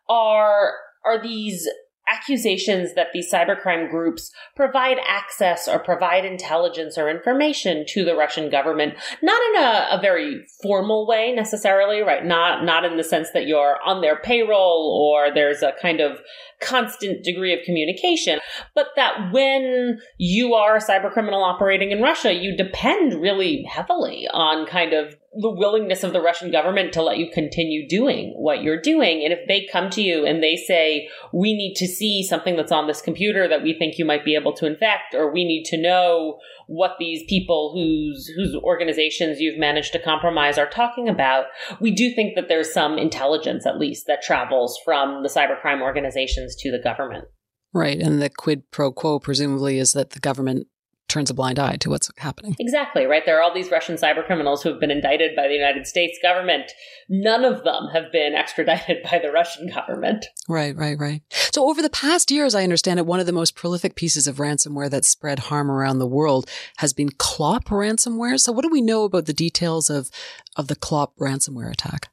are 0.08 0.74
are 1.04 1.22
these 1.22 1.66
accusations 2.10 2.94
that 2.94 3.08
these 3.12 3.30
cybercrime 3.32 3.90
groups 3.90 4.30
provide 4.56 4.98
access 5.06 5.68
or 5.68 5.78
provide 5.78 6.24
intelligence 6.24 6.98
or 6.98 7.08
information 7.08 7.84
to 7.88 8.04
the 8.04 8.14
Russian 8.14 8.50
government, 8.50 8.94
not 9.22 9.40
in 9.50 9.62
a, 9.62 9.88
a, 9.92 9.98
very 10.00 10.44
formal 10.62 11.06
way 11.06 11.32
necessarily, 11.32 12.00
right? 12.00 12.24
Not, 12.24 12.64
not 12.64 12.84
in 12.84 12.96
the 12.96 13.04
sense 13.04 13.30
that 13.32 13.46
you're 13.46 13.78
on 13.84 14.00
their 14.00 14.16
payroll 14.16 14.98
or 15.00 15.32
there's 15.32 15.62
a 15.62 15.72
kind 15.80 16.00
of 16.00 16.18
constant 16.60 17.24
degree 17.24 17.52
of 17.52 17.60
communication, 17.64 18.40
but 18.74 18.88
that 18.96 19.32
when 19.32 20.00
you 20.18 20.54
are 20.54 20.76
a 20.76 20.80
cybercriminal 20.80 21.42
operating 21.42 21.90
in 21.90 22.02
Russia, 22.02 22.32
you 22.32 22.56
depend 22.56 23.20
really 23.20 23.64
heavily 23.64 24.28
on 24.32 24.66
kind 24.66 24.92
of 24.92 25.16
the 25.32 25.50
willingness 25.50 26.02
of 26.02 26.12
the 26.12 26.20
Russian 26.20 26.50
government 26.50 26.92
to 26.92 27.02
let 27.02 27.18
you 27.18 27.30
continue 27.30 27.86
doing 27.86 28.34
what 28.36 28.62
you're 28.62 28.80
doing. 28.80 29.22
And 29.22 29.32
if 29.32 29.46
they 29.46 29.68
come 29.70 29.88
to 29.90 30.02
you 30.02 30.26
and 30.26 30.42
they 30.42 30.56
say, 30.56 31.08
we 31.32 31.54
need 31.54 31.74
to 31.76 31.86
see 31.86 32.24
something 32.24 32.56
that's 32.56 32.72
on 32.72 32.88
this 32.88 33.00
computer 33.00 33.46
that 33.46 33.62
we 33.62 33.78
think 33.78 33.96
you 33.96 34.04
might 34.04 34.24
be 34.24 34.34
able 34.34 34.52
to 34.54 34.66
infect, 34.66 35.14
or 35.14 35.32
we 35.32 35.44
need 35.44 35.64
to 35.66 35.80
know 35.80 36.40
what 36.66 36.96
these 36.98 37.22
people 37.28 37.72
whose 37.72 38.26
whose 38.36 38.56
organizations 38.56 39.40
you've 39.40 39.58
managed 39.58 39.92
to 39.92 40.02
compromise 40.02 40.58
are 40.58 40.68
talking 40.68 41.08
about, 41.08 41.44
we 41.80 41.92
do 41.92 42.12
think 42.12 42.34
that 42.34 42.48
there's 42.48 42.72
some 42.72 42.98
intelligence 42.98 43.66
at 43.66 43.78
least 43.78 44.08
that 44.08 44.22
travels 44.22 44.78
from 44.84 45.22
the 45.22 45.28
cybercrime 45.28 45.80
organizations 45.80 46.56
to 46.56 46.72
the 46.72 46.82
government. 46.82 47.26
Right. 47.72 48.00
And 48.00 48.20
the 48.20 48.30
quid 48.30 48.68
pro 48.72 48.90
quo 48.90 49.20
presumably 49.20 49.78
is 49.78 49.92
that 49.92 50.10
the 50.10 50.20
government 50.20 50.66
turns 51.10 51.30
a 51.30 51.34
blind 51.34 51.58
eye 51.58 51.76
to 51.76 51.90
what's 51.90 52.10
happening. 52.18 52.56
Exactly, 52.58 53.04
right? 53.04 53.24
There 53.26 53.38
are 53.38 53.42
all 53.42 53.52
these 53.52 53.70
Russian 53.70 53.96
cyber 53.96 54.24
criminals 54.24 54.62
who 54.62 54.70
have 54.70 54.80
been 54.80 54.90
indicted 54.90 55.36
by 55.36 55.48
the 55.48 55.54
United 55.54 55.86
States 55.86 56.18
government. 56.22 56.72
None 57.08 57.44
of 57.44 57.64
them 57.64 57.88
have 57.92 58.12
been 58.12 58.34
extradited 58.34 58.98
by 59.10 59.18
the 59.18 59.30
Russian 59.30 59.68
government. 59.68 60.26
Right, 60.48 60.76
right, 60.76 60.98
right. 60.98 61.22
So 61.52 61.68
over 61.68 61.82
the 61.82 61.90
past 61.90 62.30
years, 62.30 62.54
I 62.54 62.62
understand 62.62 62.98
it, 62.98 63.06
one 63.06 63.20
of 63.20 63.26
the 63.26 63.32
most 63.32 63.54
prolific 63.54 63.96
pieces 63.96 64.26
of 64.26 64.36
ransomware 64.36 64.90
that 64.90 65.04
spread 65.04 65.40
harm 65.40 65.70
around 65.70 65.98
the 65.98 66.06
world 66.06 66.48
has 66.76 66.92
been 66.92 67.10
Clop 67.10 67.64
ransomware. 67.66 68.38
So 68.38 68.52
what 68.52 68.62
do 68.62 68.70
we 68.70 68.80
know 68.80 69.04
about 69.04 69.26
the 69.26 69.32
details 69.32 69.90
of, 69.90 70.10
of 70.56 70.68
the 70.68 70.76
Clop 70.76 71.16
ransomware 71.16 71.70
attack? 71.70 72.09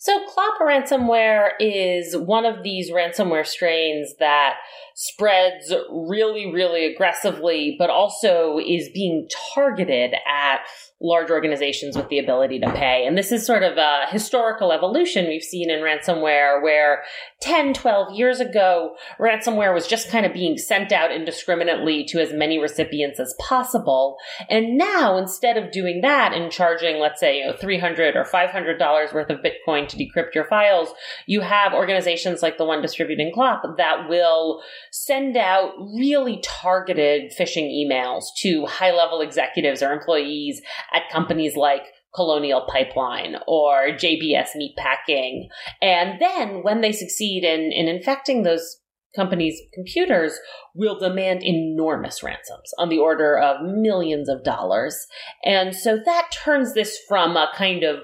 So, 0.00 0.24
Clop 0.28 0.60
ransomware 0.60 1.50
is 1.58 2.16
one 2.16 2.46
of 2.46 2.62
these 2.62 2.92
ransomware 2.92 3.44
strains 3.44 4.14
that 4.20 4.54
spreads 4.94 5.74
really, 5.90 6.52
really 6.52 6.86
aggressively, 6.86 7.74
but 7.80 7.90
also 7.90 8.60
is 8.64 8.88
being 8.90 9.28
targeted 9.54 10.14
at 10.24 10.60
large 11.00 11.30
organizations 11.30 11.96
with 11.96 12.08
the 12.08 12.18
ability 12.18 12.58
to 12.58 12.72
pay. 12.72 13.06
And 13.06 13.16
this 13.16 13.30
is 13.30 13.46
sort 13.46 13.62
of 13.62 13.76
a 13.76 14.06
historical 14.10 14.72
evolution 14.72 15.28
we've 15.28 15.42
seen 15.42 15.70
in 15.70 15.80
ransomware 15.80 16.60
where 16.60 17.02
10, 17.40 17.72
12 17.74 18.14
years 18.14 18.40
ago, 18.40 18.96
ransomware 19.20 19.72
was 19.72 19.86
just 19.86 20.10
kind 20.10 20.26
of 20.26 20.32
being 20.32 20.58
sent 20.58 20.90
out 20.90 21.12
indiscriminately 21.12 22.04
to 22.06 22.20
as 22.20 22.32
many 22.32 22.58
recipients 22.58 23.20
as 23.20 23.32
possible. 23.38 24.16
And 24.50 24.76
now, 24.76 25.16
instead 25.16 25.56
of 25.56 25.70
doing 25.70 26.00
that 26.00 26.32
and 26.32 26.50
charging, 26.50 26.98
let's 26.98 27.20
say, 27.20 27.38
you 27.38 27.46
know, 27.46 27.52
300 27.52 28.16
or 28.16 28.24
$500 28.24 29.14
worth 29.14 29.30
of 29.30 29.38
Bitcoin 29.38 29.86
to 29.86 29.96
decrypt 29.96 30.34
your 30.34 30.46
files, 30.46 30.88
you 31.26 31.42
have 31.42 31.74
organizations 31.74 32.42
like 32.42 32.58
the 32.58 32.64
one 32.64 32.82
distributing 32.82 33.30
Clop 33.32 33.62
that 33.76 34.08
will 34.08 34.62
send 34.90 35.36
out 35.36 35.74
really 35.96 36.40
targeted 36.42 37.32
phishing 37.38 37.70
emails 37.70 38.24
to 38.38 38.66
high 38.66 38.92
level 38.92 39.20
executives 39.20 39.80
or 39.80 39.92
employees 39.92 40.60
at 40.92 41.10
companies 41.10 41.56
like 41.56 41.82
Colonial 42.14 42.66
Pipeline 42.72 43.36
or 43.46 43.88
JBS 43.90 44.48
Meatpacking. 44.56 45.48
And 45.82 46.20
then 46.20 46.62
when 46.62 46.80
they 46.80 46.92
succeed 46.92 47.44
in, 47.44 47.70
in 47.72 47.88
infecting 47.88 48.42
those 48.42 48.78
companies' 49.14 49.60
computers, 49.74 50.38
will 50.74 50.98
demand 50.98 51.42
enormous 51.42 52.22
ransoms 52.22 52.72
on 52.78 52.88
the 52.88 52.98
order 52.98 53.38
of 53.38 53.62
millions 53.62 54.28
of 54.28 54.44
dollars. 54.44 55.06
And 55.44 55.74
so 55.74 55.98
that 56.04 56.30
turns 56.32 56.74
this 56.74 56.98
from 57.08 57.36
a 57.36 57.50
kind 57.54 57.84
of 57.84 58.00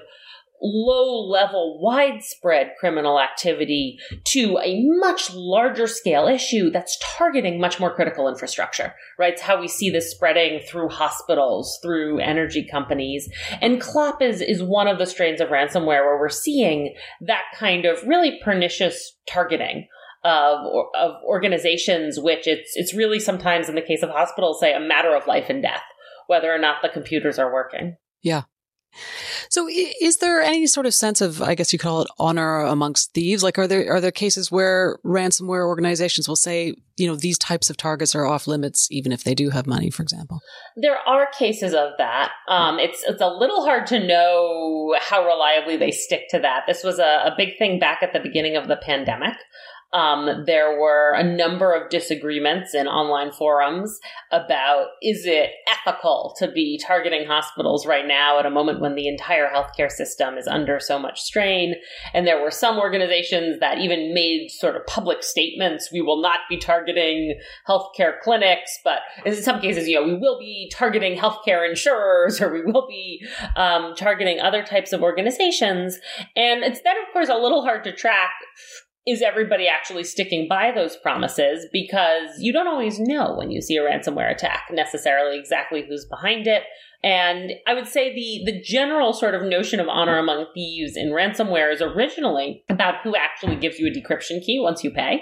low 0.65 1.27
level, 1.27 1.79
widespread 1.79 2.71
criminal 2.79 3.19
activity 3.19 3.99
to 4.25 4.57
a 4.63 4.81
much 4.99 5.33
larger 5.33 5.85
scale 5.85 6.27
issue 6.27 6.71
that's 6.71 6.97
targeting 7.01 7.59
much 7.59 7.79
more 7.79 7.93
critical 7.93 8.27
infrastructure, 8.27 8.93
right? 9.19 9.33
It's 9.33 9.41
how 9.41 9.59
we 9.59 9.67
see 9.67 9.89
this 9.89 10.11
spreading 10.11 10.61
through 10.67 10.89
hospitals, 10.89 11.77
through 11.83 12.19
energy 12.19 12.67
companies. 12.69 13.29
And 13.61 13.79
Clop 13.79 14.21
is, 14.21 14.41
is 14.41 14.63
one 14.63 14.87
of 14.87 14.97
the 14.97 15.05
strains 15.05 15.39
of 15.39 15.49
ransomware 15.49 15.85
where 15.85 16.19
we're 16.19 16.29
seeing 16.29 16.95
that 17.21 17.43
kind 17.55 17.85
of 17.85 18.01
really 18.03 18.39
pernicious 18.43 19.15
targeting 19.27 19.87
of 20.23 20.57
of 20.99 21.11
organizations, 21.23 22.19
which 22.19 22.47
it's 22.47 22.71
it's 22.75 22.95
really 22.95 23.19
sometimes 23.19 23.69
in 23.69 23.75
the 23.75 23.81
case 23.81 24.01
of 24.01 24.09
hospitals, 24.09 24.59
say 24.59 24.73
a 24.73 24.79
matter 24.79 25.15
of 25.15 25.27
life 25.27 25.49
and 25.49 25.61
death, 25.61 25.83
whether 26.25 26.51
or 26.51 26.57
not 26.57 26.81
the 26.81 26.89
computers 26.89 27.37
are 27.37 27.53
working. 27.53 27.95
Yeah. 28.23 28.43
So 29.49 29.67
is 29.69 30.17
there 30.17 30.41
any 30.41 30.67
sort 30.67 30.85
of 30.85 30.93
sense 30.93 31.21
of, 31.21 31.41
I 31.41 31.55
guess 31.55 31.73
you 31.73 31.79
call 31.79 32.01
it 32.01 32.07
honor 32.19 32.61
amongst 32.61 33.13
thieves? 33.13 33.43
Like, 33.43 33.57
are 33.57 33.67
there, 33.67 33.93
are 33.93 34.01
there 34.01 34.11
cases 34.11 34.51
where 34.51 34.97
ransomware 35.05 35.65
organizations 35.65 36.27
will 36.27 36.35
say, 36.35 36.75
you 36.97 37.07
know, 37.07 37.15
these 37.15 37.37
types 37.37 37.69
of 37.69 37.77
targets 37.77 38.15
are 38.15 38.25
off 38.25 38.47
limits, 38.47 38.87
even 38.89 39.11
if 39.11 39.23
they 39.23 39.35
do 39.35 39.49
have 39.49 39.67
money, 39.67 39.89
for 39.89 40.03
example? 40.03 40.39
There 40.77 40.97
are 40.97 41.27
cases 41.37 41.73
of 41.73 41.89
that. 41.97 42.31
Um, 42.47 42.79
it's, 42.79 43.03
it's 43.07 43.21
a 43.21 43.27
little 43.27 43.65
hard 43.65 43.87
to 43.87 44.05
know 44.05 44.95
how 44.99 45.25
reliably 45.25 45.77
they 45.77 45.91
stick 45.91 46.29
to 46.29 46.39
that. 46.39 46.63
This 46.67 46.83
was 46.83 46.99
a, 46.99 47.03
a 47.03 47.33
big 47.37 47.57
thing 47.57 47.79
back 47.79 47.99
at 48.01 48.13
the 48.13 48.19
beginning 48.19 48.55
of 48.55 48.67
the 48.67 48.77
pandemic. 48.77 49.35
Um, 49.95 50.43
there 50.45 50.77
were 50.77 51.13
a 51.13 51.23
number 51.23 51.73
of 51.73 51.89
disagreements 51.89 52.75
in 52.75 52.85
online 52.85 53.31
forums 53.31 53.97
about 54.29 54.87
is 55.01 55.25
it 55.25 55.51
ethical 55.71 56.35
to 56.37 56.51
be 56.51 56.77
targeting 56.85 57.25
hospitals 57.25 57.85
right 57.85 58.05
now 58.05 58.37
at 58.37 58.45
a 58.45 58.49
moment 58.49 58.81
when 58.81 58.95
the 58.95 59.07
entire 59.07 59.47
healthcare 59.47 59.89
system 59.89 60.37
is 60.37 60.47
under 60.47 60.81
so 60.81 60.99
much 60.99 61.21
strain. 61.21 61.75
And 62.13 62.27
there 62.27 62.41
were 62.41 62.51
some 62.51 62.77
organizations 62.77 63.61
that 63.61 63.77
even 63.77 64.13
made 64.13 64.49
sort 64.51 64.75
of 64.75 64.85
public 64.85 65.23
statements 65.23 65.89
we 65.93 66.01
will 66.01 66.21
not 66.21 66.39
be 66.49 66.57
targeting 66.57 67.39
healthcare 67.65 68.19
clinics, 68.21 68.77
but 68.83 68.99
in 69.25 69.33
some 69.33 69.61
cases, 69.61 69.87
you 69.87 69.95
know, 69.95 70.05
we 70.05 70.15
will 70.15 70.37
be 70.37 70.69
targeting 70.73 71.17
healthcare 71.17 71.67
insurers 71.67 72.41
or 72.41 72.51
we 72.51 72.69
will 72.69 72.85
be 72.85 73.25
um, 73.55 73.93
targeting 73.95 74.41
other 74.41 74.61
types 74.61 74.91
of 74.91 75.01
organizations. 75.01 75.97
And 76.35 76.65
it's 76.65 76.81
then, 76.81 76.97
of 76.97 77.13
course, 77.13 77.29
a 77.29 77.35
little 77.35 77.63
hard 77.63 77.85
to 77.85 77.93
track 77.93 78.31
is 79.05 79.21
everybody 79.21 79.67
actually 79.67 80.03
sticking 80.03 80.47
by 80.47 80.71
those 80.73 80.95
promises? 80.97 81.67
Because 81.71 82.31
you 82.39 82.51
don't 82.51 82.67
always 82.67 82.99
know 82.99 83.35
when 83.37 83.51
you 83.51 83.61
see 83.61 83.77
a 83.77 83.81
ransomware 83.81 84.31
attack 84.31 84.65
necessarily 84.71 85.37
exactly 85.37 85.85
who's 85.87 86.05
behind 86.05 86.47
it. 86.47 86.63
And 87.03 87.51
I 87.67 87.75
would 87.75 87.87
say 87.87 88.15
the, 88.15 88.51
the 88.51 88.61
general 88.61 89.13
sort 89.13 89.35
of 89.35 89.43
notion 89.43 89.79
of 89.79 89.87
honor 89.87 90.17
among 90.17 90.47
thieves 90.53 90.97
in 90.97 91.11
ransomware 91.11 91.71
is 91.71 91.81
originally 91.81 92.63
about 92.67 93.01
who 93.03 93.15
actually 93.15 93.57
gives 93.57 93.77
you 93.77 93.87
a 93.87 93.91
decryption 93.91 94.43
key 94.43 94.59
once 94.59 94.83
you 94.83 94.91
pay 94.91 95.21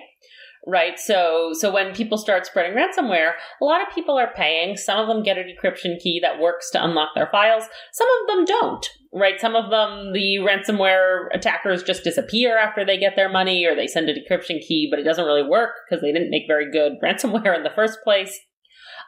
right? 0.65 0.97
So, 0.97 1.51
so 1.53 1.71
when 1.71 1.93
people 1.93 2.17
start 2.17 2.45
spreading 2.45 2.77
ransomware, 2.77 3.33
a 3.61 3.65
lot 3.65 3.81
of 3.81 3.93
people 3.93 4.17
are 4.17 4.33
paying. 4.33 4.77
Some 4.77 4.97
of 4.97 5.07
them 5.07 5.23
get 5.23 5.37
a 5.37 5.41
decryption 5.41 5.99
key 5.99 6.19
that 6.21 6.39
works 6.39 6.69
to 6.71 6.83
unlock 6.83 7.09
their 7.15 7.27
files. 7.31 7.65
Some 7.91 8.07
of 8.07 8.27
them 8.27 8.45
don't, 8.45 8.89
right? 9.13 9.39
Some 9.39 9.55
of 9.55 9.69
them, 9.69 10.11
the 10.13 10.39
ransomware 10.39 11.27
attackers 11.33 11.83
just 11.83 12.03
disappear 12.03 12.57
after 12.57 12.85
they 12.85 12.97
get 12.97 13.15
their 13.15 13.29
money 13.29 13.65
or 13.65 13.75
they 13.75 13.87
send 13.87 14.09
a 14.09 14.13
decryption 14.13 14.59
key, 14.59 14.87
but 14.89 14.99
it 14.99 15.03
doesn't 15.03 15.25
really 15.25 15.47
work 15.47 15.71
because 15.87 16.01
they 16.01 16.11
didn't 16.11 16.31
make 16.31 16.43
very 16.47 16.71
good 16.71 16.93
ransomware 17.03 17.55
in 17.55 17.63
the 17.63 17.71
first 17.75 17.99
place. 18.03 18.39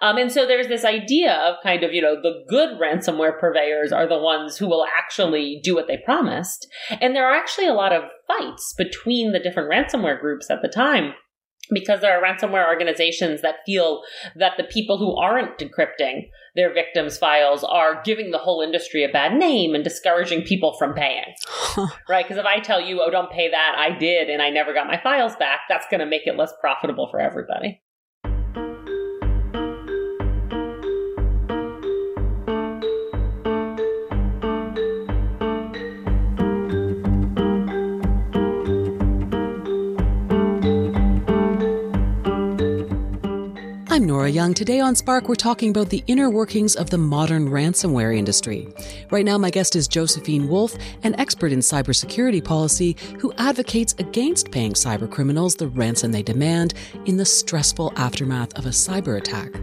Um, 0.01 0.18
and 0.18 0.32
so 0.32 0.45
there's 0.45 0.68
this 0.68 0.84
idea 0.84 1.34
of 1.34 1.56
kind 1.64 1.84
of, 1.84 1.93
you 1.93 2.01
know, 2.01 2.16
the 2.22 2.43
good 2.49 2.78
ransomware 2.80 3.39
purveyors 3.39 3.91
are 3.91 4.08
the 4.08 4.20
ones 4.20 4.58
who 4.58 4.68
will 4.68 4.86
actually 4.97 5.62
do 5.64 5.74
what 5.74 5.88
they 5.88 5.97
promised. 6.03 6.68
And 7.01 7.16
there 7.16 7.26
are 7.26 7.36
actually 7.36 7.68
a 7.68 7.74
lot 7.74 7.93
of 7.93 8.03
fights 8.28 8.74
between 8.78 9.32
the 9.32 9.39
different 9.39 9.72
ransomware 9.72 10.20
groups 10.20 10.51
at 10.51 10.62
the 10.62 10.68
time 10.68 11.14
because 11.72 12.01
there 12.01 12.18
are 12.18 12.24
ransomware 12.24 12.68
organizations 12.68 13.41
that 13.41 13.56
feel 13.66 14.03
that 14.36 14.53
the 14.58 14.66
people 14.66 14.97
who 14.97 15.16
aren't 15.16 15.58
decrypting 15.58 16.28
their 16.56 16.74
victims' 16.74 17.18
files 17.18 17.64
are 17.64 18.01
giving 18.03 18.32
the 18.32 18.38
whole 18.38 18.62
industry 18.62 19.03
a 19.03 19.10
bad 19.10 19.34
name 19.38 19.76
and 19.76 19.84
discouraging 19.84 20.43
people 20.43 20.76
from 20.78 20.93
paying. 20.93 21.34
right? 22.10 22.26
Because 22.26 22.38
if 22.38 22.45
I 22.45 22.60
tell 22.60 22.82
you, 22.82 23.01
oh, 23.01 23.10
don't 23.10 23.32
pay 23.32 23.49
that, 23.49 23.76
I 23.78 23.97
did 23.97 24.30
and 24.30 24.41
I 24.41 24.49
never 24.49 24.74
got 24.74 24.88
my 24.88 24.99
files 25.01 25.36
back, 25.36 25.62
that's 25.68 25.88
going 25.91 25.99
to 25.99 26.06
make 26.06 26.26
it 26.26 26.38
less 26.38 26.53
profitable 26.62 27.08
for 27.12 27.20
everybody. 27.20 27.82
I'm 43.96 44.04
Nora 44.04 44.30
Young. 44.30 44.54
Today 44.54 44.82
on 44.82 44.93
Spark, 44.93 45.30
we're 45.30 45.36
talking 45.36 45.70
about 45.70 45.88
the 45.88 46.04
inner 46.08 46.30
workings 46.30 46.76
of 46.76 46.89
the 46.89 46.98
modern 46.98 47.48
ransomware 47.48 48.14
industry. 48.14 48.68
Right 49.10 49.24
now, 49.24 49.38
my 49.38 49.50
guest 49.50 49.74
is 49.74 49.88
Josephine 49.88 50.50
Wolff, 50.50 50.76
an 51.04 51.18
expert 51.18 51.54
in 51.54 51.60
cybersecurity 51.60 52.43
policy 52.43 52.98
who 53.20 53.32
advocates 53.38 53.96
against 53.98 54.52
paying 54.52 54.74
cyber 54.74 55.10
criminals 55.10 55.56
the 55.56 55.70
ransom 55.70 56.12
they 56.12 56.24
demand 56.24 56.74
in 57.06 57.16
the 57.16 57.24
stressful 57.24 57.93
aftermath 57.96 58.54
of 58.60 58.66
a 58.66 58.70
cyber 58.72 59.18
attack. 59.18 59.54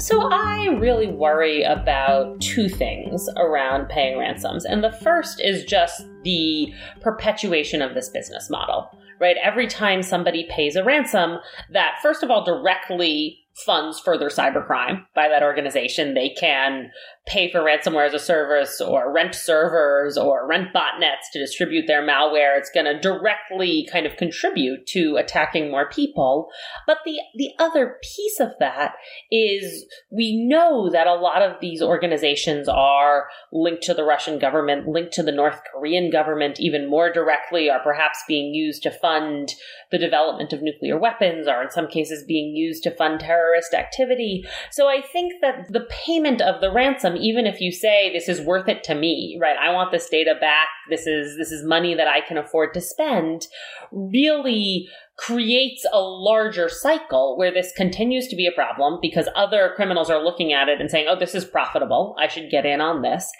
So, 0.00 0.30
I 0.32 0.68
really 0.80 1.08
worry 1.08 1.62
about 1.62 2.40
two 2.40 2.70
things 2.70 3.28
around 3.36 3.90
paying 3.90 4.18
ransoms. 4.18 4.64
And 4.64 4.82
the 4.82 4.92
first 4.92 5.42
is 5.42 5.62
just 5.66 6.06
the 6.22 6.72
perpetuation 7.02 7.82
of 7.82 7.92
this 7.92 8.08
business 8.08 8.48
model 8.48 8.88
right? 9.24 9.36
Every 9.42 9.66
time 9.66 10.02
somebody 10.02 10.46
pays 10.50 10.76
a 10.76 10.84
ransom, 10.84 11.38
that 11.70 11.96
first 12.02 12.22
of 12.22 12.30
all 12.30 12.44
directly 12.44 13.43
funds 13.54 14.00
further 14.00 14.28
cybercrime 14.28 15.04
by 15.14 15.28
that 15.28 15.42
organization. 15.42 16.14
They 16.14 16.30
can 16.30 16.90
pay 17.26 17.50
for 17.50 17.60
ransomware 17.60 18.06
as 18.06 18.12
a 18.12 18.18
service 18.18 18.80
or 18.80 19.12
rent 19.12 19.34
servers 19.34 20.18
or 20.18 20.46
rent 20.46 20.68
botnets 20.74 21.30
to 21.32 21.38
distribute 21.38 21.86
their 21.86 22.02
malware. 22.02 22.58
It's 22.58 22.70
going 22.70 22.84
to 22.84 23.00
directly 23.00 23.88
kind 23.90 24.06
of 24.06 24.16
contribute 24.16 24.86
to 24.88 25.16
attacking 25.16 25.70
more 25.70 25.88
people. 25.88 26.48
But 26.86 26.98
the, 27.04 27.18
the 27.36 27.50
other 27.58 27.96
piece 28.02 28.40
of 28.40 28.50
that 28.60 28.94
is 29.30 29.86
we 30.10 30.46
know 30.46 30.90
that 30.90 31.06
a 31.06 31.14
lot 31.14 31.40
of 31.40 31.60
these 31.60 31.80
organizations 31.80 32.68
are 32.68 33.28
linked 33.52 33.84
to 33.84 33.94
the 33.94 34.04
Russian 34.04 34.38
government, 34.38 34.88
linked 34.88 35.14
to 35.14 35.22
the 35.22 35.32
North 35.32 35.60
Korean 35.72 36.10
government 36.10 36.60
even 36.60 36.90
more 36.90 37.10
directly, 37.10 37.70
are 37.70 37.82
perhaps 37.82 38.18
being 38.28 38.52
used 38.52 38.82
to 38.82 38.90
fund 38.90 39.54
the 39.90 39.98
development 39.98 40.52
of 40.52 40.60
nuclear 40.60 40.98
weapons, 40.98 41.46
are 41.46 41.62
in 41.62 41.70
some 41.70 41.88
cases 41.88 42.24
being 42.26 42.54
used 42.54 42.82
to 42.82 42.90
fund 42.90 43.22
terrorist 43.44 43.74
activity. 43.74 44.44
So 44.70 44.88
I 44.88 45.00
think 45.00 45.34
that 45.40 45.66
the 45.70 45.86
payment 45.90 46.40
of 46.40 46.60
the 46.60 46.72
ransom 46.72 47.16
even 47.16 47.46
if 47.46 47.60
you 47.60 47.72
say 47.72 48.12
this 48.12 48.28
is 48.28 48.40
worth 48.40 48.68
it 48.68 48.82
to 48.84 48.94
me, 48.94 49.38
right? 49.40 49.56
I 49.56 49.72
want 49.72 49.92
this 49.92 50.08
data 50.08 50.34
back. 50.40 50.68
This 50.90 51.06
is 51.06 51.36
this 51.36 51.52
is 51.52 51.64
money 51.64 51.94
that 51.94 52.08
I 52.08 52.20
can 52.20 52.38
afford 52.38 52.74
to 52.74 52.80
spend. 52.80 53.46
Really 53.92 54.88
creates 55.16 55.86
a 55.92 56.00
larger 56.00 56.68
cycle 56.68 57.36
where 57.38 57.52
this 57.52 57.72
continues 57.76 58.26
to 58.26 58.36
be 58.36 58.46
a 58.46 58.52
problem 58.52 58.98
because 59.00 59.28
other 59.36 59.72
criminals 59.76 60.10
are 60.10 60.22
looking 60.22 60.52
at 60.52 60.68
it 60.68 60.80
and 60.80 60.90
saying, 60.90 61.06
oh, 61.08 61.16
this 61.18 61.36
is 61.36 61.44
profitable. 61.44 62.16
I 62.18 62.26
should 62.26 62.50
get 62.50 62.66
in 62.66 62.80
on 62.80 63.02
this. 63.02 63.30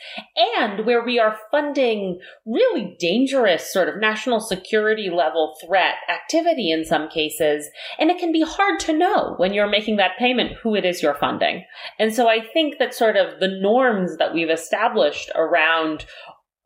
And 0.56 0.86
where 0.86 1.04
we 1.04 1.18
are 1.18 1.36
funding 1.50 2.20
really 2.46 2.96
dangerous 3.00 3.72
sort 3.72 3.88
of 3.88 4.00
national 4.00 4.38
security 4.38 5.10
level 5.10 5.56
threat 5.66 5.96
activity 6.08 6.70
in 6.70 6.84
some 6.84 7.08
cases. 7.08 7.68
And 7.98 8.10
it 8.10 8.18
can 8.18 8.30
be 8.30 8.42
hard 8.42 8.78
to 8.80 8.96
know 8.96 9.34
when 9.38 9.52
you're 9.52 9.68
making 9.68 9.96
that 9.96 10.18
payment 10.18 10.52
who 10.62 10.76
it 10.76 10.84
is 10.84 11.02
you're 11.02 11.14
funding. 11.14 11.64
And 11.98 12.14
so 12.14 12.28
I 12.28 12.40
think 12.40 12.78
that 12.78 12.94
sort 12.94 13.16
of 13.16 13.40
the 13.40 13.48
norms 13.48 14.16
that 14.18 14.32
we've 14.32 14.50
established 14.50 15.30
around 15.34 16.06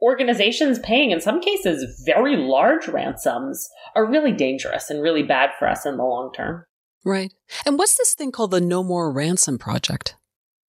organizations 0.00 0.78
paying, 0.78 1.10
in 1.10 1.20
some 1.20 1.40
cases, 1.40 2.02
very 2.04 2.36
large 2.36 2.88
ransoms 2.88 3.68
are 3.94 4.06
really 4.08 4.32
dangerous 4.32 4.90
and 4.90 5.02
really 5.02 5.22
bad 5.22 5.50
for 5.58 5.68
us 5.68 5.84
in 5.84 5.96
the 5.96 6.04
long 6.04 6.32
term. 6.32 6.64
Right. 7.04 7.32
And 7.64 7.78
what's 7.78 7.96
this 7.96 8.14
thing 8.14 8.32
called 8.32 8.50
the 8.50 8.60
No 8.60 8.82
More 8.82 9.10
Ransom 9.10 9.58
Project? 9.58 10.16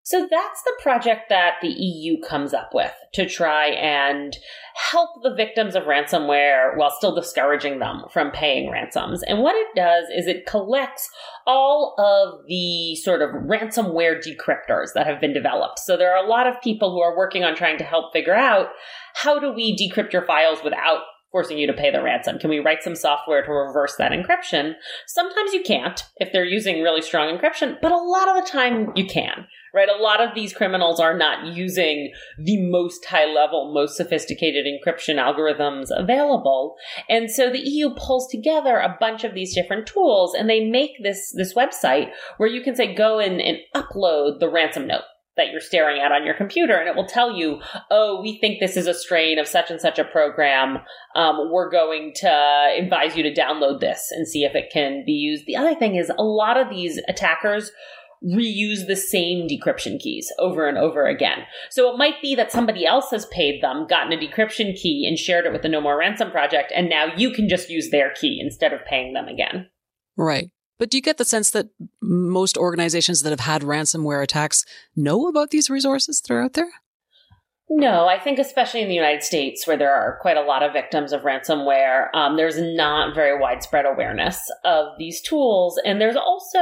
So 0.09 0.27
that's 0.27 0.63
the 0.63 0.73
project 0.81 1.29
that 1.29 1.57
the 1.61 1.67
EU 1.67 2.19
comes 2.19 2.51
up 2.51 2.71
with 2.73 2.93
to 3.13 3.29
try 3.29 3.67
and 3.67 4.35
help 4.73 5.11
the 5.21 5.35
victims 5.35 5.75
of 5.75 5.83
ransomware 5.83 6.75
while 6.75 6.89
still 6.89 7.13
discouraging 7.13 7.77
them 7.77 8.05
from 8.11 8.31
paying 8.31 8.71
ransoms. 8.71 9.21
And 9.21 9.43
what 9.43 9.55
it 9.55 9.67
does 9.75 10.05
is 10.05 10.25
it 10.25 10.47
collects 10.47 11.07
all 11.45 11.93
of 11.99 12.43
the 12.47 12.95
sort 12.95 13.21
of 13.21 13.29
ransomware 13.29 14.19
decryptors 14.19 14.93
that 14.95 15.05
have 15.05 15.21
been 15.21 15.31
developed. 15.31 15.77
So 15.77 15.95
there 15.95 16.11
are 16.11 16.25
a 16.25 16.27
lot 16.27 16.47
of 16.47 16.59
people 16.63 16.89
who 16.89 17.01
are 17.01 17.15
working 17.15 17.43
on 17.43 17.55
trying 17.55 17.77
to 17.77 17.83
help 17.83 18.11
figure 18.11 18.33
out 18.33 18.69
how 19.13 19.37
do 19.37 19.53
we 19.53 19.77
decrypt 19.77 20.11
your 20.11 20.25
files 20.25 20.63
without 20.63 21.01
forcing 21.31 21.59
you 21.59 21.67
to 21.67 21.73
pay 21.73 21.91
the 21.91 22.01
ransom? 22.01 22.39
Can 22.39 22.49
we 22.49 22.57
write 22.57 22.81
some 22.81 22.95
software 22.95 23.45
to 23.45 23.51
reverse 23.51 23.95
that 23.99 24.11
encryption? 24.11 24.73
Sometimes 25.05 25.53
you 25.53 25.61
can't 25.61 26.03
if 26.17 26.31
they're 26.31 26.43
using 26.43 26.81
really 26.81 27.03
strong 27.03 27.37
encryption, 27.37 27.75
but 27.79 27.91
a 27.91 27.97
lot 27.97 28.27
of 28.27 28.43
the 28.43 28.49
time 28.49 28.91
you 28.95 29.05
can, 29.05 29.45
right? 29.73 29.89
A 29.89 30.01
lot 30.01 30.21
of 30.21 30.35
these 30.35 30.53
criminals 30.53 30.99
are 30.99 31.17
not 31.17 31.47
using 31.47 32.11
the 32.37 32.57
most 32.69 33.05
high 33.05 33.25
level, 33.25 33.73
most 33.73 33.97
sophisticated 33.97 34.65
encryption 34.65 35.15
algorithms 35.15 35.87
available. 35.91 36.75
And 37.09 37.29
so 37.29 37.49
the 37.49 37.59
EU 37.59 37.91
pulls 37.95 38.27
together 38.29 38.77
a 38.77 38.97
bunch 38.99 39.23
of 39.23 39.33
these 39.33 39.53
different 39.53 39.87
tools 39.87 40.33
and 40.33 40.49
they 40.49 40.65
make 40.65 40.91
this, 41.03 41.33
this 41.35 41.53
website 41.53 42.11
where 42.37 42.49
you 42.49 42.61
can 42.61 42.75
say, 42.75 42.93
go 42.93 43.19
in 43.19 43.39
and 43.39 43.57
upload 43.75 44.39
the 44.39 44.49
ransom 44.49 44.87
note 44.87 45.03
that 45.39 45.51
you're 45.51 45.61
staring 45.61 46.01
at 46.01 46.11
on 46.11 46.25
your 46.25 46.35
computer, 46.35 46.75
and 46.75 46.87
it 46.87 46.95
will 46.95 47.07
tell 47.07 47.35
you, 47.35 47.61
oh, 47.89 48.21
we 48.21 48.37
think 48.39 48.59
this 48.59 48.75
is 48.77 48.87
a 48.87 48.93
strain 48.93 49.39
of 49.39 49.47
such 49.47 49.71
and 49.71 49.79
such 49.79 49.97
a 49.97 50.03
program. 50.03 50.79
Um, 51.15 51.49
we're 51.51 51.71
going 51.71 52.11
to 52.17 52.75
advise 52.77 53.15
you 53.15 53.23
to 53.23 53.33
download 53.33 53.79
this 53.79 54.09
and 54.11 54.27
see 54.27 54.43
if 54.43 54.53
it 54.53 54.65
can 54.71 55.03
be 55.05 55.13
used. 55.13 55.45
The 55.45 55.55
other 55.55 55.73
thing 55.73 55.95
is, 55.95 56.11
a 56.15 56.23
lot 56.23 56.57
of 56.57 56.69
these 56.69 56.99
attackers 57.07 57.71
reuse 58.23 58.87
the 58.87 58.95
same 58.95 59.47
decryption 59.47 59.99
keys 59.99 60.31
over 60.39 60.67
and 60.67 60.77
over 60.77 61.05
again. 61.05 61.39
So 61.69 61.91
it 61.91 61.97
might 61.97 62.21
be 62.21 62.35
that 62.35 62.51
somebody 62.51 62.85
else 62.85 63.11
has 63.11 63.25
paid 63.27 63.63
them, 63.63 63.87
gotten 63.87 64.11
a 64.11 64.17
decryption 64.17 64.75
key, 64.75 65.05
and 65.07 65.17
shared 65.17 65.45
it 65.45 65.53
with 65.53 65.61
the 65.61 65.69
No 65.69 65.81
More 65.81 65.97
Ransom 65.97 66.31
project, 66.31 66.71
and 66.75 66.89
now 66.89 67.07
you 67.15 67.31
can 67.31 67.47
just 67.47 67.69
use 67.69 67.89
their 67.89 68.11
key 68.13 68.39
instead 68.41 68.73
of 68.73 68.85
paying 68.85 69.13
them 69.13 69.27
again. 69.27 69.69
Right. 70.17 70.51
But 70.77 70.89
do 70.89 70.97
you 70.97 71.01
get 71.01 71.17
the 71.17 71.25
sense 71.25 71.51
that 71.51 71.69
most 72.01 72.57
organizations 72.57 73.21
that 73.21 73.31
have 73.31 73.41
had 73.41 73.63
ransomware 73.63 74.23
attacks 74.23 74.63
know 74.95 75.27
about 75.27 75.51
these 75.51 75.69
resources 75.69 76.21
that 76.21 76.33
are 76.33 76.41
out 76.41 76.53
there? 76.53 76.69
No, 77.71 78.07
I 78.07 78.19
think 78.19 78.39
especially 78.39 78.81
in 78.81 78.89
the 78.89 78.95
United 78.95 79.21
States, 79.21 79.67
where 79.67 79.77
there 79.77 79.93
are 79.93 80.17
quite 80.21 80.37
a 80.37 80.41
lot 80.41 80.63
of 80.63 80.73
victims 80.73 81.13
of 81.13 81.21
ransomware, 81.21 82.07
um, 82.15 82.35
there's 82.35 82.59
not 82.59 83.13
very 83.13 83.39
widespread 83.39 83.85
awareness 83.85 84.39
of 84.65 84.87
these 84.97 85.21
tools. 85.21 85.79
And 85.85 86.01
there's 86.01 86.15
also 86.15 86.59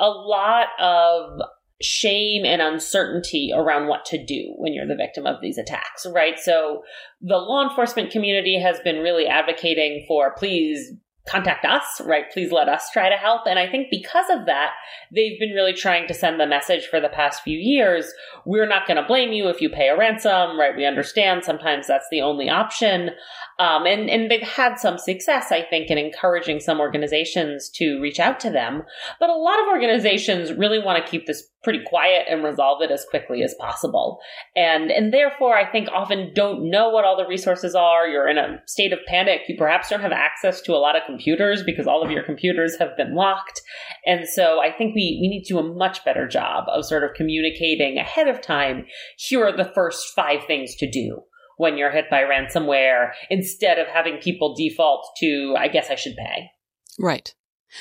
a 0.00 0.10
lot 0.10 0.66
of 0.80 1.40
shame 1.80 2.44
and 2.44 2.60
uncertainty 2.60 3.52
around 3.54 3.86
what 3.86 4.04
to 4.06 4.22
do 4.22 4.52
when 4.56 4.72
you're 4.72 4.86
the 4.86 4.96
victim 4.96 5.26
of 5.26 5.40
these 5.40 5.58
attacks, 5.58 6.04
right? 6.12 6.36
So 6.40 6.82
the 7.20 7.36
law 7.36 7.68
enforcement 7.68 8.10
community 8.10 8.58
has 8.58 8.80
been 8.80 8.96
really 8.96 9.28
advocating 9.28 10.04
for 10.08 10.34
please 10.34 10.92
contact 11.28 11.64
us, 11.64 12.00
right? 12.04 12.30
Please 12.32 12.50
let 12.50 12.68
us 12.68 12.90
try 12.90 13.08
to 13.08 13.16
help. 13.16 13.42
And 13.46 13.58
I 13.58 13.70
think 13.70 13.88
because 13.90 14.26
of 14.30 14.46
that, 14.46 14.72
they've 15.14 15.38
been 15.38 15.50
really 15.50 15.74
trying 15.74 16.08
to 16.08 16.14
send 16.14 16.40
the 16.40 16.46
message 16.46 16.86
for 16.86 17.00
the 17.00 17.08
past 17.08 17.42
few 17.42 17.58
years. 17.58 18.12
We're 18.44 18.68
not 18.68 18.86
going 18.86 18.96
to 18.96 19.06
blame 19.06 19.32
you 19.32 19.48
if 19.48 19.60
you 19.60 19.68
pay 19.68 19.88
a 19.88 19.96
ransom, 19.96 20.58
right? 20.58 20.76
We 20.76 20.86
understand 20.86 21.44
sometimes 21.44 21.86
that's 21.86 22.08
the 22.10 22.22
only 22.22 22.48
option. 22.48 23.10
Um, 23.58 23.86
and, 23.86 24.08
and 24.08 24.30
they've 24.30 24.40
had 24.40 24.78
some 24.78 24.98
success, 24.98 25.50
I 25.50 25.62
think, 25.62 25.90
in 25.90 25.98
encouraging 25.98 26.60
some 26.60 26.78
organizations 26.78 27.68
to 27.74 27.98
reach 28.00 28.20
out 28.20 28.38
to 28.40 28.50
them. 28.50 28.84
But 29.18 29.30
a 29.30 29.34
lot 29.34 29.60
of 29.60 29.66
organizations 29.68 30.52
really 30.52 30.78
want 30.78 31.04
to 31.04 31.10
keep 31.10 31.26
this 31.26 31.42
pretty 31.64 31.80
quiet 31.84 32.26
and 32.30 32.44
resolve 32.44 32.82
it 32.82 32.92
as 32.92 33.04
quickly 33.10 33.42
as 33.42 33.56
possible. 33.58 34.20
And, 34.54 34.92
and 34.92 35.12
therefore, 35.12 35.58
I 35.58 35.70
think 35.70 35.88
often 35.92 36.32
don't 36.34 36.70
know 36.70 36.90
what 36.90 37.04
all 37.04 37.16
the 37.16 37.26
resources 37.26 37.74
are. 37.74 38.06
You're 38.06 38.28
in 38.28 38.38
a 38.38 38.62
state 38.66 38.92
of 38.92 39.00
panic. 39.08 39.40
You 39.48 39.56
perhaps 39.58 39.88
don't 39.88 40.02
have 40.02 40.12
access 40.12 40.60
to 40.62 40.72
a 40.72 40.78
lot 40.78 40.94
of 40.94 41.02
computers 41.04 41.64
because 41.64 41.88
all 41.88 42.04
of 42.04 42.12
your 42.12 42.22
computers 42.22 42.76
have 42.78 42.96
been 42.96 43.16
locked. 43.16 43.60
And 44.06 44.28
so 44.28 44.60
I 44.60 44.70
think 44.70 44.94
we, 44.94 45.18
we 45.20 45.28
need 45.28 45.42
to 45.46 45.54
do 45.54 45.58
a 45.58 45.74
much 45.74 46.04
better 46.04 46.28
job 46.28 46.64
of 46.68 46.84
sort 46.84 47.02
of 47.02 47.14
communicating 47.16 47.98
ahead 47.98 48.28
of 48.28 48.40
time. 48.40 48.86
Here 49.18 49.44
are 49.44 49.56
the 49.56 49.72
first 49.74 50.14
five 50.14 50.44
things 50.46 50.76
to 50.76 50.88
do 50.88 51.22
when 51.58 51.76
you're 51.76 51.90
hit 51.90 52.06
by 52.10 52.22
ransomware 52.22 53.10
instead 53.28 53.78
of 53.78 53.86
having 53.86 54.16
people 54.16 54.54
default 54.56 55.06
to, 55.18 55.54
I 55.58 55.68
guess 55.68 55.90
I 55.90 55.96
should 55.96 56.16
pay. 56.16 56.50
Right. 56.98 57.34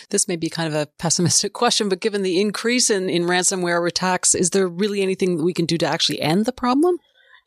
This 0.10 0.28
may 0.28 0.36
be 0.36 0.50
kind 0.50 0.68
of 0.68 0.80
a 0.80 0.88
pessimistic 1.00 1.54
question, 1.54 1.88
but 1.88 2.02
given 2.02 2.24
the 2.24 2.42
increase 2.42 2.90
in, 2.90 3.10
in 3.10 3.24
ransomware 3.24 3.88
attacks, 3.88 4.36
is 4.36 4.50
there 4.50 4.68
really 4.68 5.02
anything 5.02 5.38
that 5.38 5.44
we 5.44 5.54
can 5.54 5.66
do 5.66 5.78
to 5.78 5.86
actually 5.86 6.22
end 6.22 6.46
the 6.46 6.52
problem? 6.52 6.98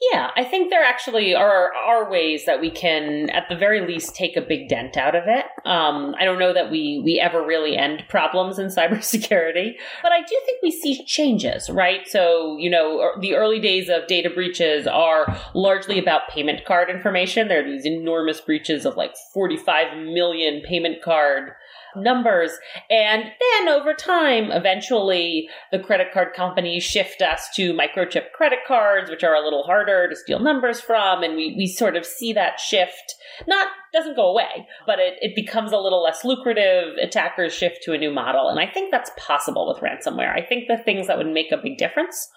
Yeah, 0.01 0.31
I 0.35 0.45
think 0.45 0.71
there 0.71 0.83
actually 0.83 1.35
are 1.35 1.75
are 1.75 2.11
ways 2.11 2.47
that 2.47 2.59
we 2.59 2.71
can, 2.71 3.29
at 3.31 3.51
the 3.51 3.57
very 3.57 3.87
least, 3.87 4.15
take 4.15 4.35
a 4.35 4.41
big 4.41 4.67
dent 4.67 4.97
out 4.97 5.15
of 5.15 5.25
it. 5.27 5.45
Um, 5.67 6.15
I 6.19 6.25
don't 6.25 6.39
know 6.39 6.55
that 6.55 6.71
we 6.71 7.03
we 7.05 7.21
ever 7.21 7.45
really 7.45 7.77
end 7.77 8.05
problems 8.09 8.59
in 8.59 8.67
cybersecurity, 8.77 9.75
but 10.03 10.11
I 10.11 10.21
do 10.21 10.41
think 10.47 10.63
we 10.63 10.71
see 10.71 11.05
changes, 11.05 11.69
right? 11.69 12.09
So 12.09 12.57
you 12.59 12.71
know, 12.71 13.13
the 13.21 13.35
early 13.35 13.61
days 13.61 13.91
of 13.91 14.07
data 14.07 14.31
breaches 14.31 14.87
are 14.87 15.37
largely 15.55 15.99
about 15.99 16.31
payment 16.31 16.65
card 16.65 16.89
information. 16.89 17.49
There 17.49 17.61
are 17.61 17.71
these 17.71 17.85
enormous 17.85 18.41
breaches 18.41 18.87
of 18.87 18.97
like 18.97 19.15
forty 19.35 19.59
five 19.59 19.99
million 19.99 20.63
payment 20.63 21.03
card 21.03 21.53
numbers. 21.97 22.53
And 22.89 23.25
then 23.25 23.69
over 23.69 23.95
time, 23.95 24.51
eventually 24.51 25.49
the 25.71 25.79
credit 25.79 26.09
card 26.13 26.29
companies 26.35 26.83
shift 26.83 27.23
us 27.23 27.49
to 27.57 27.75
microchip 27.75 28.33
credit 28.33 28.61
cards, 28.67 29.11
which 29.11 29.25
are 29.25 29.35
a 29.35 29.45
little 29.45 29.65
harder 29.65 30.09
to 30.09 30.17
steal 30.17 30.41
numbers 30.41 30.81
from. 30.81 31.23
And 31.23 31.37
we, 31.37 31.55
we 31.57 31.67
sort 31.67 31.97
of 31.97 32.05
see 32.05 32.33
that 32.33 32.61
shift 32.61 33.15
not 33.47 33.69
doesn't 33.93 34.17
go 34.17 34.29
away, 34.29 34.67
but 34.87 34.99
it, 34.99 35.15
it 35.21 35.35
becomes 35.35 35.73
a 35.73 35.79
little 35.79 36.03
less 36.03 36.25
lucrative. 36.25 36.97
Attackers 37.03 37.53
shift 37.53 37.83
to 37.83 37.93
a 37.93 37.99
new 37.99 38.13
model. 38.13 38.49
And 38.49 38.61
I 38.61 38.67
think 38.67 38.91
that's 38.91 39.11
possible 39.19 39.67
with 39.67 39.83
ransomware. 39.83 40.33
I 40.33 40.47
think 40.47 40.69
the 40.69 40.83
things 40.85 41.07
that 41.07 41.19
would 41.19 41.27
make 41.27 41.51
a 41.53 41.57
big 41.57 41.77
difference 41.77 42.29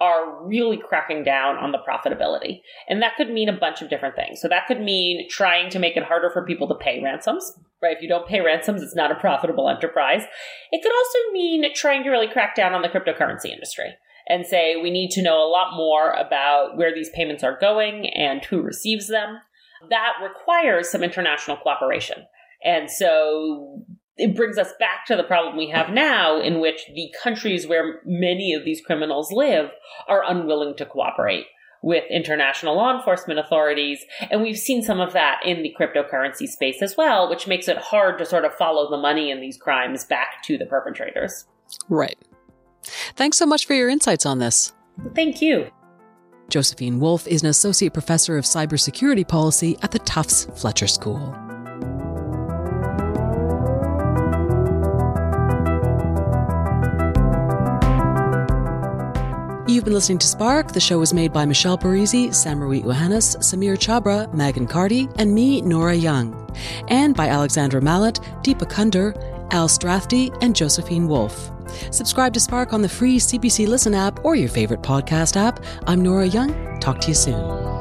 are 0.00 0.42
really 0.46 0.78
cracking 0.78 1.22
down 1.22 1.56
on 1.58 1.72
the 1.72 1.78
profitability. 1.78 2.62
And 2.88 3.02
that 3.02 3.16
could 3.16 3.30
mean 3.30 3.48
a 3.48 3.58
bunch 3.58 3.82
of 3.82 3.90
different 3.90 4.16
things. 4.16 4.40
So 4.40 4.48
that 4.48 4.66
could 4.66 4.80
mean 4.80 5.28
trying 5.28 5.68
to 5.70 5.78
make 5.78 5.96
it 5.96 6.04
harder 6.04 6.30
for 6.30 6.44
people 6.44 6.66
to 6.68 6.74
pay 6.74 7.02
ransoms, 7.02 7.52
right? 7.82 7.96
If 7.96 8.02
you 8.02 8.08
don't 8.08 8.28
pay 8.28 8.40
ransoms, 8.40 8.82
it's 8.82 8.94
not 8.94 9.12
a 9.12 9.16
profitable 9.16 9.68
enterprise. 9.68 10.22
It 10.70 10.82
could 10.82 10.92
also 10.92 11.32
mean 11.32 11.64
trying 11.74 12.04
to 12.04 12.10
really 12.10 12.28
crack 12.28 12.54
down 12.54 12.74
on 12.74 12.82
the 12.82 12.88
cryptocurrency 12.88 13.52
industry 13.52 13.94
and 14.28 14.46
say 14.46 14.76
we 14.76 14.90
need 14.90 15.10
to 15.12 15.22
know 15.22 15.42
a 15.42 15.48
lot 15.50 15.76
more 15.76 16.12
about 16.12 16.76
where 16.76 16.94
these 16.94 17.10
payments 17.14 17.42
are 17.42 17.58
going 17.60 18.08
and 18.08 18.44
who 18.44 18.62
receives 18.62 19.08
them. 19.08 19.38
That 19.88 20.14
requires 20.22 20.90
some 20.90 21.02
international 21.02 21.56
cooperation. 21.56 22.24
And 22.62 22.90
so 22.90 23.82
it 24.16 24.36
brings 24.36 24.58
us 24.58 24.72
back 24.78 25.06
to 25.06 25.16
the 25.16 25.22
problem 25.22 25.56
we 25.56 25.70
have 25.70 25.88
now, 25.88 26.38
in 26.38 26.60
which 26.60 26.82
the 26.94 27.08
countries 27.22 27.66
where 27.66 28.02
many 28.04 28.52
of 28.52 28.64
these 28.64 28.82
criminals 28.82 29.32
live 29.32 29.70
are 30.06 30.22
unwilling 30.26 30.76
to 30.76 30.84
cooperate 30.84 31.46
with 31.82 32.04
international 32.10 32.76
law 32.76 32.96
enforcement 32.96 33.40
authorities. 33.40 34.04
And 34.30 34.42
we've 34.42 34.58
seen 34.58 34.82
some 34.82 35.00
of 35.00 35.12
that 35.12 35.40
in 35.44 35.62
the 35.62 35.74
cryptocurrency 35.78 36.46
space 36.46 36.82
as 36.82 36.96
well, 36.96 37.28
which 37.28 37.46
makes 37.46 37.68
it 37.68 37.78
hard 37.78 38.18
to 38.18 38.26
sort 38.26 38.44
of 38.44 38.54
follow 38.54 38.90
the 38.90 38.98
money 38.98 39.30
in 39.30 39.40
these 39.40 39.56
crimes 39.56 40.04
back 40.04 40.42
to 40.44 40.58
the 40.58 40.66
perpetrators. 40.66 41.46
Right. 41.88 42.18
Thanks 43.14 43.36
so 43.36 43.46
much 43.46 43.66
for 43.66 43.74
your 43.74 43.88
insights 43.88 44.26
on 44.26 44.38
this. 44.38 44.72
Thank 45.14 45.40
you. 45.40 45.70
Josephine 46.48 46.98
Wolff 46.98 47.28
is 47.28 47.42
an 47.42 47.48
associate 47.48 47.92
professor 47.92 48.36
of 48.36 48.44
cybersecurity 48.44 49.26
policy 49.26 49.76
at 49.82 49.92
the 49.92 50.00
Tufts 50.00 50.46
Fletcher 50.56 50.88
School. 50.88 51.49
You've 59.80 59.86
been 59.86 59.94
listening 59.94 60.18
to 60.18 60.26
Spark. 60.26 60.72
The 60.72 60.78
show 60.78 60.98
was 60.98 61.14
made 61.14 61.32
by 61.32 61.46
Michelle 61.46 61.78
Parisi, 61.78 62.28
Samraweet 62.28 62.84
Yohannes, 62.84 63.38
Samir 63.38 63.78
Chhabra, 63.78 64.30
Megan 64.34 64.66
Carty, 64.66 65.08
and 65.16 65.34
me, 65.34 65.62
Nora 65.62 65.94
Young. 65.94 66.54
And 66.88 67.16
by 67.16 67.28
Alexandra 67.28 67.80
Mallett, 67.80 68.20
Deepa 68.42 68.70
Kundur, 68.70 69.16
Al 69.54 69.68
Strathdee, 69.68 70.36
and 70.42 70.54
Josephine 70.54 71.08
Wolff. 71.08 71.50
Subscribe 71.90 72.34
to 72.34 72.40
Spark 72.40 72.74
on 72.74 72.82
the 72.82 72.90
free 72.90 73.18
CBC 73.18 73.66
Listen 73.66 73.94
app 73.94 74.22
or 74.22 74.36
your 74.36 74.50
favorite 74.50 74.82
podcast 74.82 75.34
app. 75.34 75.64
I'm 75.86 76.02
Nora 76.02 76.26
Young. 76.26 76.78
Talk 76.80 77.00
to 77.00 77.08
you 77.08 77.14
soon. 77.14 77.79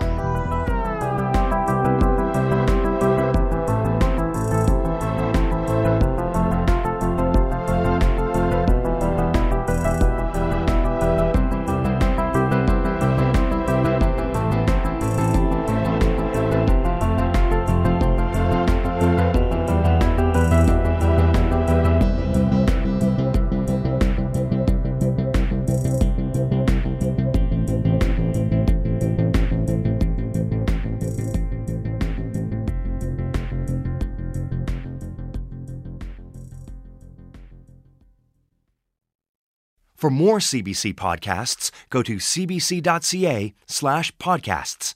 More 40.20 40.39
CBC 40.39 40.93
podcasts, 40.95 41.72
go 41.89 42.03
to 42.03 42.17
cbc.ca 42.17 43.53
slash 43.67 44.11
podcasts. 44.17 44.93